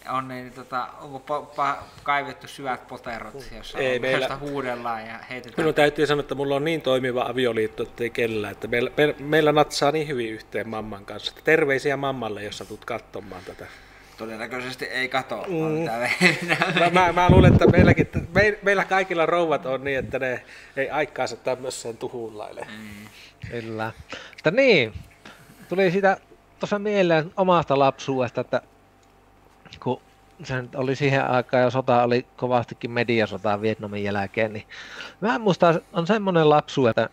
On 0.09 0.27
niin, 0.27 0.51
tota, 0.53 0.87
onko 1.01 1.17
po- 1.27 1.55
pa- 1.55 1.83
kaivettu 2.03 2.47
syvät 2.47 2.87
poterot, 2.87 3.33
jossa 3.57 3.77
Ei 3.77 3.95
on 3.95 4.01
meillä- 4.01 4.37
huudellaan 4.37 5.07
ja 5.07 5.17
heitetään? 5.29 5.53
Minun 5.57 5.73
täytyy 5.73 6.07
sanoa, 6.07 6.19
että 6.21 6.35
mulla 6.35 6.55
on 6.55 6.63
niin 6.63 6.81
toimiva 6.81 7.21
avioliitto, 7.25 7.83
että 7.83 8.03
ei 8.03 8.09
kellään. 8.09 8.51
Että 8.51 8.67
meillä, 8.67 8.91
me, 8.97 9.15
meillä 9.19 9.51
natsaa 9.51 9.91
niin 9.91 10.07
hyvin 10.07 10.29
yhteen 10.31 10.69
mamman 10.69 11.05
kanssa. 11.05 11.33
Terveisiä 11.43 11.97
mammalle, 11.97 12.43
jos 12.43 12.57
sä 12.57 12.65
tulet 12.65 12.85
katsomaan 12.85 13.41
tätä. 13.45 13.65
Todennäköisesti 14.19 14.85
ei 14.85 15.09
kato. 15.09 15.45
Mm. 15.47 15.55
Mm. 15.55 15.85
Mä, 16.79 16.89
mä, 17.01 17.13
mä 17.13 17.29
luulen, 17.29 17.53
että 17.53 17.67
meilläkin, 17.67 18.07
me, 18.33 18.59
meillä 18.61 18.85
kaikilla 18.85 19.25
rouvat 19.25 19.65
on 19.65 19.83
niin, 19.83 19.99
että 19.99 20.19
ne 20.19 20.43
ei 20.75 20.89
aikaansa 20.89 21.35
tämmöiseen 21.35 21.97
tuhullaile. 21.97 22.67
Kyllä. 23.51 23.91
Mutta 24.33 24.51
niin, 24.51 24.93
tuli 25.69 25.91
sitä 25.91 26.17
tuossa 26.59 26.79
mieleen 26.79 27.31
omasta 27.37 27.79
lapsuudesta, 27.79 28.41
että 28.41 28.61
kun 29.83 30.01
se 30.43 30.61
nyt 30.61 30.75
oli 30.75 30.95
siihen 30.95 31.25
aikaan 31.25 31.63
ja 31.63 31.69
sota 31.69 32.03
oli 32.03 32.25
kovastikin 32.37 32.91
mediasota 32.91 33.61
Vietnamin 33.61 34.03
jälkeen, 34.03 34.53
niin 34.53 34.67
mä 35.21 35.35
en 35.35 35.41
muista, 35.41 35.81
on 35.93 36.07
semmoinen 36.07 36.49
lapsu, 36.49 36.87
että 36.87 37.09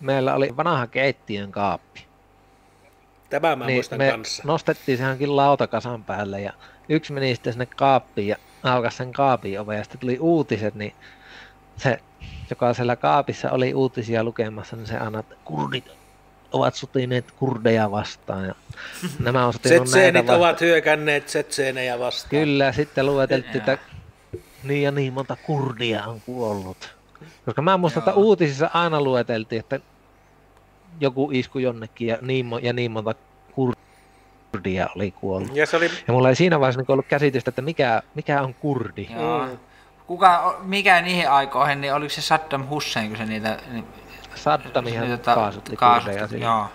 meillä 0.00 0.34
oli 0.34 0.56
vanha 0.56 0.86
keittiön 0.86 1.52
kaappi. 1.52 2.06
Tämä 3.30 3.56
mä 3.56 3.66
niin 3.66 3.76
muistan 3.76 3.98
me 3.98 4.10
kanssa. 4.10 4.42
nostettiin 4.46 4.98
se 4.98 5.04
johonkin 5.04 5.36
lautakasan 5.36 6.04
päälle 6.04 6.40
ja 6.40 6.52
yksi 6.88 7.12
meni 7.12 7.34
sitten 7.34 7.52
sinne 7.52 7.66
kaappiin 7.66 8.28
ja 8.28 8.36
aukasi 8.62 8.96
sen 8.96 9.12
kaapin 9.12 9.60
oven 9.60 9.78
ja 9.78 9.84
sitten 9.84 10.00
tuli 10.00 10.18
uutiset, 10.20 10.74
niin 10.74 10.94
se, 11.76 11.98
joka 12.50 12.74
siellä 12.74 12.96
kaapissa 12.96 13.50
oli 13.50 13.74
uutisia 13.74 14.24
lukemassa, 14.24 14.76
niin 14.76 14.86
se 14.86 14.96
aina, 14.96 15.18
että 15.18 15.34
kurdit 15.44 15.90
ovat 16.52 16.74
sotineet 16.74 17.32
kurdeja 17.32 17.90
vastaan 17.90 18.44
ja 18.44 18.54
nämä 19.24 19.46
on 19.46 19.52
sotinut 19.52 19.88
näitä 19.92 20.18
vastaan. 20.18 20.38
ovat 20.38 20.60
hyökänneet 20.60 21.26
tsetseenejä 21.26 21.98
vastaan. 21.98 22.30
Kyllä, 22.30 22.72
sitten 22.72 23.06
lueteltiin, 23.06 23.56
että 23.56 23.78
niin 24.64 24.82
ja 24.82 24.90
niin 24.90 25.12
monta 25.12 25.36
kurdia 25.36 26.04
on 26.04 26.20
kuollut. 26.20 26.94
Koska 27.44 27.62
mä 27.62 27.76
muistan, 27.76 28.00
että 28.00 28.14
uutisissa 28.14 28.70
aina 28.74 29.00
lueteltiin, 29.00 29.60
että 29.60 29.80
joku 31.00 31.30
isku 31.32 31.58
jonnekin 31.58 32.08
ja 32.08 32.18
niin, 32.20 32.50
ja 32.62 32.72
niin 32.72 32.90
monta 32.90 33.14
kurdia 33.54 34.88
oli 34.96 35.10
kuollut. 35.10 35.56
Ja 35.56 35.66
se 35.66 35.76
oli, 35.76 35.90
Ja 36.06 36.12
mulla 36.12 36.28
ei 36.28 36.36
siinä 36.36 36.60
vaiheessa 36.60 36.80
niinku 36.80 36.92
ollut 36.92 37.06
käsitystä, 37.06 37.48
että 37.48 37.62
mikä, 37.62 38.02
mikä 38.14 38.42
on 38.42 38.54
kurdi. 38.54 39.08
Joo. 39.16 39.46
Mm. 39.46 39.58
Kuka, 40.06 40.60
mikä 40.62 41.00
niihin 41.00 41.30
aikoihin, 41.30 41.80
niin 41.80 41.94
oliko 41.94 42.10
se 42.10 42.22
Saddam 42.22 42.68
Hussein, 42.68 43.08
kun 43.08 43.16
se 43.16 43.26
niitä... 43.26 43.58
Niin, 43.72 43.84
Saddamihan 44.34 45.08
niitä 45.08 45.34
kaasutti 45.34 45.76
kaasutti, 45.76 46.10
kurdeja 46.10 46.28
siinä. 46.28 46.46
Joo. 46.46 46.66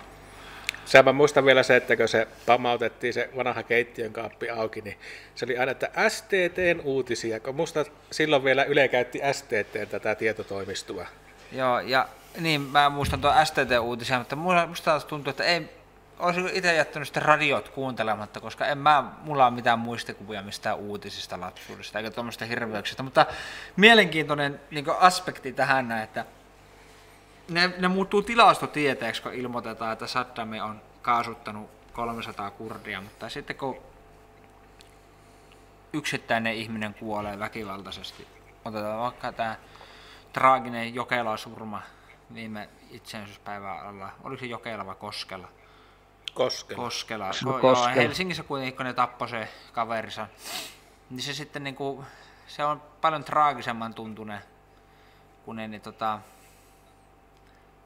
se 0.85 1.03
mä 1.03 1.13
muistan 1.13 1.45
vielä 1.45 1.63
se, 1.63 1.75
että 1.75 1.97
kun 1.97 2.07
se 2.07 2.27
pamautettiin 2.45 3.13
se 3.13 3.29
vanha 3.35 3.63
keittiön 3.63 4.13
kaappi 4.13 4.49
auki, 4.49 4.81
niin 4.81 4.97
se 5.35 5.45
oli 5.45 5.57
aina, 5.57 5.71
että 5.71 5.89
STTn 6.09 6.81
uutisia, 6.83 7.39
kun 7.39 7.55
musta 7.55 7.85
silloin 8.11 8.43
vielä 8.43 8.63
Yle 8.63 8.87
käytti 8.87 9.19
STT 9.31 9.89
tätä 9.89 10.15
tietotoimistoa. 10.15 11.05
Joo, 11.51 11.79
ja 11.79 12.07
niin 12.37 12.61
mä 12.61 12.89
muistan 12.89 13.21
tuon 13.21 13.45
STT-uutisia, 13.45 14.17
mutta 14.17 14.35
musta 14.67 14.85
taas 14.85 15.05
tuntuu, 15.05 15.31
että 15.31 15.43
ei, 15.43 15.69
olisin 16.19 16.49
itse 16.53 16.75
jättänyt 16.75 17.07
sitten 17.07 17.23
radiot 17.23 17.69
kuuntelematta, 17.69 18.39
koska 18.39 18.65
en 18.65 18.77
mä, 18.77 19.03
mulla 19.21 19.45
ole 19.45 19.55
mitään 19.55 19.79
muistikuvia 19.79 20.41
mistään 20.41 20.77
uutisista 20.77 21.39
lapsuudesta 21.39 21.99
eikä 21.99 22.11
tuommoista 22.11 22.45
hirveyksistä, 22.45 23.03
mutta 23.03 23.25
mielenkiintoinen 23.75 24.61
niin 24.71 24.85
aspekti 24.99 25.53
tähän 25.53 25.91
että 25.91 26.25
ne, 27.49 27.73
ne 27.77 27.87
muuttuu 27.87 28.21
tilastotieteeksi, 28.21 29.21
kun 29.21 29.33
ilmoitetaan, 29.33 29.93
että 29.93 30.07
Saddam 30.07 30.49
on 30.63 30.81
kaasuttanut 31.01 31.69
300 31.93 32.51
kurdia, 32.51 33.01
mutta 33.01 33.29
sitten 33.29 33.55
kun 33.55 33.77
yksittäinen 35.93 36.53
ihminen 36.53 36.93
kuolee 36.93 37.39
väkivaltaisesti, 37.39 38.27
otetaan 38.65 38.99
vaikka 38.99 39.31
tämä 39.31 39.55
traaginen 40.33 40.95
Jokela-surma 40.95 41.81
viime 42.33 42.69
itsenäisyyspäivän 42.91 43.79
alla, 43.79 44.09
oliko 44.23 44.39
se 44.39 44.45
Jokela 44.45 44.85
vai 44.85 44.95
Koskela? 44.95 45.47
Koskela. 46.33 46.83
Koskela. 46.83 47.25
No, 47.25 47.31
Ko- 47.31 47.53
Joo, 47.53 47.59
Koskela. 47.59 47.89
Helsingissä 47.89 48.43
kuitenkin, 48.43 48.77
kun 48.77 48.85
ne 48.85 48.93
tappoi 48.93 49.29
se 49.29 49.47
kaverinsa, 49.73 50.27
niin 51.09 51.21
se 51.21 51.33
sitten 51.33 51.63
niinku, 51.63 52.03
se 52.47 52.65
on 52.65 52.81
paljon 53.01 53.23
traagisemman 53.23 53.93
tuntunen, 53.93 54.39
kun 55.45 55.55
ne 55.55 55.67
niin, 55.67 55.81
tota, 55.81 56.19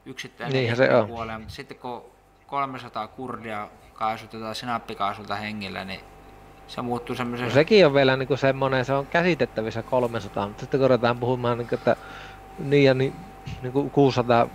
yksittäinen 0.06 0.54
Niinhän 0.54 0.78
se 0.78 0.96
on. 0.96 1.08
kuolee, 1.08 1.38
mutta 1.38 1.54
sitten 1.54 1.78
kun 1.78 2.06
300 2.48 3.08
kurdia 3.08 3.68
kaasutetaan 3.94 4.56
sinappikaasulta 4.56 5.36
hengillä, 5.36 5.86
niin 5.86 6.00
se 6.68 6.82
muuttuu 6.82 7.16
semmoisen... 7.16 7.48
No 7.48 7.54
sekin 7.54 7.86
on 7.86 7.94
vielä 7.94 8.18
niinku 8.18 8.38
semmoinen, 8.38 8.86
se 8.86 8.94
on 8.94 9.08
käsitettävissä 9.08 9.84
300, 9.84 10.48
mutta 10.48 10.62
sitten 10.62 10.80
kun 10.80 10.90
ruvetaan 10.90 11.20
puhumaan, 11.20 11.58
niinku, 11.58 11.76
että 11.76 11.96
niin 12.60 12.84
ja 12.86 12.94
niin, 12.94 13.14
niinku 13.62 13.90
600, 13.90 14.44
6,5 14.46 14.50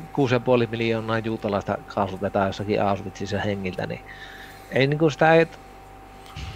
miljoonaa 0.71 1.19
juutalaista 1.19 1.79
kaasutetaan 1.87 2.47
jossakin 2.47 2.83
Auschwitzissa 2.83 3.39
hengiltä, 3.39 3.87
niin 3.87 4.01
ei 4.71 4.87
niinku 4.87 5.11
sitä, 5.11 5.35
ei, 5.35 5.47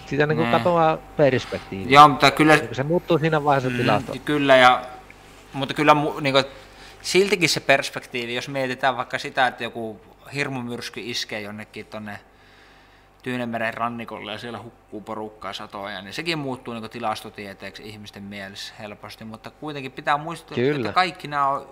sitä 0.07 0.27
niinku 0.27 0.43
Nee. 0.43 0.53
katoaa 0.53 0.97
perspektiivi. 1.17 1.93
Joo, 1.95 2.09
mutta 2.09 2.31
kyllä, 2.31 2.57
Niinku 2.57 2.75
se 2.75 2.83
muuttuu 2.83 3.19
siinä 3.19 3.45
vaiheessa 3.45 3.71
mm, 3.71 3.77
tilasto. 3.77 4.13
Kyllä, 4.25 4.57
ja, 4.57 4.83
mutta 5.53 5.75
kyllä 5.75 5.97
niin 6.21 6.33
kuin, 6.33 6.45
siltikin 7.03 7.49
se 7.49 7.61
perspektiivi, 7.61 8.35
jos 8.35 8.49
mietitään 8.49 8.97
vaikka 8.97 9.19
sitä, 9.19 9.47
että 9.47 9.65
joku 9.65 10.01
hirmumyrsky 10.35 11.01
iskee 11.05 11.41
jonnekin 11.41 11.87
tuonne 11.87 12.21
Tyynemeren 13.23 13.75
rannikolle 13.75 14.33
ja 14.33 14.39
siellä 14.39 14.63
hukkuu 14.63 15.01
porukkaa 15.01 15.53
satoja, 15.53 16.03
niin 16.03 16.15
sekin 16.15 16.39
muuttuu 16.39 16.75
niin 16.75 16.91
tilastotieteeksi 16.91 17.89
ihmisten 17.89 18.23
mielessä 18.23 18.75
helposti, 18.79 19.25
mutta 19.25 19.51
kuitenkin 19.51 19.93
pitää 19.93 20.17
muistaa, 20.17 20.55
Kyllä. 20.55 20.77
että 20.77 20.93
kaikki 20.93 21.29
nämä 21.29 21.49
on 21.49 21.67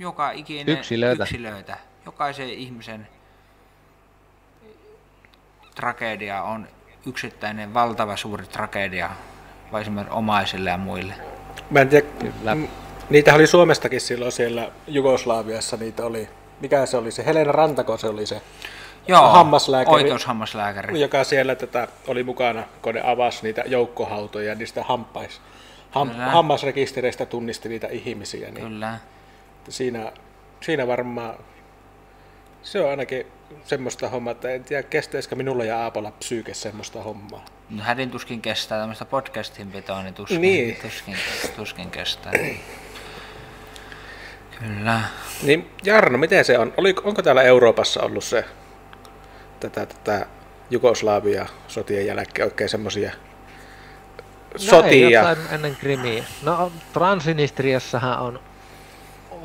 joka 0.00 0.30
ikinen 0.30 0.68
Yksilöitä. 0.68 1.22
yksilöitä. 1.22 1.76
Jokaisen 2.06 2.48
ihmisen 2.48 3.08
tragedia 5.74 6.42
on 6.42 6.68
yksittäinen 7.06 7.74
valtava 7.74 8.16
suuri 8.16 8.46
tragedia, 8.46 9.10
vai 9.72 9.80
esimerkiksi 9.80 10.14
omaisille 10.14 10.70
ja 10.70 10.76
muille. 10.76 11.14
Mä 11.70 11.80
en 11.80 11.88
tiedä, 11.88 12.06
Kyllä. 12.20 12.56
niitä 13.10 13.34
oli 13.34 13.46
Suomestakin 13.46 14.00
silloin 14.00 14.32
siellä 14.32 14.70
Jugoslaviassa, 14.86 15.76
niitä 15.76 16.04
oli 16.04 16.28
mikä 16.60 16.86
se 16.86 16.96
oli 16.96 17.10
se, 17.10 17.24
Helena 17.26 17.52
Rantako 17.52 17.96
se 17.96 18.08
oli 18.08 18.26
se, 18.26 18.42
Joo, 19.08 19.28
Hammaslääkäri. 19.28 19.94
oikeushammaslääkäri. 19.94 21.00
joka 21.00 21.24
siellä 21.24 21.54
tätä 21.54 21.88
oli 22.06 22.22
mukana, 22.22 22.62
kun 22.82 22.94
ne 22.94 23.02
avasi 23.04 23.42
niitä 23.42 23.62
joukkohautoja, 23.66 24.54
niistä 24.54 24.82
hampais, 24.82 25.40
ham, 25.90 26.10
Kyllä. 26.10 26.26
hammasrekistereistä 26.30 27.26
tunnisti 27.26 27.68
niitä 27.68 27.86
ihmisiä, 27.86 28.50
niin 28.50 28.64
Kyllä. 28.66 28.98
Siinä, 29.68 30.12
siinä 30.60 30.86
varmaan 30.86 31.34
se 32.62 32.80
on 32.80 32.90
ainakin 32.90 33.26
semmoista 33.64 34.08
hommaa, 34.08 34.30
että 34.32 34.50
en 34.50 34.64
tiedä 34.64 34.82
kestäisikö 34.82 35.36
minulla 35.36 35.64
ja 35.64 35.78
Aapolla 35.82 36.10
psyyke 36.10 36.54
semmoista 36.54 37.02
hommaa. 37.02 37.44
No 37.70 37.82
hädin 37.82 38.10
tuskin 38.10 38.40
kestää 38.42 38.78
tämmöistä 38.80 39.04
podcastin 39.04 39.72
pitoa, 39.72 40.02
niin 40.02 40.14
tuskin, 40.14 40.40
Niin. 40.40 40.76
tuskin, 40.82 41.16
tuskin 41.56 41.90
kestää. 41.90 42.32
Kyllä. 44.58 45.00
Niin 45.42 45.70
Jarno, 45.84 46.18
miten 46.18 46.44
se 46.44 46.58
on? 46.58 46.74
Oli, 46.76 46.94
onko 47.04 47.22
täällä 47.22 47.42
Euroopassa 47.42 48.02
ollut 48.02 48.24
se 48.24 48.44
tätä, 49.60 49.86
tätä 49.86 50.26
Jugoslavia 50.70 51.46
sotien 51.68 52.06
jälkeen 52.06 52.46
oikein 52.48 52.68
semmoisia 52.70 53.10
No 53.10 54.56
ei, 54.60 54.66
sotia? 54.66 55.10
jotain 55.10 55.38
ennen 55.52 55.76
Krimiä. 55.76 56.24
No 56.42 56.72
Transnistriassahan 56.92 58.18
on 58.18 58.40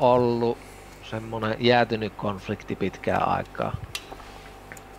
ollut 0.00 0.58
semmoinen 1.02 1.56
jäätynyt 1.60 2.12
konflikti 2.16 2.76
pitkään 2.76 3.28
aikaa. 3.28 3.76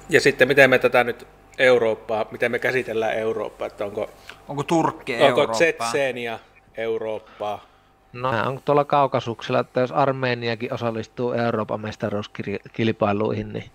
Ja 0.10 0.22
sitten 0.22 0.48
miten 0.48 0.70
me 0.70 0.80
tätä 0.80 1.04
nyt 1.04 1.28
Eurooppaa, 1.58 2.26
miten 2.32 2.52
me 2.52 2.60
käsitellään 2.60 3.14
Eurooppaa, 3.14 3.68
että 3.68 3.86
onko, 3.86 4.10
Onko 4.48 4.64
Turkki 4.64 5.14
onko 5.14 5.26
Eurooppaa? 5.26 5.56
Tsetseenia 5.56 6.40
Eurooppaa? 6.78 7.66
No 8.14 8.30
on 8.30 8.62
tuolla 8.66 8.86
kaukasuksella, 8.86 9.60
että 9.60 9.80
jos 9.80 9.92
Armeniakin 9.92 10.74
osallistuu 10.74 11.32
Euroopan 11.32 11.82
mestaruuskilpailuihin, 11.82 13.54
niin 13.54 13.72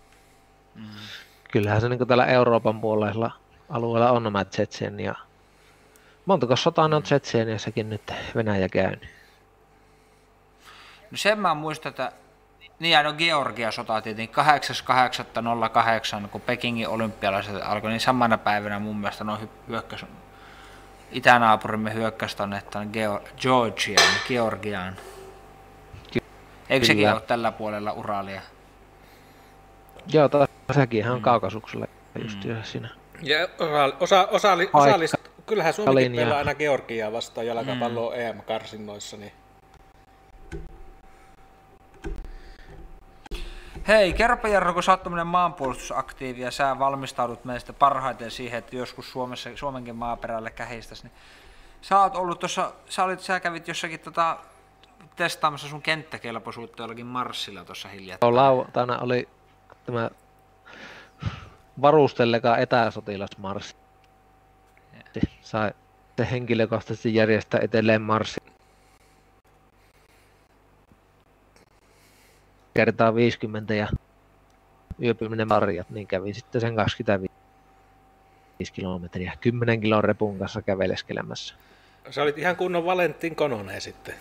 Mm. 0.74 0.84
kyllähän 1.50 1.80
se 1.80 1.88
niin 1.88 2.08
täällä 2.08 2.26
Euroopan 2.26 2.80
puolella 2.80 3.30
alueella 3.70 4.10
on 4.10 4.22
nämä 4.22 4.44
Tsetseenia. 4.44 5.14
Montako 6.26 6.56
sotaa 6.56 6.88
ne 6.88 6.96
on 6.96 7.02
Tsetseeniassakin 7.02 7.90
nyt 7.90 8.12
Venäjä 8.34 8.68
käynyt? 8.68 9.08
No 11.12 11.16
sen 11.16 11.38
mä 11.38 11.54
muistan, 11.54 11.90
että 11.90 12.12
niin 12.78 12.92
ja 12.92 13.02
no 13.02 13.12
Georgia 13.12 13.70
sota 13.70 14.00
tietenkin 14.00 14.44
8.8.08, 16.22 16.28
kun 16.28 16.40
Pekingin 16.40 16.88
olympialaiset 16.88 17.54
alkoi, 17.62 17.90
niin 17.90 18.00
samana 18.00 18.38
päivänä 18.38 18.78
mun 18.78 18.96
mielestä 18.96 19.24
noin 19.24 19.40
hy- 19.40 19.68
hyökkäs, 19.68 20.04
itänaapurimme 21.10 21.94
hyökkäsi 21.94 22.36
tonne 22.36 22.62
tonne 22.70 22.88
Geo- 22.92 23.28
Georgiaan, 23.40 24.14
Georgiaan. 24.28 24.96
Eikö 26.68 26.86
sekin 26.86 27.02
Kyllä. 27.02 27.14
ole 27.14 27.20
tällä 27.20 27.52
puolella 27.52 27.92
Uralia? 27.92 28.42
Joo, 30.12 30.28
taas 30.28 30.48
sekin 30.74 31.00
ihan 31.00 31.22
kaukasuksella 31.22 31.86
just 32.22 32.44
mm. 32.44 32.62
siinä. 32.62 32.88
Ja 33.22 33.48
osa, 33.60 33.84
osa, 34.00 34.28
osa, 34.30 34.56
osallist, 34.72 35.14
kyllähän 35.46 35.72
Suomikin 35.74 36.16
pelaa 36.16 36.38
aina 36.38 36.54
Georgiaa 36.54 37.12
vastaan 37.12 37.46
jalkapalloa 37.46 38.14
EM-karsinnoissa, 38.14 39.16
niin 39.16 39.32
Hei, 43.88 44.12
kerropa 44.12 44.48
Jarno, 44.48 44.72
kun 44.74 44.82
sä 44.82 44.92
oot 44.92 45.02
maanpuolustusaktiivi 45.24 46.40
ja 46.40 46.50
sä 46.50 46.78
valmistaudut 46.78 47.44
meistä 47.44 47.72
parhaiten 47.72 48.30
siihen, 48.30 48.58
että 48.58 48.76
joskus 48.76 49.12
Suomessa, 49.12 49.50
Suomenkin 49.54 49.96
maaperälle 49.96 50.50
kähistäs, 50.50 51.02
niin 51.02 51.12
sä 51.80 52.00
oot 52.00 52.16
ollut 52.16 52.38
tuossa, 52.38 52.72
sä, 52.88 53.04
olit, 53.04 53.20
sä 53.20 53.40
kävit 53.40 53.68
jossakin 53.68 54.00
tota, 54.00 54.38
testaamassa 55.16 55.68
sun 55.68 55.82
kenttäkelpoisuutta 55.82 56.82
jollakin 56.82 57.06
Marssilla 57.06 57.64
tuossa 57.64 57.88
hiljattain. 57.88 58.20
Tuo 58.20 58.34
lauantaina 58.34 58.98
oli 58.98 59.28
tämä 59.86 60.10
varustellekaan 61.82 62.60
etäsotilasmarssi. 62.60 63.76
Sai 65.40 65.72
se 66.16 66.30
henkilökohtaisesti 66.30 67.14
järjestää 67.14 67.60
etelleen 67.62 68.02
marssi. 68.02 68.41
Kertaa 72.74 73.14
50 73.14 73.74
ja 73.74 73.88
yöpyminen 75.02 75.48
marjat, 75.48 75.90
niin 75.90 76.06
kävi 76.06 76.34
sitten 76.34 76.60
sen 76.60 76.76
25 76.76 78.72
kilometriä. 78.72 79.32
10 79.40 79.80
kilon 79.80 80.04
repun 80.04 80.38
kanssa 80.38 80.62
käveleskelemässä. 80.62 81.54
sä 82.10 82.22
olit 82.22 82.38
ihan 82.38 82.56
kunnon 82.56 82.84
Valentin 82.84 83.36
Kononen 83.36 83.80
sitten. 83.80 84.14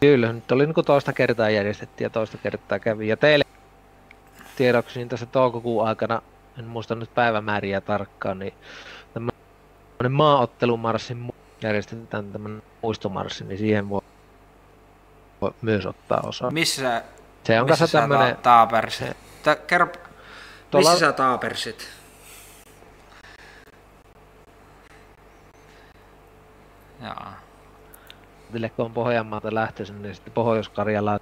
Kyllä, 0.00 0.32
nyt 0.32 0.52
oli 0.52 0.66
niin 0.66 0.84
toista 0.86 1.12
kertaa 1.12 1.50
järjestettiin 1.50 2.06
ja 2.06 2.10
toista 2.10 2.38
kertaa 2.38 2.78
kävi. 2.78 3.08
Ja 3.08 3.16
teille 3.16 3.44
tiedoksi 4.56 4.98
niin 4.98 5.08
tässä 5.08 5.26
toukokuun 5.26 5.86
aikana, 5.86 6.22
en 6.58 6.64
muista 6.64 6.94
nyt 6.94 7.14
päivämääriä 7.14 7.80
tarkkaan, 7.80 8.38
niin 8.38 8.54
tämmöinen 9.14 10.12
maaottelumarssin 10.12 11.28
mu- 11.28 11.34
järjestetään 11.62 12.32
tämmöinen 12.32 12.62
muistomarssi, 12.82 13.44
niin 13.44 13.58
siihen 13.58 13.88
voi, 13.88 14.00
voi 15.40 15.52
myös 15.62 15.86
ottaa 15.86 16.20
osaa. 16.20 16.50
Missä, 16.50 17.02
Se 17.48 17.60
on 17.60 17.66
missä 17.66 17.78
kanssa 17.82 17.86
sä 17.86 18.00
tämmöinen, 18.00 18.36
ta- 18.36 18.42
taapersit? 18.42 19.16
Tä, 19.42 19.56
kerro, 19.56 19.88
Tuolla- 20.70 20.90
missä 20.90 21.06
sä 21.06 21.12
taapersit? 21.12 21.88
Jaa. 27.02 27.40
kun 28.76 28.84
on 28.84 28.92
Pohjanmaalta 28.92 29.54
lähtöisin, 29.54 30.02
niin 30.02 30.14
sitten 30.14 30.32
Pohjois-Karjala 30.32 31.20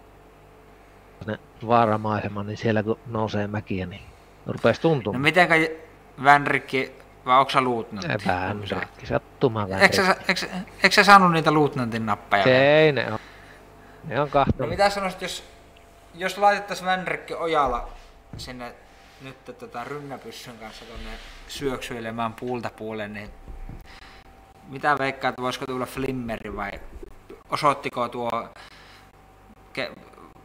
vaaramaisema, 1.67 2.43
niin 2.43 2.57
siellä 2.57 2.83
kun 2.83 2.99
nousee 3.07 3.47
mäkiä, 3.47 3.87
niin 3.87 4.03
rupesi 4.47 4.81
No 4.81 4.83
tuntumaan. 4.83 5.23
mitenkä 5.23 5.55
Vänrikki, 6.25 6.93
vai 7.27 7.39
onko 7.39 7.51
sä 7.51 7.61
luutnantti? 7.61 8.27
Vähän 8.27 8.59
Kun 8.59 8.69
sä- 8.69 8.81
rikki, 8.81 9.07
sattumaan 9.07 9.69
vähän. 9.69 9.83
Eikö 9.83 9.97
sä, 10.95 11.05
saanut 11.05 11.33
niitä 11.33 11.51
luutnantin 11.51 12.07
nappeja? 12.07 12.45
Ei 12.45 12.93
ne 12.93 13.13
on. 13.13 13.19
Ne 14.05 14.21
on 14.21 14.27
No 14.27 14.33
kahtunut. 14.33 14.69
mitä 14.71 14.91
sanoisit, 14.91 15.23
jos, 15.23 15.45
jos 16.17 16.39
laitettaisiin 16.39 16.87
Vänrikki 16.87 17.35
Ojala 17.35 17.89
sinne 18.37 18.75
nyt 19.23 19.45
tota 19.45 19.85
rynnäpyssyn 19.85 20.59
kanssa 20.59 20.85
tonne 20.85 21.11
syöksyilemään 21.49 22.35
puulta 22.35 22.71
puoleen, 22.77 23.13
niin 23.13 23.31
mitä 24.69 24.99
veikkaat, 24.99 25.35
voisiko 25.41 25.67
tulla 25.67 25.87
flimmeri 25.87 26.57
vai 26.57 26.71
osoittiko 27.51 28.09
tuo 28.09 28.49
ke- 29.79 29.97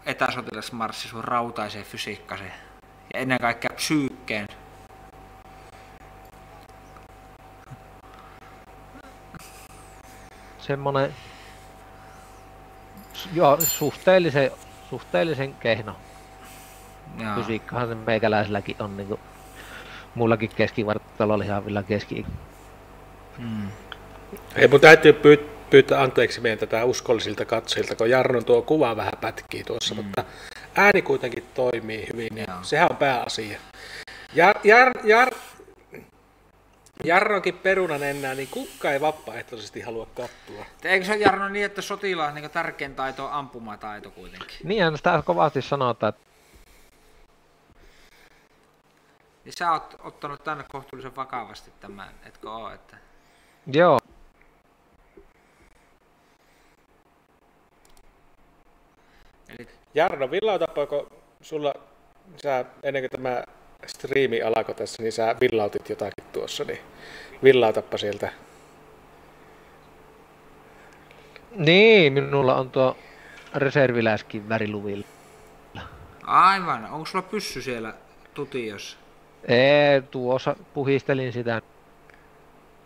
etäsotilasmarssi 0.05 1.07
sun 1.07 1.23
rautaiseen 1.23 1.85
fysiikkaseen 1.85 2.53
ja 3.13 3.19
ennen 3.19 3.37
kaikkea 3.41 3.71
psyykkeen? 3.75 4.47
semmonen 10.59 11.15
joo, 13.33 13.57
suhteellisen, 13.61 14.51
suhteellisen 14.91 15.53
kehno. 15.53 15.95
Jaa. 17.19 17.35
Fysiikkahan 17.35 17.87
se 17.87 17.95
meikäläiselläkin 17.95 18.75
on 18.79 18.97
niinku 18.97 19.19
mullakin 20.15 20.49
keskivarttalolihavilla 20.55 21.83
keski 21.83 22.25
Mm. 23.37 23.67
Ei 24.55 24.67
mun 24.67 24.79
täytyy 24.79 25.13
pyy- 25.13 25.49
pyytää 25.69 26.01
anteeksi 26.01 26.41
meidän 26.41 26.59
tätä 26.59 26.85
uskollisilta 26.85 27.45
katsojilta, 27.45 27.95
kun 27.95 28.09
Jarnon 28.09 28.45
tuo 28.45 28.61
kuva 28.61 28.95
vähän 28.95 29.13
pätkii 29.21 29.63
tuossa, 29.63 29.95
mm. 29.95 30.03
mutta 30.03 30.23
ääni 30.75 31.01
kuitenkin 31.01 31.43
toimii 31.53 32.07
hyvin, 32.13 32.35
niin 32.35 32.45
Joo. 32.49 32.57
sehän 32.61 32.91
on 32.91 32.97
pääasia. 32.97 33.59
Jar, 34.33 34.55
jar, 34.63 34.91
jar, 35.03 35.29
Jarronkin 37.03 37.57
perunan 37.57 38.03
enää, 38.03 38.35
niin 38.35 38.47
kukka 38.51 38.91
ei 38.91 39.01
vapaaehtoisesti 39.01 39.81
halua 39.81 40.05
kattua. 40.05 40.65
Eikö 40.83 41.05
se 41.05 41.15
Jarno 41.15 41.49
niin, 41.49 41.65
että 41.65 41.81
sotilaan 41.81 42.35
niin 42.35 42.49
tärkein 42.49 42.95
taito 42.95 43.25
on 43.25 43.31
ampumataito 43.31 44.11
kuitenkin? 44.11 44.57
Niinhän 44.63 44.97
sitä 44.97 45.23
kovasti 45.25 45.61
sanotaan, 45.61 46.09
että 46.09 46.31
Niin 49.45 49.53
sä 49.57 49.71
oot 49.71 49.95
ottanut 50.03 50.43
tänne 50.43 50.63
kohtuullisen 50.71 51.15
vakavasti 51.15 51.71
tämän, 51.79 52.09
etkö 52.25 52.51
oo, 52.51 52.69
että... 52.69 52.97
joo, 53.67 53.99
Eli 59.49 59.67
Jarno, 59.93 60.31
villautapa, 60.31 60.85
kun 60.85 61.07
sulla, 61.41 61.73
sä, 62.43 62.65
ennen 62.83 63.01
kuin 63.01 63.11
tämä 63.11 63.43
striimi 63.87 64.41
alkoi 64.41 64.75
tässä, 64.75 65.03
niin 65.03 65.11
sä 65.11 65.35
villautit 65.41 65.89
jotakin 65.89 66.23
tuossa, 66.33 66.63
niin 66.63 66.79
villautappa 67.43 67.97
sieltä. 67.97 68.31
niin, 71.55 72.13
minulla 72.13 72.55
on 72.55 72.71
tuo 72.71 72.97
reserviläiskin 73.55 74.49
väriluvilla. 74.49 75.05
aivan, 76.23 76.85
onko 76.85 77.05
sulla 77.05 77.25
pyssy 77.31 77.61
siellä 77.61 77.93
tutiossa? 78.33 78.97
Ei, 79.47 80.01
tuossa 80.01 80.55
puhistelin 80.73 81.33
sitä. 81.33 81.61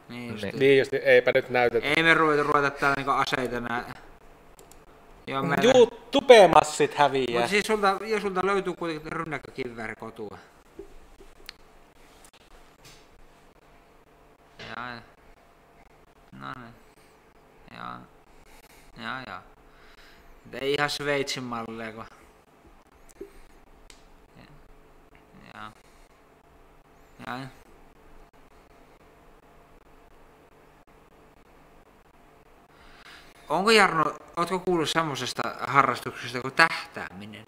Niin 0.10 0.32
just. 0.32 0.44
Niin. 0.44 0.60
Niin, 0.60 0.80
just, 0.80 0.94
eipä 0.94 1.32
nyt 1.36 1.50
näytetä. 1.50 1.88
Ei 1.88 2.04
me 2.04 2.14
ruveta, 2.14 2.44
ruveta 2.44 2.70
täällä 2.72 2.96
niinku 2.96 3.12
aseita 3.12 3.60
nää 3.60 3.94
Joo, 5.28 5.44
meillä... 5.44 5.64
Juu, 5.64 5.86
tupemassit 6.12 6.94
häviää. 6.96 7.26
Mutta 7.32 7.48
siis 7.48 7.68
sulta, 7.68 8.00
jo 8.06 8.20
sulta 8.20 8.42
löytyy 8.46 8.74
kuitenkin 8.74 9.12
rynnäkkökivääri 9.12 9.96
kotua. 9.96 10.38
Jaa. 14.60 15.02
No 16.32 16.48
niin. 16.56 16.74
Jaa. 17.76 18.02
Jaa, 18.98 19.24
jaa. 19.28 19.44
Ei 20.62 20.74
ihan 20.74 20.90
Sveitsin 20.90 21.44
malleja, 21.44 21.92
kun... 21.92 22.06
Jaa. 25.54 25.72
Jaa. 27.28 27.48
Onko 33.50 33.72
Jarno, 33.72 34.04
ootko 34.38 34.60
kuullut 34.60 34.90
semmoisesta 34.90 35.42
harrastuksesta 35.60 36.42
kuin 36.42 36.54
tähtääminen? 36.54 37.46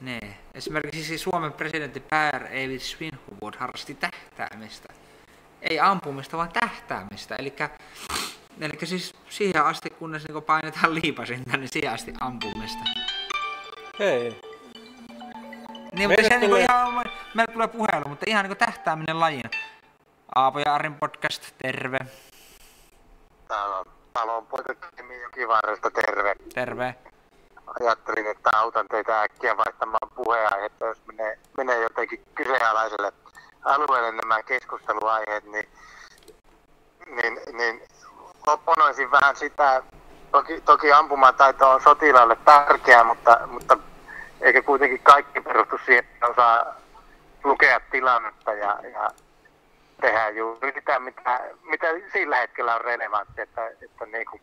Nee. 0.00 0.38
Esimerkiksi 0.54 1.18
Suomen 1.18 1.52
presidentti 1.52 2.00
Per 2.00 2.46
Eivit 2.50 2.82
Svinhufvud 2.82 3.54
harrasti 3.58 3.94
tähtäämistä. 3.94 4.92
Ei 5.62 5.80
ampumista, 5.80 6.36
vaan 6.36 6.52
tähtäämistä. 6.52 7.36
Eli, 7.36 7.54
eli 8.60 8.86
siis 8.86 9.14
siihen 9.28 9.64
asti, 9.64 9.90
kunnes 9.90 10.28
niin 10.28 10.42
painetaan 10.42 10.94
liipasinta, 10.94 11.56
niin 11.56 11.68
siihen 11.68 11.92
asti 11.92 12.12
ampumista. 12.20 12.84
Hei. 13.98 14.40
Niin, 15.92 16.10
mutta 16.10 16.22
se 16.22 16.28
tulee... 16.28 16.58
Niin 16.58 16.70
ihan, 16.70 16.94
meillä 17.34 17.52
tulee 17.52 17.68
puhelu, 17.68 18.08
mutta 18.08 18.24
ihan 18.28 18.44
niin 18.44 18.56
tähtääminen 18.56 19.20
lajina. 19.20 19.50
Aapo 20.34 20.58
ja 20.58 20.74
Arin 20.74 20.94
podcast, 20.94 21.52
terve. 21.62 21.98
Täällä 23.48 23.78
on 23.78 23.86
talon 24.12 24.46
poika 24.46 24.74
Kimi 24.96 25.22
Jokivarresta, 25.22 25.90
terve. 25.90 26.34
Terve. 26.54 26.94
Ajattelin, 27.80 28.26
että 28.26 28.50
autan 28.52 28.86
teitä 28.88 29.22
äkkiä 29.22 29.56
vaihtamaan 29.56 30.10
puheenaihetta, 30.14 30.86
jos 30.86 30.98
menee, 31.06 31.38
menee 31.56 31.82
jotenkin 31.82 32.24
kyseenalaiselle 32.34 33.12
alueelle 33.64 34.12
nämä 34.12 34.42
keskusteluaiheet, 34.42 35.44
niin, 35.44 35.68
niin, 37.06 37.38
niin 37.56 37.82
opponoisin 38.46 39.10
vähän 39.10 39.36
sitä, 39.36 39.82
toki, 40.32 40.60
toki 40.60 40.92
ampumataito 40.92 41.70
on 41.70 41.80
sotilaalle 41.80 42.36
tärkeää, 42.44 43.04
mutta, 43.04 43.40
mutta 43.46 43.78
eikä 44.40 44.62
kuitenkin 44.62 45.00
kaikki 45.02 45.40
perustu 45.40 45.78
siihen, 45.86 46.04
että 46.04 46.26
osaa 46.26 46.74
lukea 47.44 47.80
tilannetta 47.80 48.52
ja, 48.52 48.78
ja 48.92 49.10
tehdä 50.00 50.28
juuri 50.28 50.72
sitä, 50.74 50.98
mitä, 50.98 51.40
mitä 51.62 51.86
sillä 52.12 52.36
hetkellä 52.36 52.74
on 52.74 52.80
relevantti, 52.80 53.40
että, 53.40 53.66
että 53.66 54.06
niin 54.06 54.26
kuin, 54.30 54.42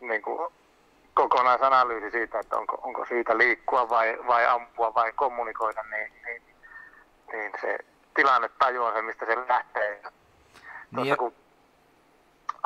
niin 0.00 0.22
kuin 0.22 0.52
kokonaisanalyysi 1.14 2.10
siitä, 2.10 2.38
että 2.40 2.56
onko, 2.56 2.78
onko 2.82 3.06
syytä 3.06 3.38
liikkua 3.38 3.88
vai, 3.88 4.18
vai 4.26 4.46
ampua 4.46 4.94
vai 4.94 5.12
kommunikoida, 5.12 5.82
niin, 5.82 6.12
niin, 6.26 6.42
niin 7.32 7.52
se 7.60 7.78
tilanne 8.14 8.50
on 8.80 8.92
se, 8.92 9.02
mistä 9.02 9.26
se 9.26 9.36
lähtee. 9.48 10.02
Tuossa 10.02 11.02
niin 11.02 11.16
kun 11.16 11.34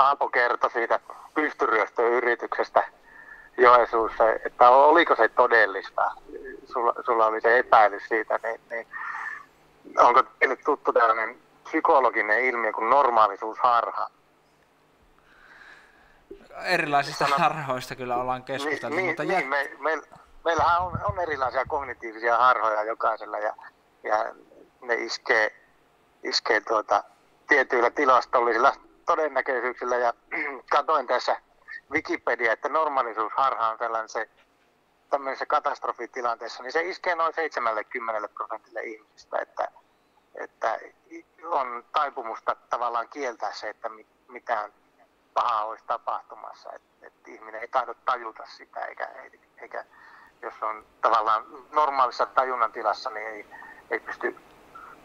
Aapo 0.00 0.28
kertoi 0.28 0.70
siitä 0.70 1.00
pystyryöstöyrityksestä 1.34 2.88
Joesuussa, 3.58 4.24
että 4.46 4.70
oliko 4.70 5.16
se 5.16 5.28
todellista, 5.28 6.10
sulla, 6.72 6.94
sulla 7.06 7.26
oli 7.26 7.40
se 7.40 7.58
epäilys 7.58 8.08
siitä, 8.08 8.38
niin, 8.42 8.60
niin 8.70 8.86
onko 9.98 10.22
teille 10.22 10.56
tuttu 10.56 10.92
tällainen 10.92 11.36
psykologinen 11.64 12.44
ilmiö 12.44 12.72
kuin 12.72 12.90
normaalisuusharha? 12.90 14.10
Erilaisista 16.64 17.24
Sano, 17.24 17.36
harhoista 17.38 17.94
kyllä 17.96 18.16
ollaan 18.16 18.42
keskusteltu. 18.42 18.96
Niin, 18.96 19.06
mutta 19.06 19.24
niin, 19.24 19.48
me, 19.48 19.70
me, 19.78 20.02
meillähän 20.44 20.82
on, 20.82 20.98
on 21.04 21.20
erilaisia 21.20 21.64
kognitiivisia 21.64 22.36
harhoja 22.38 22.82
jokaisella 22.84 23.38
ja, 23.38 23.54
ja 24.02 24.34
ne 24.80 24.94
iskee, 24.94 25.56
iskee 26.22 26.60
tuota, 26.60 27.04
tietyillä 27.48 27.90
tilastollisilla 27.90 28.72
todennäköisyyksillä 29.10 29.96
ja 29.96 30.14
katoin 30.76 31.06
tässä 31.06 31.36
Wikipedia, 31.90 32.52
että 32.52 32.68
normaalisuusharha 32.68 33.68
on 33.68 33.78
sellainen 33.78 34.08
se 34.08 34.30
tämmöisessä 35.10 35.46
katastrofitilanteessa, 35.46 36.62
niin 36.62 36.72
se 36.72 36.82
iskee 36.82 37.14
noin 37.14 37.34
70 37.34 38.28
prosentille 38.28 38.82
ihmisistä, 38.82 39.38
että, 39.38 39.68
että 40.34 40.78
on 41.44 41.84
taipumusta 41.92 42.56
tavallaan 42.70 43.08
kieltää 43.08 43.52
se, 43.52 43.68
että 43.68 43.90
mitään 44.28 44.72
pahaa 45.34 45.64
olisi 45.64 45.84
tapahtumassa, 45.86 46.72
että, 46.72 47.06
että 47.06 47.30
ihminen 47.30 47.60
ei 47.60 47.68
tahdo 47.68 47.94
tajuta 47.94 48.46
sitä, 48.46 48.80
eikä, 48.80 49.08
eikä 49.58 49.84
jos 50.42 50.54
on 50.62 50.86
tavallaan 51.00 51.44
normaalissa 51.72 52.26
tajunnan 52.26 52.72
tilassa, 52.72 53.10
niin 53.10 53.26
ei, 53.26 53.46
ei 53.90 54.00
pysty 54.00 54.36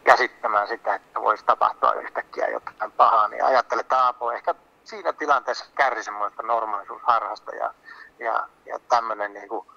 käsittämään 0.06 0.68
sitä, 0.68 0.96
että 0.96 1.22
voisi 1.22 1.46
tapahtua 1.46 1.94
yhtäkkiä 1.94 2.48
jotain 2.48 2.92
pahaa, 2.92 3.28
niin 3.28 3.44
ajattelen, 3.44 3.82
että 3.82 4.04
Aapo 4.04 4.32
ehkä 4.32 4.56
siinä 4.84 5.14
tilanteessa 5.14 5.66
kärsi 5.76 6.04
semmoista 6.04 6.44
normaalisuusharhasta 6.44 7.56
ja, 7.56 7.74
ja, 8.20 8.48
ja 8.66 8.80
tämmöinen 8.90 9.34
niin 9.34 9.50
kuin 9.50 9.68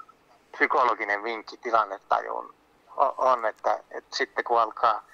psykologinen 0.53 1.23
vinkki 1.23 1.57
tilannetajuun 1.57 2.55
on, 3.17 3.47
että, 3.47 3.79
että 3.91 4.17
sitten 4.17 4.45
kun 4.45 4.61
alkaa 4.61 5.05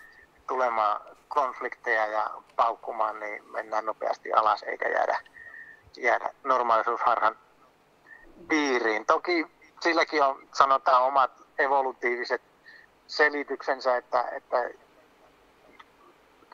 tulemaan 0.46 1.00
konflikteja 1.28 2.06
ja 2.06 2.30
paukkumaan, 2.56 3.20
niin 3.20 3.50
mennään 3.50 3.86
nopeasti 3.86 4.32
alas 4.32 4.62
eikä 4.62 4.88
jäädä, 4.88 5.20
jäädä 5.96 6.30
normaalisuusharhan 6.44 7.38
piiriin. 8.48 9.06
Toki 9.06 9.46
silläkin 9.80 10.22
on, 10.22 10.48
sanotaan, 10.54 11.02
omat 11.02 11.30
evolutiiviset 11.58 12.42
selityksensä, 13.06 13.96
että, 13.96 14.24
että 14.32 14.70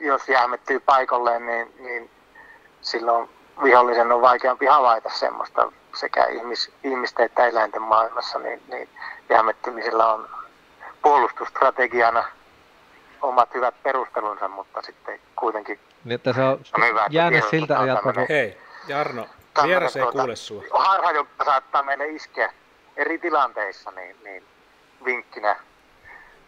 jos 0.01 0.29
jäämettyy 0.29 0.81
paikalleen, 0.81 1.47
niin, 1.47 1.75
niin 1.79 2.11
silloin 2.81 3.29
vihollisen 3.63 4.13
on 4.13 4.21
vaikeampi 4.21 4.67
havaita 4.67 5.11
semmoista 5.11 5.73
sekä 5.95 6.27
ihmis, 6.27 6.73
ihmisten 6.85 7.27
että 7.27 7.47
eläinten 7.47 7.83
maailmassa, 7.83 8.39
niin, 8.39 8.63
niin 8.69 8.89
jäämettymisellä 9.29 10.13
on 10.13 10.29
puolustusstrategiana 11.03 12.25
omat 13.23 13.55
hyvät 13.55 13.75
perustelunsa, 13.83 14.49
mutta 14.49 14.83
sitten 14.83 15.21
kuitenkin 15.37 15.81
niin, 16.05 16.15
että 16.15 16.33
se 16.33 16.43
on, 16.43 16.61
on 16.79 16.89
hyvä, 16.89 17.07
jäänyt 17.11 17.45
siltä 17.51 17.81
ajalta. 17.81 18.13
Hei, 18.29 18.59
Jarno, 18.89 19.27
vieras 19.63 19.97
ei 19.97 20.03
tuota, 20.03 20.19
kuule 20.19 20.37
sua. 20.37 20.65
Harha, 20.71 21.13
joka 21.13 21.45
saattaa 21.45 21.83
meille 21.83 22.07
iskeä 22.07 22.53
eri 22.97 23.19
tilanteissa, 23.19 23.91
niin, 23.91 24.17
niin 24.25 24.45
vinkkinä 25.05 25.57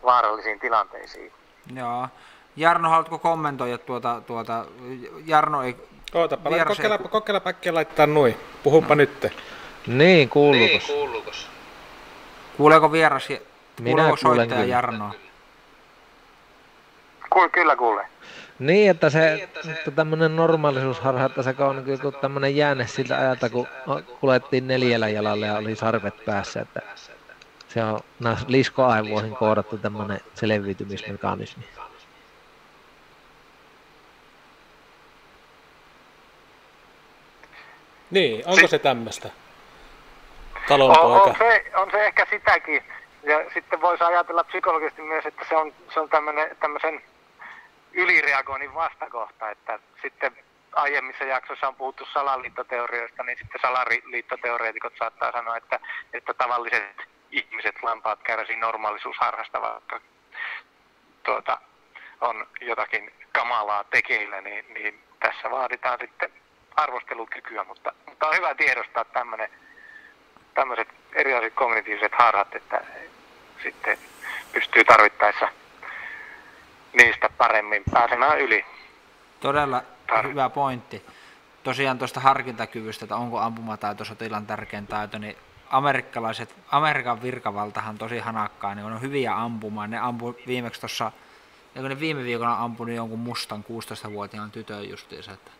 vaarallisiin 0.02 0.60
tilanteisiin. 0.60 1.32
Joo. 1.74 2.08
Jarno, 2.56 2.88
haluatko 2.88 3.18
kommentoida 3.18 3.78
tuota, 3.78 4.22
tuota 4.26 4.66
Jarno 5.26 5.62
ei... 5.62 5.76
Ootapa, 6.14 6.50
kokeilla, 6.66 6.96
ei... 6.96 7.08
kokeilla 7.08 7.40
päkkiä 7.40 7.74
laittaa 7.74 8.06
noin. 8.06 8.36
Puhupa 8.62 8.88
no. 8.88 8.94
nyt. 8.94 9.26
Niin, 9.86 10.28
kuuluukos? 10.28 10.88
Niin, 10.88 10.98
kuuluukos? 10.98 11.48
Kuuleeko 12.56 12.92
vieras, 12.92 13.28
Minä 13.28 13.90
kuuleeko 13.90 14.16
soittaja 14.16 14.64
Jarnoa? 14.64 15.14
Kuul, 17.30 17.48
kyllä 17.48 17.76
kuulee. 17.76 18.06
Niin, 18.58 18.90
että 18.90 19.10
se, 19.10 19.34
niin, 19.34 19.44
että 19.44 19.62
se 19.62 19.90
tämmöinen 19.94 20.36
normaalisuusharha, 20.36 21.24
että 21.24 21.42
se 21.42 21.54
on 21.58 21.76
niin 21.76 21.88
joku 21.88 22.12
tämmöinen 22.12 22.56
jääne 22.56 22.86
siltä 22.86 23.18
ajalta, 23.18 23.50
kun 23.50 23.66
kuljettiin 24.20 24.66
neljällä 24.66 25.08
jalalla 25.08 25.46
ja 25.46 25.56
oli 25.56 25.76
sarvet 25.76 26.24
päässä, 26.24 26.60
että 26.60 26.80
se 27.68 27.84
on 27.84 28.00
liskoaivoihin 28.46 29.36
koodattu 29.36 29.78
tämmöinen 29.78 30.20
selviytymismekanismi. 30.34 31.64
Niin, 38.12 38.42
onko 38.46 38.68
se 38.68 38.78
tämmöistä? 38.78 39.28
Talonpoika. 40.68 41.08
On, 41.08 41.30
on, 41.30 41.36
se, 41.38 41.64
on 41.74 41.90
se 41.90 42.06
ehkä 42.06 42.26
sitäkin. 42.30 42.84
Ja 43.22 43.44
sitten 43.54 43.80
voisi 43.80 44.04
ajatella 44.04 44.44
psykologisesti 44.44 45.02
myös, 45.02 45.26
että 45.26 45.44
se 45.48 45.56
on, 45.56 45.72
se 45.94 46.00
on 46.00 46.08
tämmöisen 46.60 47.02
ylireagoinnin 47.92 48.74
vastakohta, 48.74 49.50
että 49.50 49.78
sitten 50.02 50.36
aiemmissa 50.72 51.24
jaksoissa 51.24 51.68
on 51.68 51.74
puhuttu 51.74 52.04
salaliittoteorioista, 52.12 53.22
niin 53.22 53.38
sitten 53.38 53.60
salaliittoteoreetikot 53.60 54.92
saattaa 54.98 55.32
sanoa, 55.32 55.56
että, 55.56 55.80
että 56.12 56.34
tavalliset 56.34 56.96
ihmiset, 57.30 57.82
lampaat 57.82 58.22
kärsii 58.22 58.56
normaalisuusharrasta, 58.56 59.60
vaikka 59.60 60.00
tuota, 61.22 61.58
on 62.20 62.46
jotakin 62.60 63.12
kamalaa 63.32 63.84
tekeillä, 63.84 64.40
niin, 64.40 64.64
niin 64.74 65.00
tässä 65.20 65.50
vaaditaan 65.50 65.98
sitten 66.00 66.32
arvostelukykyä, 66.76 67.64
mutta, 67.64 67.92
mutta 68.08 68.26
on 68.28 68.36
hyvä 68.36 68.54
tiedostaa 68.54 69.04
tämmöinen, 69.04 69.50
tämmöiset 70.54 70.88
erilaiset 71.12 71.54
kognitiiviset 71.54 72.12
harhat, 72.18 72.54
että 72.54 72.84
sitten 73.62 73.98
pystyy 74.52 74.84
tarvittaessa 74.84 75.48
niistä 76.92 77.28
paremmin 77.38 77.82
pääsemään 77.92 78.40
yli. 78.40 78.64
Todella 79.40 79.82
Tar- 80.12 80.28
hyvä 80.28 80.48
pointti. 80.48 81.02
tosiaan 81.62 81.98
tuosta 81.98 82.20
harkintakyvystä, 82.20 83.04
että 83.04 83.16
onko 83.16 83.38
ampumataito 83.38 84.04
sotilaan 84.04 84.46
tärkein 84.46 84.86
taito, 84.86 85.18
niin 85.18 85.36
amerikkalaiset, 85.70 86.54
Amerikan 86.70 87.22
virkavaltahan 87.22 87.98
tosi 87.98 88.18
hanakkaa, 88.18 88.74
niin 88.74 88.86
on 88.86 89.00
hyviä 89.00 89.36
ampumaan. 89.36 89.90
Ne 89.90 89.98
ampu 89.98 90.36
viimeksi 90.46 90.80
tuossa, 90.80 91.12
ne 91.74 92.00
viime 92.00 92.24
viikolla 92.24 92.58
ampunut 92.58 92.96
jonkun 92.96 93.18
mustan 93.18 93.64
16-vuotiaan 93.64 94.50
tytön 94.50 94.88
justiinsa. 94.88 95.32
Että... 95.32 95.50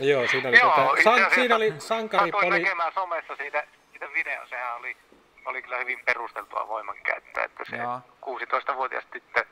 Joo, 0.00 0.28
siinä 0.28 0.48
oli, 0.48 0.58
Joo, 0.58 0.70
tota, 0.70 1.02
san, 1.02 1.30
siinä 1.34 1.56
oli 1.56 1.74
sankari 1.78 2.30
poli... 2.30 2.50
näkemään 2.50 2.92
somessa 2.94 3.36
siitä, 3.36 3.64
siitä 3.90 4.06
video, 4.14 4.46
sehän 4.48 4.76
oli, 4.76 4.96
oli 5.44 5.62
kyllä 5.62 5.78
hyvin 5.78 6.00
perusteltua 6.04 6.68
voimankäyttöä, 6.68 7.44
että 7.44 7.64
se 7.70 7.76
Joo. 7.76 8.00
16-vuotias 8.22 9.04
tyttö 9.12 9.44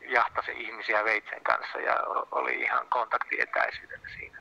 jahtasi 0.00 0.52
ihmisiä 0.52 1.04
veitsen 1.04 1.42
kanssa 1.42 1.78
ja 1.78 1.96
oli 2.32 2.60
ihan 2.60 2.86
kontaktietäisyydellä 2.88 4.08
siinä. 4.18 4.38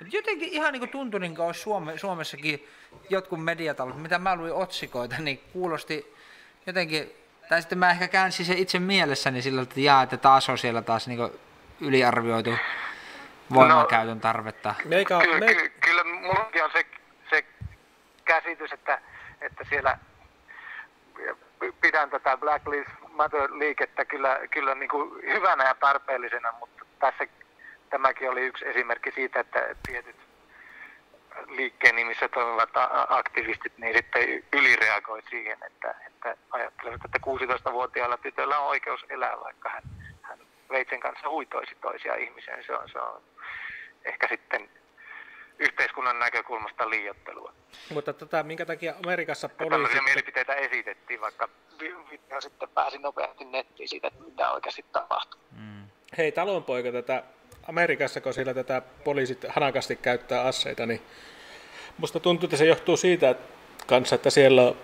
Mut 0.00 0.12
Jotenkin 0.12 0.48
ihan 0.48 0.72
niin 0.72 0.80
kuin 0.80 0.90
tuntui, 0.90 1.20
niin 1.20 1.36
kuin 1.36 1.46
olisi 1.46 1.60
Suome, 1.60 1.98
Suomessakin 1.98 2.68
jotkut 3.10 3.44
mediatalot, 3.44 4.02
mitä 4.02 4.18
mä 4.18 4.36
luin 4.36 4.52
otsikoita, 4.52 5.16
niin 5.18 5.40
kuulosti 5.52 6.14
jotenkin, 6.66 7.12
tai 7.48 7.62
sitten 7.62 7.78
mä 7.78 7.90
ehkä 7.90 8.08
käänsin 8.08 8.46
sen 8.46 8.58
itse 8.58 8.78
mielessäni 8.78 9.42
sillä, 9.42 9.62
että 9.62 9.80
jaa, 9.80 10.02
että 10.02 10.16
taas 10.16 10.48
on 10.48 10.58
siellä 10.58 10.82
taas 10.82 11.08
niin 11.08 11.30
yliarvioitu 11.80 12.50
voimankäytön 13.54 14.20
tarvetta. 14.20 14.74
Meikä, 14.84 15.18
Kyllä, 15.18 15.38
me, 15.38 15.54
ky, 15.54 15.72
kyllä 15.80 16.04
mullakin 16.04 16.64
on 16.64 16.70
se, 16.72 16.86
se 17.30 17.44
käsitys, 18.24 18.72
että, 18.72 19.00
että 19.40 19.64
siellä 19.68 19.98
pidän 21.80 22.10
tätä 22.10 22.36
Black 22.36 22.68
Lives 22.68 22.92
Matter-liikettä 23.08 24.04
kyllä, 24.04 24.40
kyllä 24.50 24.74
niin 24.74 24.88
kuin 24.88 25.22
hyvänä 25.22 25.64
ja 25.64 25.74
tarpeellisena, 25.74 26.52
mutta 26.60 26.84
tässä 26.98 27.26
tämäkin 27.90 28.30
oli 28.30 28.40
yksi 28.40 28.68
esimerkki 28.68 29.12
siitä, 29.12 29.40
että 29.40 29.74
tietyt 29.86 30.16
liikkeen 31.48 31.96
nimissä 31.96 32.28
toimivat 32.28 32.70
aktivistit 33.08 33.78
niin 33.78 33.96
sitten 33.96 34.22
ylireagoi 34.52 35.22
siihen, 35.30 35.58
että, 35.66 35.94
että 36.06 36.36
ajattelevat, 36.50 37.04
että 37.04 37.18
16-vuotiaalla 37.26 38.16
tytöllä 38.16 38.58
on 38.58 38.66
oikeus 38.66 39.06
elää, 39.08 39.40
vaikka 39.40 39.68
hän 39.68 39.82
veitsen 40.70 41.00
kanssa 41.00 41.28
huitoisi 41.28 41.74
toisia 41.80 42.14
ihmisiä. 42.14 42.56
niin 42.56 42.66
Se 42.66 42.72
on, 42.76 42.88
se 42.88 42.98
on 42.98 43.22
ehkä 44.04 44.28
sitten 44.28 44.70
yhteiskunnan 45.58 46.18
näkökulmasta 46.18 46.90
liiottelua. 46.90 47.52
mutta 47.90 48.12
tota, 48.12 48.42
minkä 48.42 48.66
takia 48.66 48.94
Amerikassa 49.04 49.44
Ja 49.46 49.48
poliisi... 49.48 49.70
tällaisia 49.70 50.02
mielipiteitä 50.02 50.54
esitettiin, 50.54 51.20
vaikka 51.20 51.48
vi- 51.80 51.94
video 52.10 52.40
sitten 52.40 52.68
pääsi 52.68 52.98
nopeasti 52.98 53.44
nettiin 53.44 53.88
siitä, 53.88 54.08
että 54.08 54.24
mitä 54.24 54.50
oikeasti 54.52 54.84
tapahtui. 54.92 55.40
Mm. 55.58 55.84
Hei 56.18 56.32
talonpoika, 56.32 56.92
tätä 56.92 57.22
Amerikassa, 57.68 58.20
kun 58.20 58.34
siellä 58.34 58.54
tätä 58.54 58.82
poliisit 59.04 59.44
hanakasti 59.48 59.96
käyttää 59.96 60.42
aseita, 60.42 60.86
niin 60.86 61.02
musta 61.98 62.20
tuntuu, 62.20 62.46
että 62.46 62.56
se 62.56 62.64
johtuu 62.64 62.96
siitä 62.96 63.30
että 63.30 63.54
kanssa, 63.86 64.14
että 64.14 64.30
siellä 64.30 64.62
on 64.62 64.76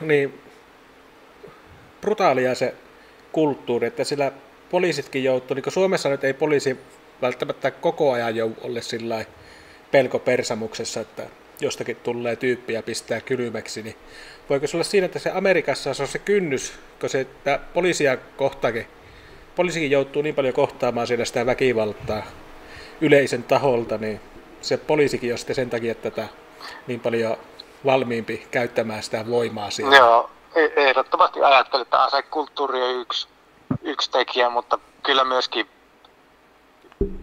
niin 0.00 0.40
brutaalia 2.00 2.54
se 2.54 2.74
kulttuuri, 3.36 3.86
että 3.86 4.04
sillä 4.04 4.32
poliisitkin 4.70 5.24
joutuu, 5.24 5.54
niin 5.54 5.72
Suomessa 5.72 6.08
nyt 6.08 6.24
ei 6.24 6.34
poliisi 6.34 6.76
välttämättä 7.22 7.70
koko 7.70 8.12
ajan 8.12 8.36
jou 8.36 8.52
ole 8.62 8.82
sillä 8.82 9.24
pelko 9.90 10.18
persamuksessa, 10.18 11.00
että 11.00 11.22
jostakin 11.60 11.96
tulee 11.96 12.36
tyyppi 12.36 12.72
ja 12.72 12.82
pistää 12.82 13.20
kylmäksi, 13.20 13.82
niin 13.82 13.96
voiko 14.50 14.66
se 14.66 14.76
olla 14.76 14.84
siinä, 14.84 15.04
että 15.04 15.18
se 15.18 15.30
Amerikassa 15.30 15.94
se 15.94 16.02
on 16.02 16.08
se 16.08 16.18
kynnys, 16.18 16.72
kun 17.00 17.08
se 17.08 17.20
että 17.20 17.60
poliisia 17.74 18.16
kohtaakin, 18.16 18.86
poliisikin 19.56 19.90
joutuu 19.90 20.22
niin 20.22 20.34
paljon 20.34 20.54
kohtaamaan 20.54 21.06
siellä 21.06 21.24
sitä 21.24 21.46
väkivaltaa 21.46 22.26
yleisen 23.00 23.42
taholta, 23.42 23.98
niin 23.98 24.20
se 24.60 24.76
poliisikin 24.76 25.32
on 25.32 25.38
sitten 25.38 25.56
sen 25.56 25.70
takia 25.70 25.94
tätä 25.94 26.28
niin 26.86 27.00
paljon 27.00 27.36
valmiimpi 27.84 28.46
käyttämään 28.50 29.02
sitä 29.02 29.26
voimaa 29.26 29.70
siellä. 29.70 29.96
Joo, 29.96 30.30
ehdottomasti 30.56 31.42
ajattelen, 31.42 31.82
että 31.82 32.02
asekulttuuri 32.02 32.82
on 32.82 32.90
yksi, 32.90 33.28
yksi 33.82 34.10
tekijä, 34.10 34.50
mutta 34.50 34.78
kyllä 35.02 35.24
myöskin 35.24 35.70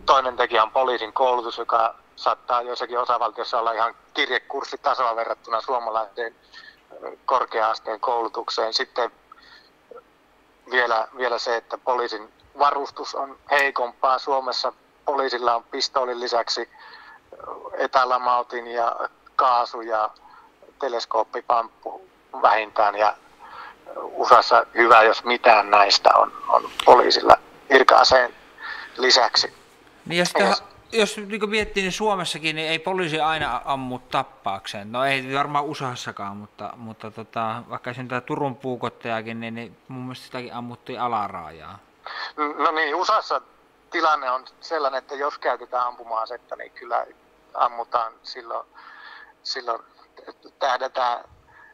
toinen 0.06 0.36
tekijä 0.36 0.64
on 0.64 0.72
poliisin 0.72 1.14
koulutus, 1.14 1.58
joka 1.58 1.96
saattaa 2.16 2.62
joissakin 2.62 3.00
osavaltiossa 3.00 3.60
olla 3.60 3.72
ihan 3.72 3.96
kirjekurssitasoa 4.14 5.16
verrattuna 5.16 5.62
suomalaiseen 5.62 6.36
korkea-asteen 7.26 8.00
koulutukseen. 8.00 8.74
Sitten 8.74 9.12
vielä, 10.72 11.08
vielä 11.18 11.40
se, 11.40 11.56
että 11.56 11.78
poliisin 11.78 12.34
varustus 12.60 13.16
on 13.16 13.38
heikompaa. 13.52 14.20
Suomessa 14.20 14.74
poliisilla 15.06 15.56
on 15.56 15.64
pistoolin 15.64 16.20
lisäksi 16.20 16.70
etälamautin 17.74 18.68
ja 18.68 18.96
kaasu 19.36 19.82
ja 19.82 20.10
teleskooppipamppu 20.80 22.02
vähintään 22.42 22.96
ja 22.96 23.18
USAssa 24.02 24.66
hyvä, 24.74 25.04
jos 25.04 25.24
mitään 25.24 25.72
näistä 25.72 26.10
on, 26.16 26.32
on 26.50 26.70
poliisilla 26.86 27.38
virka-aseen 27.70 28.34
lisäksi. 28.98 29.54
Niin 30.06 30.20
ja 30.20 30.26
sitten, 30.26 30.48
Yes. 30.48 30.64
jos 30.92 31.18
niin 31.18 31.50
miettii, 31.50 31.84
niin 31.84 31.92
Suomessakin 31.92 32.56
niin 32.56 32.70
ei 32.70 32.80
poliisi 32.80 33.20
aina 33.20 33.62
ammu 33.66 34.00
tappaakseen. 34.00 34.92
No 34.92 35.06
ei 35.06 35.34
varmaan 35.34 35.66
USAssakaan, 35.66 36.38
mutta, 36.38 36.74
mutta 36.76 37.12
tota, 37.12 37.64
vaikka 37.70 37.90
esimerkiksi 37.90 38.22
Turun 38.22 38.56
puukottajakin, 38.56 39.40
niin, 39.40 39.56
niin 39.56 39.78
mun 39.88 40.02
mielestä 40.02 40.26
sitäkin 40.26 40.54
ammuttiin 40.54 41.02
alaraajaa. 41.02 41.80
No 42.58 42.72
niin, 42.72 42.96
USAssa 42.96 43.42
tilanne 43.92 44.32
on 44.32 44.46
sellainen, 44.62 44.98
että 44.98 45.16
jos 45.16 45.38
käytetään 45.38 45.88
ampuma-asetta, 45.88 46.56
niin 46.56 46.72
kyllä 46.72 47.06
ammutaan 47.54 48.14
silloin, 48.24 48.68
silloin 49.44 49.84
tähdätään 50.60 51.24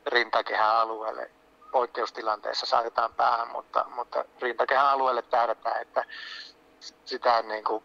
rintakehän 0.06 0.76
alueelle. 0.76 1.32
Poikkeustilanteessa 1.72 2.66
saatetaan 2.66 3.14
päähän, 3.14 3.48
mutta, 3.48 3.86
mutta 3.96 4.26
rintakehän 4.42 4.86
alueelle 4.86 5.22
tähdätään, 5.22 5.82
että 5.82 6.06
sitä 7.06 7.42
niin 7.42 7.64
kuin 7.64 7.84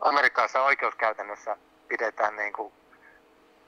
amerikkalaisessa 0.00 0.62
oikeuskäytännössä 0.62 1.56
pidetään 1.88 2.36
niin 2.36 2.52
kuin 2.52 2.72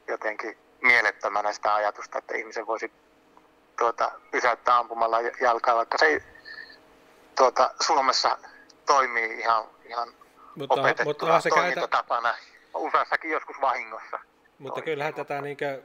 jotenkin 0.09 0.59
mielettömänä 0.81 1.53
sitä 1.53 1.75
ajatusta, 1.75 2.19
että 2.19 2.37
ihmisen 2.37 2.67
voisi 2.67 2.93
tuota, 3.79 4.13
pysäyttää 4.31 4.79
ampumalla 4.79 5.21
jalkaa, 5.21 5.77
vaikka 5.77 5.99
se 5.99 6.07
ei 6.07 6.21
tuota, 7.37 7.71
Suomessa 7.81 8.39
toimii 8.87 9.41
ihan, 9.41 9.65
ihan 9.85 10.09
Mutta, 10.55 10.81
opetettuna 10.81 11.33
mutta, 11.33 11.41
se 11.41 11.51
käytä. 11.51 12.05
USAssakin 12.75 13.31
joskus 13.31 13.61
vahingossa. 13.61 14.19
mutta 14.59 14.75
toimii, 14.75 14.85
kyllähän 14.85 15.15
tätä, 15.15 15.41
niinkö, 15.41 15.83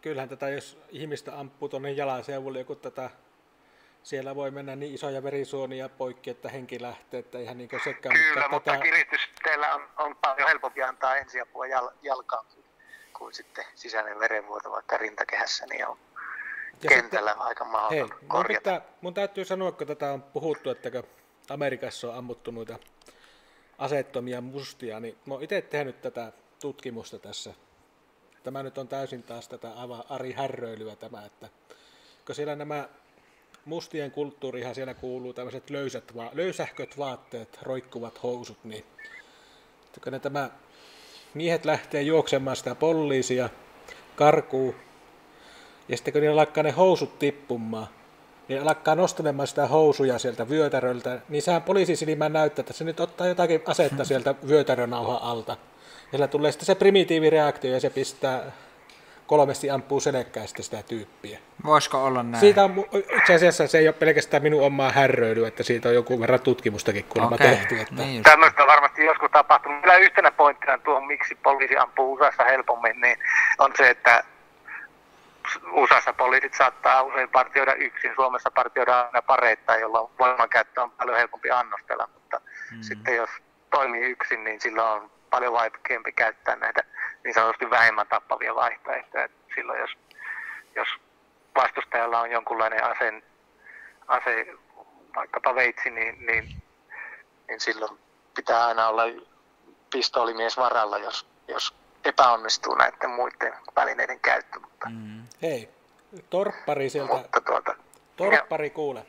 kyllähän 0.00 0.28
tätä, 0.28 0.48
jos 0.48 0.78
ihmistä 0.88 1.38
ampuu 1.38 1.68
tuonne 1.68 1.90
jalanseuvulle, 1.90 2.58
joku 2.58 2.74
tätä, 2.74 3.10
siellä 4.02 4.36
voi 4.36 4.50
mennä 4.50 4.76
niin 4.76 4.94
isoja 4.94 5.22
verisuonia 5.22 5.88
poikki, 5.88 6.30
että 6.30 6.48
henki 6.48 6.82
lähtee, 6.82 7.20
että 7.20 7.38
eihän 7.38 7.58
niinkö 7.58 7.78
sekään. 7.84 8.14
Kyllä, 8.14 8.48
mutta 8.48 8.70
tätä, 8.72 8.82
kiristysteillä 8.82 9.74
on, 9.74 9.88
on 9.98 10.16
paljon 10.16 10.48
helpompi 10.48 10.82
antaa 10.82 11.16
ensiapua 11.16 11.66
jal, 11.66 11.90
jalkaan 12.02 12.46
kuin, 13.12 13.34
sitten 13.34 13.64
sisäinen 13.74 14.18
verenvuoto 14.20 14.70
vaikka 14.70 14.96
rintakehässä, 14.96 15.66
niin 15.66 15.86
on 15.86 15.98
ja 16.82 16.88
kentällä 16.88 17.32
aika 17.38 17.64
Hei, 17.64 17.72
mahdoton 17.72 18.18
mun, 18.20 18.28
korjata. 18.28 18.58
pitää, 18.58 18.80
mun 19.00 19.14
täytyy 19.14 19.44
sanoa, 19.44 19.72
kun 19.72 19.86
tätä 19.86 20.12
on 20.12 20.22
puhuttu, 20.22 20.70
että 20.70 20.90
kun 20.90 21.04
Amerikassa 21.50 22.08
on 22.08 22.16
ammuttu 22.16 22.50
noita 22.50 22.78
aseettomia 23.78 24.40
mustia, 24.40 25.00
niin 25.00 25.18
mä 25.26 25.34
oon 25.34 25.42
itse 25.42 25.60
tehnyt 25.62 26.00
tätä 26.00 26.32
tutkimusta 26.60 27.18
tässä. 27.18 27.54
Tämä 28.42 28.62
nyt 28.62 28.78
on 28.78 28.88
täysin 28.88 29.22
taas 29.22 29.48
tätä 29.48 29.72
aivan 29.72 30.04
Ari 30.08 30.32
Härröilyä 30.32 30.96
tämä, 30.96 31.24
että 31.26 31.48
kun 32.26 32.34
siellä 32.34 32.56
nämä 32.56 32.88
mustien 33.64 34.10
kulttuurihan 34.10 34.74
siellä 34.74 34.94
kuuluu 34.94 35.32
tämmöiset 35.32 35.70
löysät, 35.70 36.16
va- 36.16 36.30
löysähköt 36.32 36.98
vaatteet, 36.98 37.58
roikkuvat 37.62 38.22
housut, 38.22 38.64
niin 38.64 38.84
kun 40.04 40.12
ne 40.12 40.18
tämä 40.18 40.50
miehet 41.34 41.64
lähtee 41.64 42.02
juoksemaan 42.02 42.56
sitä 42.56 42.74
poliisia, 42.74 43.48
karkuu, 44.16 44.74
ja 45.88 45.96
sitten 45.96 46.12
kun 46.12 46.22
niillä 46.22 46.40
alkaa 46.40 46.62
ne 46.62 46.70
housut 46.70 47.18
tippumaan, 47.18 47.86
niin 48.48 48.62
alkaa 48.62 48.94
nostelemaan 48.94 49.46
sitä 49.46 49.66
housuja 49.66 50.18
sieltä 50.18 50.48
vyötäröltä, 50.48 51.20
niin 51.28 51.42
sehän 51.42 51.62
poliisisilmään 51.62 52.32
näyttää, 52.32 52.60
että 52.60 52.72
se 52.72 52.84
nyt 52.84 53.00
ottaa 53.00 53.26
jotakin 53.26 53.62
asetta 53.66 54.04
sieltä 54.04 54.34
vyötärönauhan 54.48 55.22
alta. 55.22 55.56
Ja 56.12 56.16
sillä 56.16 56.28
tulee 56.28 56.52
sitten 56.52 56.66
se 56.66 56.74
primitiivireaktio 56.74 57.72
ja 57.72 57.80
se 57.80 57.90
pistää 57.90 58.42
kolmesti 59.26 59.70
ampuu 59.70 60.00
selekkäistä 60.00 60.62
sitä 60.62 60.82
tyyppiä. 60.82 61.38
Voisiko 61.64 62.04
olla 62.04 62.22
näin? 62.22 62.40
Siitä 62.40 62.64
on, 62.64 62.84
itse 63.18 63.34
asiassa 63.34 63.66
se 63.66 63.78
ei 63.78 63.88
ole 63.88 63.92
pelkästään 63.92 64.42
minun 64.42 64.62
omaa 64.62 64.90
härröilyä, 64.90 65.48
että 65.48 65.62
siitä 65.62 65.88
on 65.88 65.94
joku 65.94 66.20
verran 66.20 66.40
tutkimustakin 66.40 67.04
kuulemma 67.04 67.34
Okei, 67.34 67.48
tehty. 67.48 67.80
Että... 67.80 67.94
Niin. 67.94 68.22
Tämmöistä 68.22 68.62
on 68.62 68.68
varmasti 68.68 69.04
joskus 69.04 69.30
tapahtunut. 69.30 69.82
Vielä 69.82 69.96
yhtenä 69.96 70.30
pointtina 70.30 70.78
tuohon, 70.78 71.06
miksi 71.06 71.34
poliisi 71.34 71.76
ampuu 71.76 72.12
USAssa 72.12 72.44
helpommin, 72.44 73.00
niin 73.00 73.16
on 73.58 73.72
se, 73.76 73.90
että 73.90 74.24
USAssa 75.72 76.12
poliisit 76.12 76.54
saattaa 76.54 77.02
usein 77.02 77.28
partioida 77.28 77.74
yksin, 77.74 78.12
Suomessa 78.14 78.50
partioidaan 78.50 79.06
aina 79.06 79.22
pareittain, 79.22 79.80
jolloin 79.80 80.10
voimankäyttö 80.18 80.82
on 80.82 80.90
paljon 80.90 81.16
helpompi 81.16 81.50
annostella, 81.50 82.08
mutta 82.14 82.40
mm. 82.70 82.82
sitten 82.82 83.16
jos 83.16 83.30
toimii 83.70 84.00
yksin, 84.00 84.44
niin 84.44 84.60
silloin 84.60 84.88
on 84.88 85.10
paljon 85.32 85.52
vaikeampi 85.52 86.12
käyttää 86.12 86.56
näitä 86.56 86.82
niin 87.24 87.34
sanotusti 87.34 87.70
vähemmän 87.70 88.06
tappavia 88.06 88.54
vaihtoehtoja. 88.54 89.24
Et 89.24 89.32
silloin 89.54 89.80
jos, 89.80 89.90
jos 90.76 90.88
vastustajalla 91.54 92.20
on 92.20 92.30
jonkunlainen 92.30 92.84
ase, 92.84 93.22
ase 94.08 94.46
vaikkapa 95.16 95.54
veitsi, 95.54 95.90
niin, 95.90 96.26
niin, 96.26 96.62
niin 97.48 97.60
silloin 97.60 97.98
pitää 98.34 98.66
aina 98.66 98.88
olla 98.88 99.02
pistoolimies 99.92 100.56
varalla, 100.56 100.98
jos, 100.98 101.26
jos 101.48 101.74
epäonnistuu 102.04 102.74
näiden 102.74 103.10
muiden 103.10 103.52
välineiden 103.76 104.20
käyttö. 104.20 104.60
Mutta, 104.60 104.88
Mm. 104.90 105.22
Hei, 105.42 105.68
torppari 106.30 106.90
sieltä, 106.90 107.14
mutta 107.14 107.40
tuota, 107.40 107.74
torppari 108.16 108.70
kuule. 108.70 109.06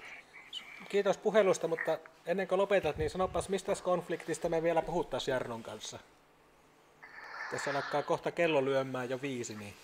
Kiitos 0.90 1.18
puhelusta, 1.18 1.68
mutta 1.68 1.98
ennen 2.26 2.48
kuin 2.48 2.60
lopetat, 2.60 2.98
niin 2.98 3.10
sanopas, 3.10 3.50
mistä 3.50 3.72
konfliktista 3.84 4.50
me 4.50 4.64
vielä 4.64 4.82
puhuttaisiin 4.82 5.34
Jarnon 5.34 5.64
kanssa? 5.64 6.00
Tässä 7.52 7.72
alkaa 7.72 8.04
kohta 8.04 8.32
kello 8.32 8.66
lyömään 8.66 9.10
jo 9.10 9.22
viisi, 9.22 9.56
niin 9.56 9.78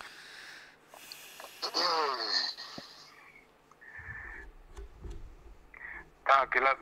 Tämä 6.24 6.42
on 6.42 6.50
kyllä, 6.50 6.78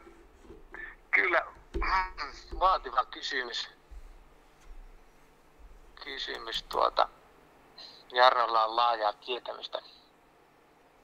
kyllä 1.11 1.45
vaativa 2.59 3.05
kysymys. 3.05 3.69
Kysymys 6.03 6.63
tuota. 6.63 7.09
Jarnolla 8.11 8.65
on 8.65 8.75
laajaa 8.75 9.13
tietämystä 9.13 9.81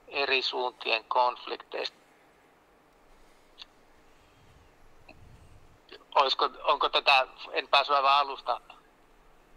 eri 0.08 0.42
suuntien 0.42 1.04
konflikteista. 1.04 2.03
Olisiko, 6.16 6.50
onko 6.64 6.90
tätä, 6.90 7.28
en 7.52 7.68
päässyt 7.68 7.96
aivan 7.96 8.12
alusta 8.12 8.62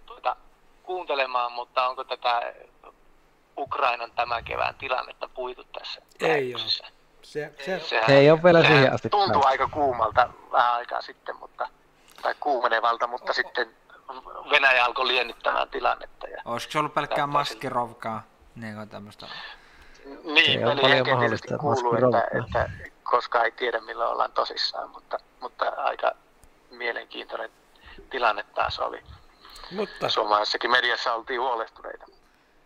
tuota, 0.06 0.36
kuuntelemaan, 0.82 1.52
mutta 1.52 1.88
onko 1.88 2.04
tätä 2.04 2.54
Ukrainan 3.58 4.12
tämän 4.12 4.44
kevään 4.44 4.74
tilannetta 4.74 5.28
puitu 5.28 5.64
tässä 5.64 6.02
Ei 6.20 6.28
lähetyksessä? 6.28 6.84
se, 7.22 7.54
se, 7.64 7.80
Sehän, 7.80 8.10
Ei 8.10 8.30
ole 8.30 8.42
vielä 8.42 8.62
siihen 8.62 8.92
asti 8.92 9.08
Tuntuu 9.08 9.42
aika 9.44 9.68
kuumalta 9.68 10.28
vähän 10.52 10.72
aikaa 10.72 11.02
sitten, 11.02 11.36
mutta, 11.36 11.68
tai 12.22 12.34
kuumenevalta, 12.40 13.06
mutta 13.06 13.32
sitten 13.32 13.76
Venäjä 14.50 14.84
alkoi 14.84 15.06
liennyttämään 15.06 15.68
tilannetta. 15.68 16.28
Ja, 16.28 16.42
Olisiko 16.44 16.72
se 16.72 16.78
ollut 16.78 16.94
pelkkää 16.94 17.26
maskirovkaa? 17.26 18.22
Niin 18.54 18.74
kuin 18.74 18.88
tämmöistä. 18.88 19.26
niin, 20.24 20.66
on 20.66 20.76
peli 20.76 20.80
paljon 20.80 21.08
mahdollista, 21.08 21.46
että 21.54 21.58
kuuluu, 21.58 21.94
että, 21.94 22.28
että, 22.44 22.70
koska 23.02 23.44
ei 23.44 23.52
tiedä 23.52 23.80
milloin 23.80 24.10
ollaan 24.10 24.32
tosissaan, 24.32 24.90
mutta, 24.90 25.18
mutta 25.40 25.64
aika 25.76 26.12
mielenkiintoinen 26.76 27.50
tilanne 28.10 28.44
taas 28.54 28.78
oli. 28.78 29.02
mutta 29.70 30.08
Suomalaisessakin 30.08 30.70
mediassa 30.70 31.14
oltiin 31.14 31.40
huolestuneita. 31.40 32.06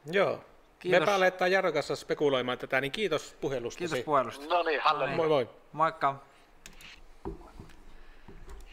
joo. 0.06 0.44
Kiitos. 0.78 1.06
Me 1.06 1.12
aletaan 1.12 1.52
Jarnon 1.52 1.72
kanssa 1.72 1.96
spekuloimaan 1.96 2.58
tätä, 2.58 2.80
niin 2.80 2.92
kiitos 2.92 3.36
puhelusta. 3.40 3.78
Kiitos 3.78 3.98
puhelusta. 3.98 4.46
No 4.46 4.62
niin, 4.62 4.80
Halle. 4.80 5.06
Moi 5.06 5.28
moi. 5.28 5.48
Moikka. 5.72 6.14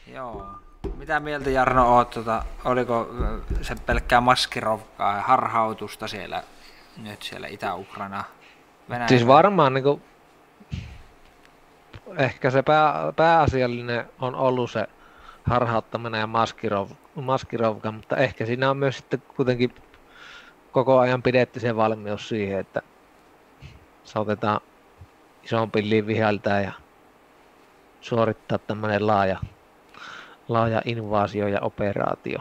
Joo. 0.07 0.45
Mitä 0.95 1.19
mieltä 1.19 1.49
Jarno 1.49 1.95
oot, 1.95 2.09
tota, 2.09 2.43
oliko 2.65 3.07
se 3.61 3.75
pelkkää 3.85 4.21
maskirovkaa 4.21 5.15
ja 5.15 5.21
harhautusta 5.21 6.07
siellä 6.07 6.43
nyt 6.97 7.23
siellä 7.23 7.47
Itä-Ukraina 7.47 8.23
Venäjä? 8.89 9.07
Siis 9.07 9.27
varmaan 9.27 9.73
niin 9.73 9.83
kuin, 9.83 10.01
ehkä 12.17 12.49
se 12.49 12.63
pää, 12.63 13.13
pääasiallinen 13.15 14.09
on 14.19 14.35
ollut 14.35 14.71
se 14.71 14.87
harhauttaminen 15.47 16.19
ja 16.19 16.27
maskirov, 16.27 16.89
maskirovka, 17.15 17.91
mutta 17.91 18.17
ehkä 18.17 18.45
siinä 18.45 18.69
on 18.69 18.77
myös 18.77 18.97
sitten 18.97 19.23
kuitenkin 19.35 19.75
koko 20.71 20.99
ajan 20.99 21.23
pidetty 21.23 21.59
se 21.59 21.75
valmius 21.75 22.29
siihen, 22.29 22.59
että 22.59 22.81
saatetaan 24.03 24.61
isompi 25.43 25.81
pilliin 25.81 26.07
viheltää 26.07 26.61
ja 26.61 26.71
suorittaa 28.01 28.57
tämmöinen 28.57 29.07
laaja, 29.07 29.39
laaja 30.47 30.81
invaasio 30.85 31.47
ja 31.47 31.61
operaatio. 31.61 32.39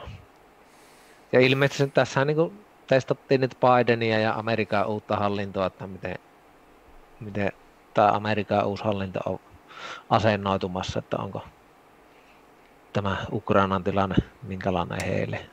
Ja 1.32 1.40
ilmeisesti 1.40 1.90
tässä 1.94 2.24
niin 2.24 2.64
testattiin 2.86 3.40
nyt 3.40 3.56
Bidenia 3.60 4.18
ja 4.18 4.34
Amerikan 4.34 4.86
uutta 4.86 5.16
hallintoa, 5.16 5.66
että 5.66 5.86
miten, 5.86 6.18
miten 7.20 7.52
tämä 7.94 8.08
Amerikan 8.08 8.66
uusi 8.66 8.84
hallinto 8.84 9.20
on 9.26 9.40
asennoitumassa, 10.10 10.98
että 10.98 11.16
onko 11.16 11.44
tämä 12.96 13.16
Ukrainan 13.32 13.84
tilanne 13.84 14.16
minkälainen 14.42 15.04
heille, 15.04 15.50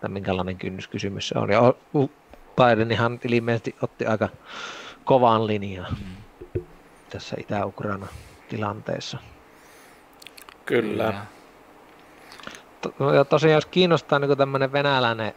tai 0.00 0.10
minkälainen 0.10 0.58
kynnyskysymys 0.58 1.28
se 1.28 1.38
on. 1.38 1.50
Ja 1.50 1.74
U- 1.94 2.12
Bidenihan 2.56 3.20
ilmeisesti 3.24 3.76
otti 3.82 4.06
aika 4.06 4.28
kovan 5.04 5.46
linjan 5.46 5.96
tässä 7.10 7.36
Itä-Ukraina 7.40 8.06
tilanteessa. 8.48 9.18
Kyllä. 10.64 11.14
To- 12.80 13.14
Ja 13.14 13.24
tosiaan 13.24 13.54
jos 13.54 13.66
kiinnostaa 13.66 14.18
niin 14.18 14.38
tämmöinen 14.38 14.72
venäläinen 14.72 15.34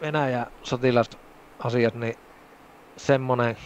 Venäjä 0.00 0.46
sotilasasiat, 0.62 1.94
niin 1.94 2.14
semmonen 2.96 3.56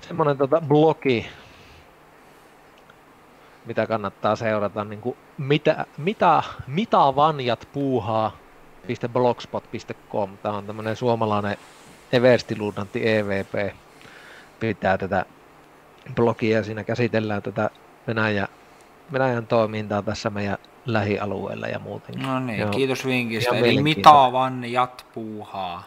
semmonen 0.00 0.38
tota 0.38 0.60
blogi, 0.60 1.26
mitä 3.66 3.86
kannattaa 3.86 4.36
seurata, 4.36 4.84
niin 4.84 5.00
kuin 5.00 5.16
mitä, 5.38 5.86
mitä, 5.98 6.42
mitä 6.66 6.98
vanjat 6.98 7.68
puuhaa 7.72 8.36
.blogspot.com. 9.12 10.38
Tämä 10.42 10.56
on 10.56 10.66
tämmöinen 10.66 10.96
suomalainen 10.96 11.56
Everstiluudantti 12.12 13.08
EVP 13.08 13.74
pitää 14.60 14.98
tätä 14.98 15.24
blogia 16.14 16.56
ja 16.56 16.64
siinä 16.64 16.84
käsitellään 16.84 17.42
tätä 17.42 17.70
Venäjä, 18.06 18.48
Venäjän 19.12 19.46
toimintaa 19.46 20.02
tässä 20.02 20.30
meidän 20.30 20.58
lähialueella 20.86 21.66
ja 21.66 21.78
muutenkin. 21.78 22.26
No 22.26 22.40
niin, 22.40 22.60
Joo. 22.60 22.70
kiitos 22.70 23.06
vinkistä. 23.06 23.54
Ihan 23.54 23.68
Eli 23.68 23.82
mitä 23.82 24.10
vanjat 24.10 25.06
puuhaa. 25.14 25.84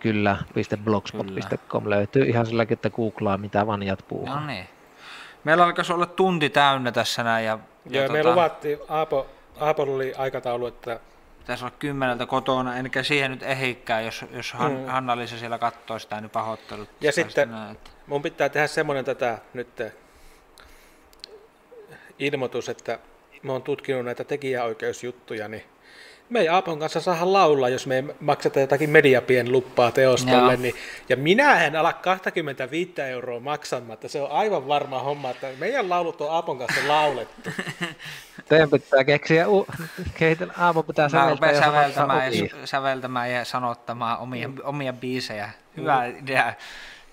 Kyllä, 0.00 0.36
.blogspot.com 0.84 1.90
löytyy 1.90 2.24
ihan 2.24 2.46
silläkin, 2.46 2.72
että 2.72 2.90
googlaa 2.90 3.38
mitä 3.38 3.66
vanjat 3.66 4.04
puuhaa. 4.08 4.40
No 4.40 4.46
niin. 4.46 4.66
Meillä 5.44 5.64
alkaisi 5.64 5.92
olla 5.92 6.06
tunti 6.06 6.50
täynnä 6.50 6.92
tässä 6.92 7.22
näin. 7.22 7.46
Ja, 7.46 7.58
ja 7.90 8.00
Joo, 8.02 8.12
me 8.12 8.18
tota, 8.18 8.30
luvattiin, 8.30 8.78
Aapo, 8.88 9.26
Aapolla 9.60 9.94
oli 9.94 10.14
aikataulu, 10.18 10.66
että 10.66 11.00
Pitäisi 11.38 11.64
olla 11.64 11.74
kymmeneltä 11.78 12.26
kotona, 12.26 12.76
enkä 12.76 13.02
siihen 13.02 13.30
nyt 13.30 13.42
ehikään, 13.42 14.04
jos, 14.04 14.24
jos 14.30 14.52
Han, 14.52 14.72
Mm. 14.72 14.86
Hanna-Liisa 14.86 15.38
siellä 15.38 15.58
katsoo 15.58 15.98
sitä, 15.98 16.20
niin 16.20 16.30
pahoittelut. 16.30 16.88
Ja 17.00 17.12
sitten- 17.12 17.50
näin, 17.50 17.72
että- 17.72 17.90
mun 18.06 18.22
pitää 18.22 18.48
tehdä 18.48 18.66
semmoinen 18.66 19.04
tätä 19.04 19.38
nyt 19.54 19.80
eh, 19.80 19.92
ilmoitus, 22.18 22.68
että 22.68 22.98
mä 23.42 23.52
oon 23.52 23.62
tutkinut 23.62 24.04
näitä 24.04 24.24
tekijäoikeusjuttuja, 24.24 25.48
niin 25.48 25.64
me 26.30 26.40
ei 26.40 26.48
Aapon 26.48 26.78
kanssa 26.78 27.00
saada 27.00 27.32
laulaa, 27.32 27.68
jos 27.68 27.86
me 27.86 27.96
ei 27.96 28.02
makseta 28.20 28.60
jotakin 28.60 28.90
mediapien 28.90 29.52
luppaa 29.52 29.90
teostolle, 29.92 30.52
Joo. 30.52 30.62
niin, 30.62 30.74
ja 31.08 31.16
minä 31.16 31.64
en 31.64 31.76
ala 31.76 31.92
25 31.92 32.92
euroa 33.02 33.40
maksamatta, 33.40 34.08
se 34.08 34.20
on 34.20 34.30
aivan 34.30 34.68
varma 34.68 35.02
homma, 35.02 35.30
että 35.30 35.46
meidän 35.58 35.90
laulut 35.90 36.20
on 36.20 36.30
Aapon 36.30 36.58
kanssa 36.58 36.80
laulettu. 36.88 37.50
Teidän 38.48 38.70
pitää 38.70 39.04
keksiä, 39.04 39.48
u- 39.48 39.66
kehitellä, 40.14 40.52
aamu 40.58 40.82
pitää 40.82 41.08
säveltää 41.08 41.52
ja 41.52 41.60
säveltämään 41.60 42.28
omia. 42.28 42.48
ja, 42.60 42.66
säveltämään 42.66 43.32
ja 43.32 43.44
sanottamaan 43.44 44.18
omia, 44.18 44.50
omia 44.62 44.92
biisejä. 44.92 45.50
Hyvä 45.76 46.06
idea. 46.06 46.54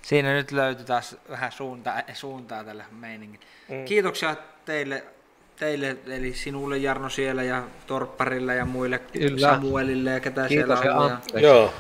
Siinä 0.02 0.34
nyt 0.34 0.52
löytyi 0.52 0.86
taas 0.86 1.16
vähän 1.30 1.52
suuntaa, 1.52 2.02
suuntaa 2.14 2.64
tälle 2.64 2.84
meiningille. 2.92 3.46
Mm. 3.70 3.86
Kiitoksia 3.86 4.36
teille, 4.66 5.04
teille, 5.62 5.98
eli 6.08 6.34
sinulle 6.34 6.78
Jarno 6.78 7.10
siellä 7.10 7.44
ja 7.44 7.64
Torpparille 7.88 8.56
ja 8.56 8.66
muille 8.66 9.00
Kyllä. 9.00 9.50
Samuelille 9.50 10.10
ja 10.10 10.20
ketä 10.20 10.48
Kiitos 10.48 10.80
siellä 10.80 11.00
on. 11.00 11.18
Ja. 11.34 11.40
Joo. 11.40 11.74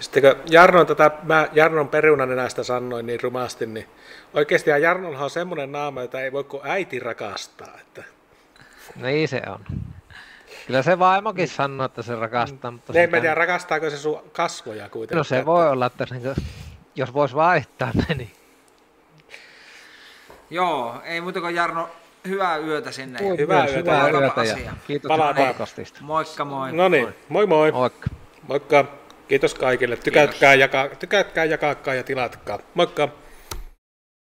Sitten 0.00 0.22
kun 0.22 0.42
Jarnon, 0.50 0.86
tätä, 0.86 1.10
mä 1.22 1.48
Jarnon 1.52 1.88
perunanenästä 1.88 2.62
sanoin 2.62 3.06
niin 3.06 3.20
rumasti, 3.22 3.66
niin 3.66 3.86
oikeasti 4.34 4.70
ja 4.70 4.78
Jarnonhan 4.78 5.24
on 5.24 5.30
semmoinen 5.30 5.72
naama, 5.72 6.02
jota 6.02 6.20
ei 6.20 6.32
voi 6.32 6.44
kuin 6.44 6.62
äiti 6.64 7.00
rakastaa. 7.00 7.78
Että 7.80 8.04
Niin 8.96 9.28
se 9.28 9.42
on. 9.46 9.60
Kyllä 10.66 10.82
se 10.82 10.98
vaimokin 10.98 11.48
sanoo, 11.48 11.84
että 11.86 12.02
se 12.02 12.14
rakastaa, 12.14 12.70
mutta 12.70 12.92
ne 12.92 13.04
sitä- 13.04 13.16
mä 13.16 13.20
tiedä, 13.20 13.34
rakastaako 13.34 13.90
se 13.90 13.98
sun 13.98 14.22
kasvoja 14.32 14.88
kuitenkin. 14.88 15.16
No 15.18 15.24
se 15.24 15.46
voi 15.46 15.68
olla, 15.68 15.86
että 15.86 16.06
niinku, 16.10 16.34
jos 16.96 17.14
vois 17.14 17.34
vaihtaa 17.34 17.90
ne, 17.94 18.14
niin 18.14 18.32
Joo, 20.50 20.94
ei 21.04 21.20
muuta 21.20 21.40
kuin 21.40 21.54
Jarno, 21.54 21.88
hyvää 22.28 22.56
yötä 22.56 22.92
sinne. 22.92 23.18
Hyvää 23.38 23.62
myös, 23.62 23.74
yötä 23.74 23.92
hyvää 23.92 24.10
yötä 24.10 24.44
ja 24.44 24.54
asia. 24.54 24.72
kiitos 24.86 25.08
Palataan. 25.08 25.48
podcastista. 25.48 25.98
Moikka 26.02 26.44
moi. 26.44 26.72
No 26.72 26.88
niin, 26.88 27.08
moi 27.28 27.46
moi. 27.46 27.72
Moikka. 27.72 28.06
Moikka. 28.48 28.84
Kiitos 29.28 29.54
kaikille. 29.54 29.96
Tykätkää, 29.96 30.54
jakaa, 30.54 30.88
tykätkää, 30.88 31.44
jakaakaa 31.44 31.94
ja 31.94 32.02
tilatkaa. 32.02 32.58
Moikka. 32.74 33.08